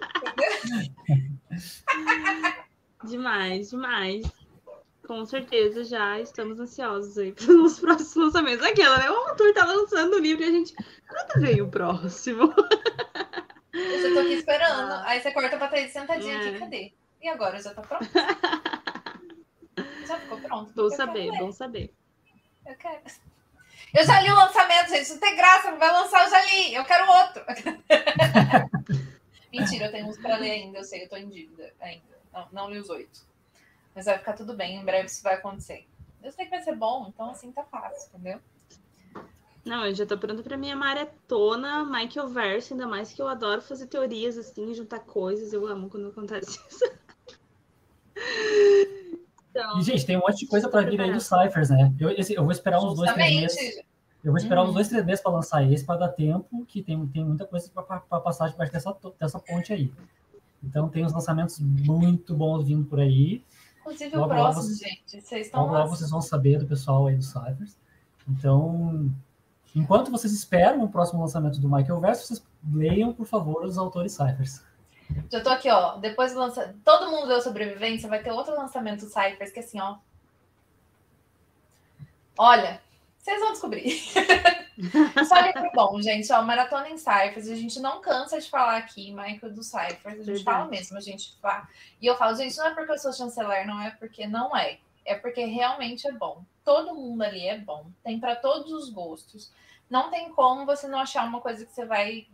[3.06, 4.26] Demais, demais.
[5.08, 8.66] Com certeza já estamos ansiosos aí pelos próximos lançamentos.
[8.66, 9.10] Aquela, né?
[9.10, 10.76] O autor tá lançando o livro e a gente.
[11.08, 12.54] Quando vem o próximo?
[13.74, 14.92] Eu já tô aqui esperando.
[15.06, 16.50] Aí você corta pra Thaís sentadinha É.
[16.50, 16.94] aqui, cadê?
[17.22, 17.62] E agora?
[17.62, 18.06] Já tá pronto?
[20.06, 20.72] Já ficou pronto.
[20.74, 21.94] Bom saber, bom saber.
[22.66, 23.02] Eu quero.
[23.94, 25.10] Eu já li o lançamento, gente.
[25.12, 26.74] Não tem graça, não vai lançar, eu já li.
[26.74, 27.44] Eu quero outro.
[29.52, 30.80] Mentira, eu tenho uns pra ler ainda.
[30.80, 32.18] Eu sei, eu tô em dívida ainda.
[32.34, 33.27] Não, não li os oito.
[33.98, 34.78] Mas vai ficar tudo bem.
[34.80, 35.88] Em breve isso vai acontecer.
[36.22, 38.40] Eu sei que vai ser bom, então assim tá fácil, entendeu?
[39.66, 43.60] Não, eu já tô pronta pra minha maratona Michael Verse, ainda mais que eu adoro
[43.60, 45.52] fazer teorias assim, juntar coisas.
[45.52, 46.86] Eu amo quando acontece isso.
[49.50, 51.92] Então, E, gente, tem um monte de coisa para vir aí dos Cyphers, né?
[52.00, 53.56] Eu, esse- eu vou esperar uns dois, três meses.
[53.58, 53.88] Justamente.
[54.24, 54.70] Eu vou esperar Uhum.
[54.70, 57.68] uns dois, três meses para lançar esse, para dar tempo, que tem, tem muita coisa
[57.72, 59.92] para passar debaixo dessa, dessa ponte aí.
[60.64, 63.44] Então, tem uns lançamentos muito bons vindo por aí.
[63.88, 65.22] Inclusive o Logo, logo próximo, vocês- gente.
[65.22, 67.78] Vocês estão Logo, logo vocês vão saber do pessoal aí dos Cyphers.
[68.28, 69.10] Então,
[69.74, 74.12] enquanto vocês esperam o próximo lançamento do Michael Verso, vocês leiam, por favor, os autores
[74.12, 74.62] Cyphers.
[75.32, 75.96] Já tô aqui, ó.
[75.98, 76.76] Depois do lança...
[76.84, 79.96] Todo mundo deu sobrevivência, vai ter outro lançamento do Cyphers, que é assim, ó.
[82.38, 82.82] Olha,
[83.28, 83.92] vocês vão descobrir.
[85.28, 86.32] Só livro bom, gente.
[86.32, 87.50] Ó, Maratona em Cyphers.
[87.50, 90.06] A gente não cansa de falar aqui, Michael, do Cyphers.
[90.06, 90.44] A gente Verdade.
[90.44, 91.68] fala mesmo, a gente fala.
[92.02, 94.80] E eu falo, gente, não é porque eu sou chanceler, não é porque não é.
[95.04, 96.42] É porque realmente é bom.
[96.64, 97.88] Todo mundo ali é bom.
[98.02, 99.52] Tem para todos os gostos.
[99.90, 102.28] Não tem como você não achar uma coisa que você vai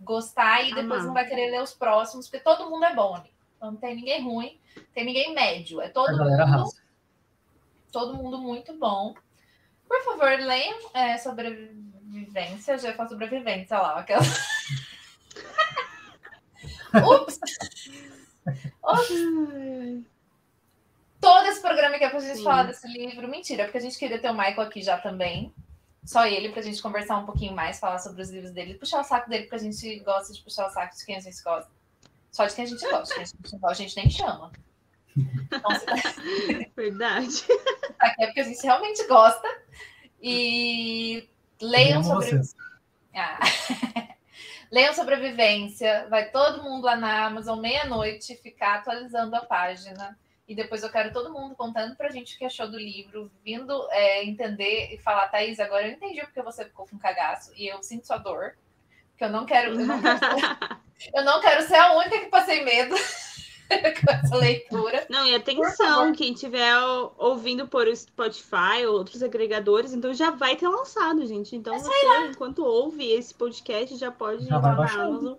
[0.00, 1.06] gostar e depois Amar.
[1.06, 3.30] não vai querer ler os próximos, porque todo mundo é bom ali.
[3.56, 4.58] Então não tem ninguém ruim,
[4.94, 5.80] tem ninguém médio.
[5.80, 6.82] É todo mundo arrasa.
[7.90, 9.14] todo mundo muito bom.
[9.88, 12.72] Por favor, leiam é, sobrevivência.
[12.72, 13.98] Eu já ia falar sobrevivência lá.
[14.00, 14.22] Aquela...
[16.94, 17.40] Ups!
[18.82, 20.04] Ups!
[21.20, 22.44] Todo esse programa aqui é pra gente Sim.
[22.44, 23.26] falar desse livro.
[23.26, 25.54] Mentira, porque a gente queria ter o Michael aqui já também.
[26.04, 29.04] Só ele, pra gente conversar um pouquinho mais, falar sobre os livros dele, puxar o
[29.04, 31.70] saco dele, porque a gente gosta de puxar o saco de quem a gente gosta.
[32.30, 34.52] Só de quem a gente gosta, quem a gente não gosta, a gente nem chama.
[35.16, 35.80] Então, tá
[36.76, 37.44] Verdade.
[37.98, 39.48] aqui é porque a gente realmente gosta.
[40.20, 41.28] E
[41.60, 42.26] leiam sobre.
[42.26, 42.56] vocês.
[43.14, 43.38] Ah.
[44.70, 46.06] leiam sobrevivência.
[46.08, 50.18] Vai todo mundo lá na Amazon, meia-noite, ficar atualizando a página.
[50.46, 53.88] E depois eu quero todo mundo contando pra gente o que achou do livro, vindo
[53.90, 57.82] é, entender e falar, Thaís, agora eu entendi porque você ficou com cagaço e eu
[57.82, 58.54] sinto sua dor.
[59.10, 62.26] Porque eu não quero, eu não quero, ser, eu não quero ser a única que
[62.26, 62.94] passei medo
[64.04, 65.06] com essa leitura.
[65.08, 66.74] Não, e atenção, quem estiver
[67.16, 71.56] ouvindo por Spotify ou outros agregadores, então já vai ter lançado, gente.
[71.56, 71.90] Então você,
[72.30, 74.72] enquanto ouve esse podcast, já pode Já ir na.
[74.72, 75.34] Amazon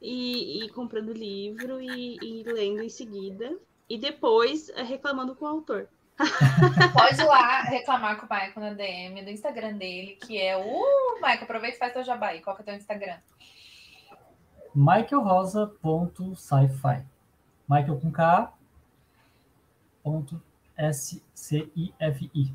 [0.00, 3.56] e, e ir comprando livro e, e lendo em seguida.
[3.88, 5.88] E depois eh, reclamando com o autor.
[6.92, 11.14] Pode ir lá reclamar com o Michael na DM do Instagram dele, que é o.
[11.16, 12.40] Michael, aproveita e faz teu jabá aí.
[12.40, 13.16] Qual que é teu Instagram?
[14.74, 17.04] michaelrosa.sci-fi.
[17.70, 18.52] Michael com K.
[20.02, 20.42] Ponto
[20.76, 22.52] S-C-I-F-I.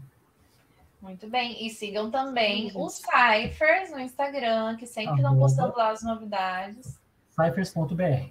[1.02, 1.66] Muito bem.
[1.66, 2.84] E sigam também Uhum.
[2.84, 7.00] os Cyphers no Instagram, que sempre estão postando lá as novidades.
[7.30, 8.30] Cyphers.br.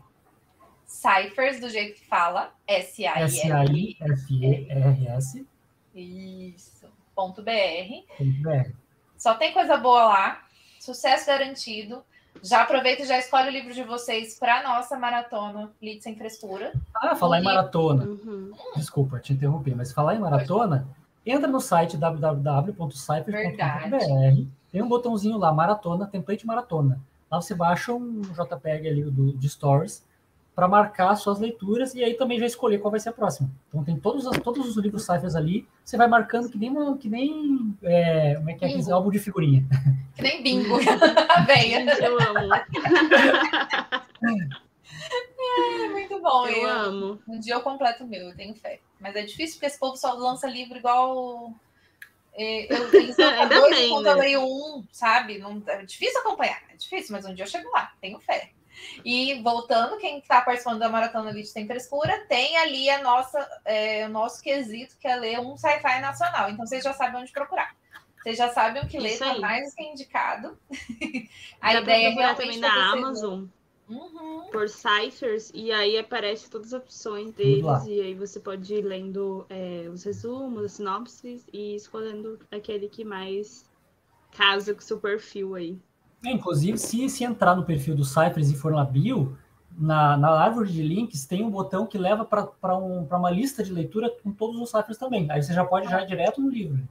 [0.87, 2.53] Cyphers, do jeito que fala.
[2.67, 5.47] S-A-I-F-E-R-S.
[5.95, 6.87] Isso.
[7.15, 8.05] Ponto BR.
[8.19, 8.71] .br.
[9.17, 10.45] Só tem coisa boa lá.
[10.81, 12.05] Sucesso garantido.
[12.43, 16.73] Já aproveita e já escolhe o livro de vocês para nossa maratona Lead Sem Frescura.
[16.95, 18.05] Ah, falar em E- maratona.
[18.05, 18.53] Uhum.
[18.77, 20.87] Desculpa te interromper, mas falar em maratona,
[21.25, 24.47] entra no site www.cyphers.com.br.
[24.71, 27.01] Tem um botãozinho lá, maratona, template maratona.
[27.31, 30.05] Lá você baixa um JPEG ali do, de Stories
[30.55, 33.51] para marcar suas leituras e aí também já escolher qual vai ser a próxima.
[33.69, 37.09] Então tem todos, todos os livros ciphers ali, você vai marcando que nem, uma, que
[37.09, 39.65] nem é, como é que é aquele álbum de figurinha.
[40.15, 40.79] Que nem bingo.
[41.47, 41.85] Venha.
[41.99, 42.55] Eu amo.
[45.85, 46.47] É muito bom.
[46.47, 47.23] Eu amo.
[47.29, 48.81] Um dia eu completo o meu, eu tenho fé.
[49.01, 51.53] Mas é difícil porque esse povo só lança livro igual.
[52.35, 54.15] é, Eu, eles lançam dois bem, eu né?
[54.15, 55.39] leio um, sabe?
[55.39, 58.51] Não, é difícil acompanhar, é difícil, mas um dia eu chego lá, tenho fé.
[59.05, 64.05] E voltando, quem está participando da Maratona Elite Tem Frescura, tem ali a nossa, é,
[64.07, 66.51] o nosso quesito, que é ler um sci-fi nacional.
[66.51, 67.75] Então vocês já sabem onde procurar.
[68.25, 69.41] Vocês já sabem o que ler, tá aí.
[69.41, 70.59] mais que indicado.
[71.61, 73.45] a pra ideia é realmente também na Amazon
[73.87, 74.51] Uhum.
[74.51, 79.45] por ciphers e aí aparece todas as opções deles e aí você pode ir lendo
[79.51, 83.67] é, os resumos, as sinopses e escolhendo aquele que mais
[84.33, 85.79] casa com o seu perfil aí.
[86.25, 89.37] É, inclusive, se, se entrar no perfil do Cypress e for na bio,
[89.77, 93.63] na, na árvore de links tem um botão que leva para um, pra uma lista
[93.63, 95.31] de leitura com todos os Cypress também.
[95.31, 96.89] Aí você já pode já ir direto no livro.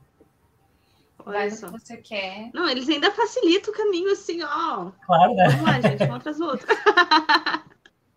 [1.26, 1.68] Vai Olha no só.
[1.72, 2.50] que você quer.
[2.54, 4.92] Não, eles ainda facilitam o caminho assim, ó.
[5.06, 5.48] Claro, né?
[5.50, 6.78] Vamos lá, gente, contra as outras.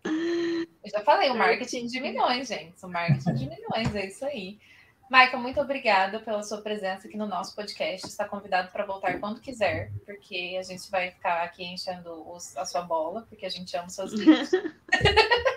[0.05, 2.85] Eu já falei, o marketing de milhões, gente.
[2.85, 4.59] O marketing de milhões, é isso aí.
[5.11, 8.07] Michael, muito obrigada pela sua presença aqui no nosso podcast.
[8.07, 12.65] Está convidado para voltar quando quiser, porque a gente vai ficar aqui enchendo os- a
[12.65, 14.51] sua bola, porque a gente ama os seus livros.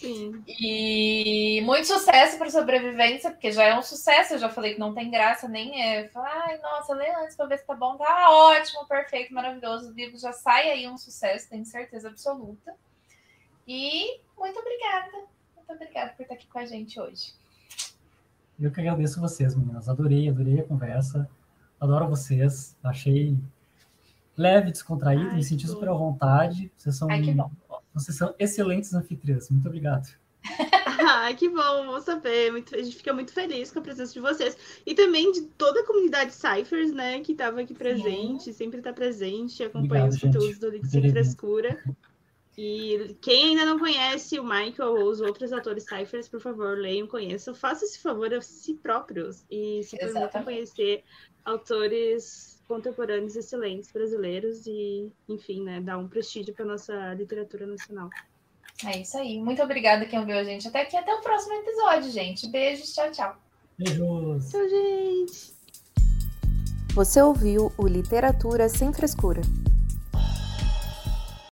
[0.00, 0.42] Sim.
[0.48, 4.34] E muito sucesso para sobrevivência, porque já é um sucesso.
[4.34, 6.08] Eu já falei que não tem graça nem é.
[6.08, 7.96] Falar, ai, nossa, lê antes para ver se tá bom.
[7.98, 9.90] Tá ótimo, perfeito, maravilhoso.
[9.90, 12.74] O livro já sai aí um sucesso, tenho certeza absoluta.
[13.68, 15.26] E muito obrigada.
[15.54, 17.34] Muito obrigada por estar aqui com a gente hoje.
[18.58, 19.88] Eu que agradeço vocês, meninas.
[19.88, 21.28] Adorei, adorei a conversa.
[21.78, 22.76] Adoro vocês.
[22.82, 23.36] Achei
[24.36, 26.72] leve, descontraído, Ai, me senti super à vontade.
[26.76, 27.50] Vocês são, Ai, que bom.
[27.94, 29.50] Vocês são excelentes anfitriãs.
[29.50, 30.08] Muito obrigado.
[31.08, 32.50] Ai, que bom, vou saber.
[32.50, 34.56] Muito, a gente fica muito feliz com a presença de vocês.
[34.86, 39.62] E também de toda a comunidade Cyphers, né, que estava aqui presente, sempre está presente,
[39.62, 41.10] acompanha Obrigado, os conteúdos do Link Sem.
[41.10, 41.82] Frescura.
[42.56, 47.06] E quem ainda não conhece o Michael ou os outros atores Cyphers, por favor, leiam,
[47.06, 47.54] conheçam.
[47.54, 51.02] Façam esse favor a si próprios e se permitam conhecer
[51.44, 58.08] autores contemporâneos excelentes brasileiros e, enfim, né, dar um prestígio para nossa literatura nacional.
[58.86, 59.40] É isso aí.
[59.40, 60.96] Muito obrigada quem ouviu a gente até aqui.
[60.96, 62.48] Até o próximo episódio, gente.
[62.48, 63.36] Beijos, tchau, tchau.
[63.76, 64.50] Beijos.
[64.50, 65.52] Tchau, gente!
[66.94, 69.42] Você ouviu o Literatura Sem Frescura.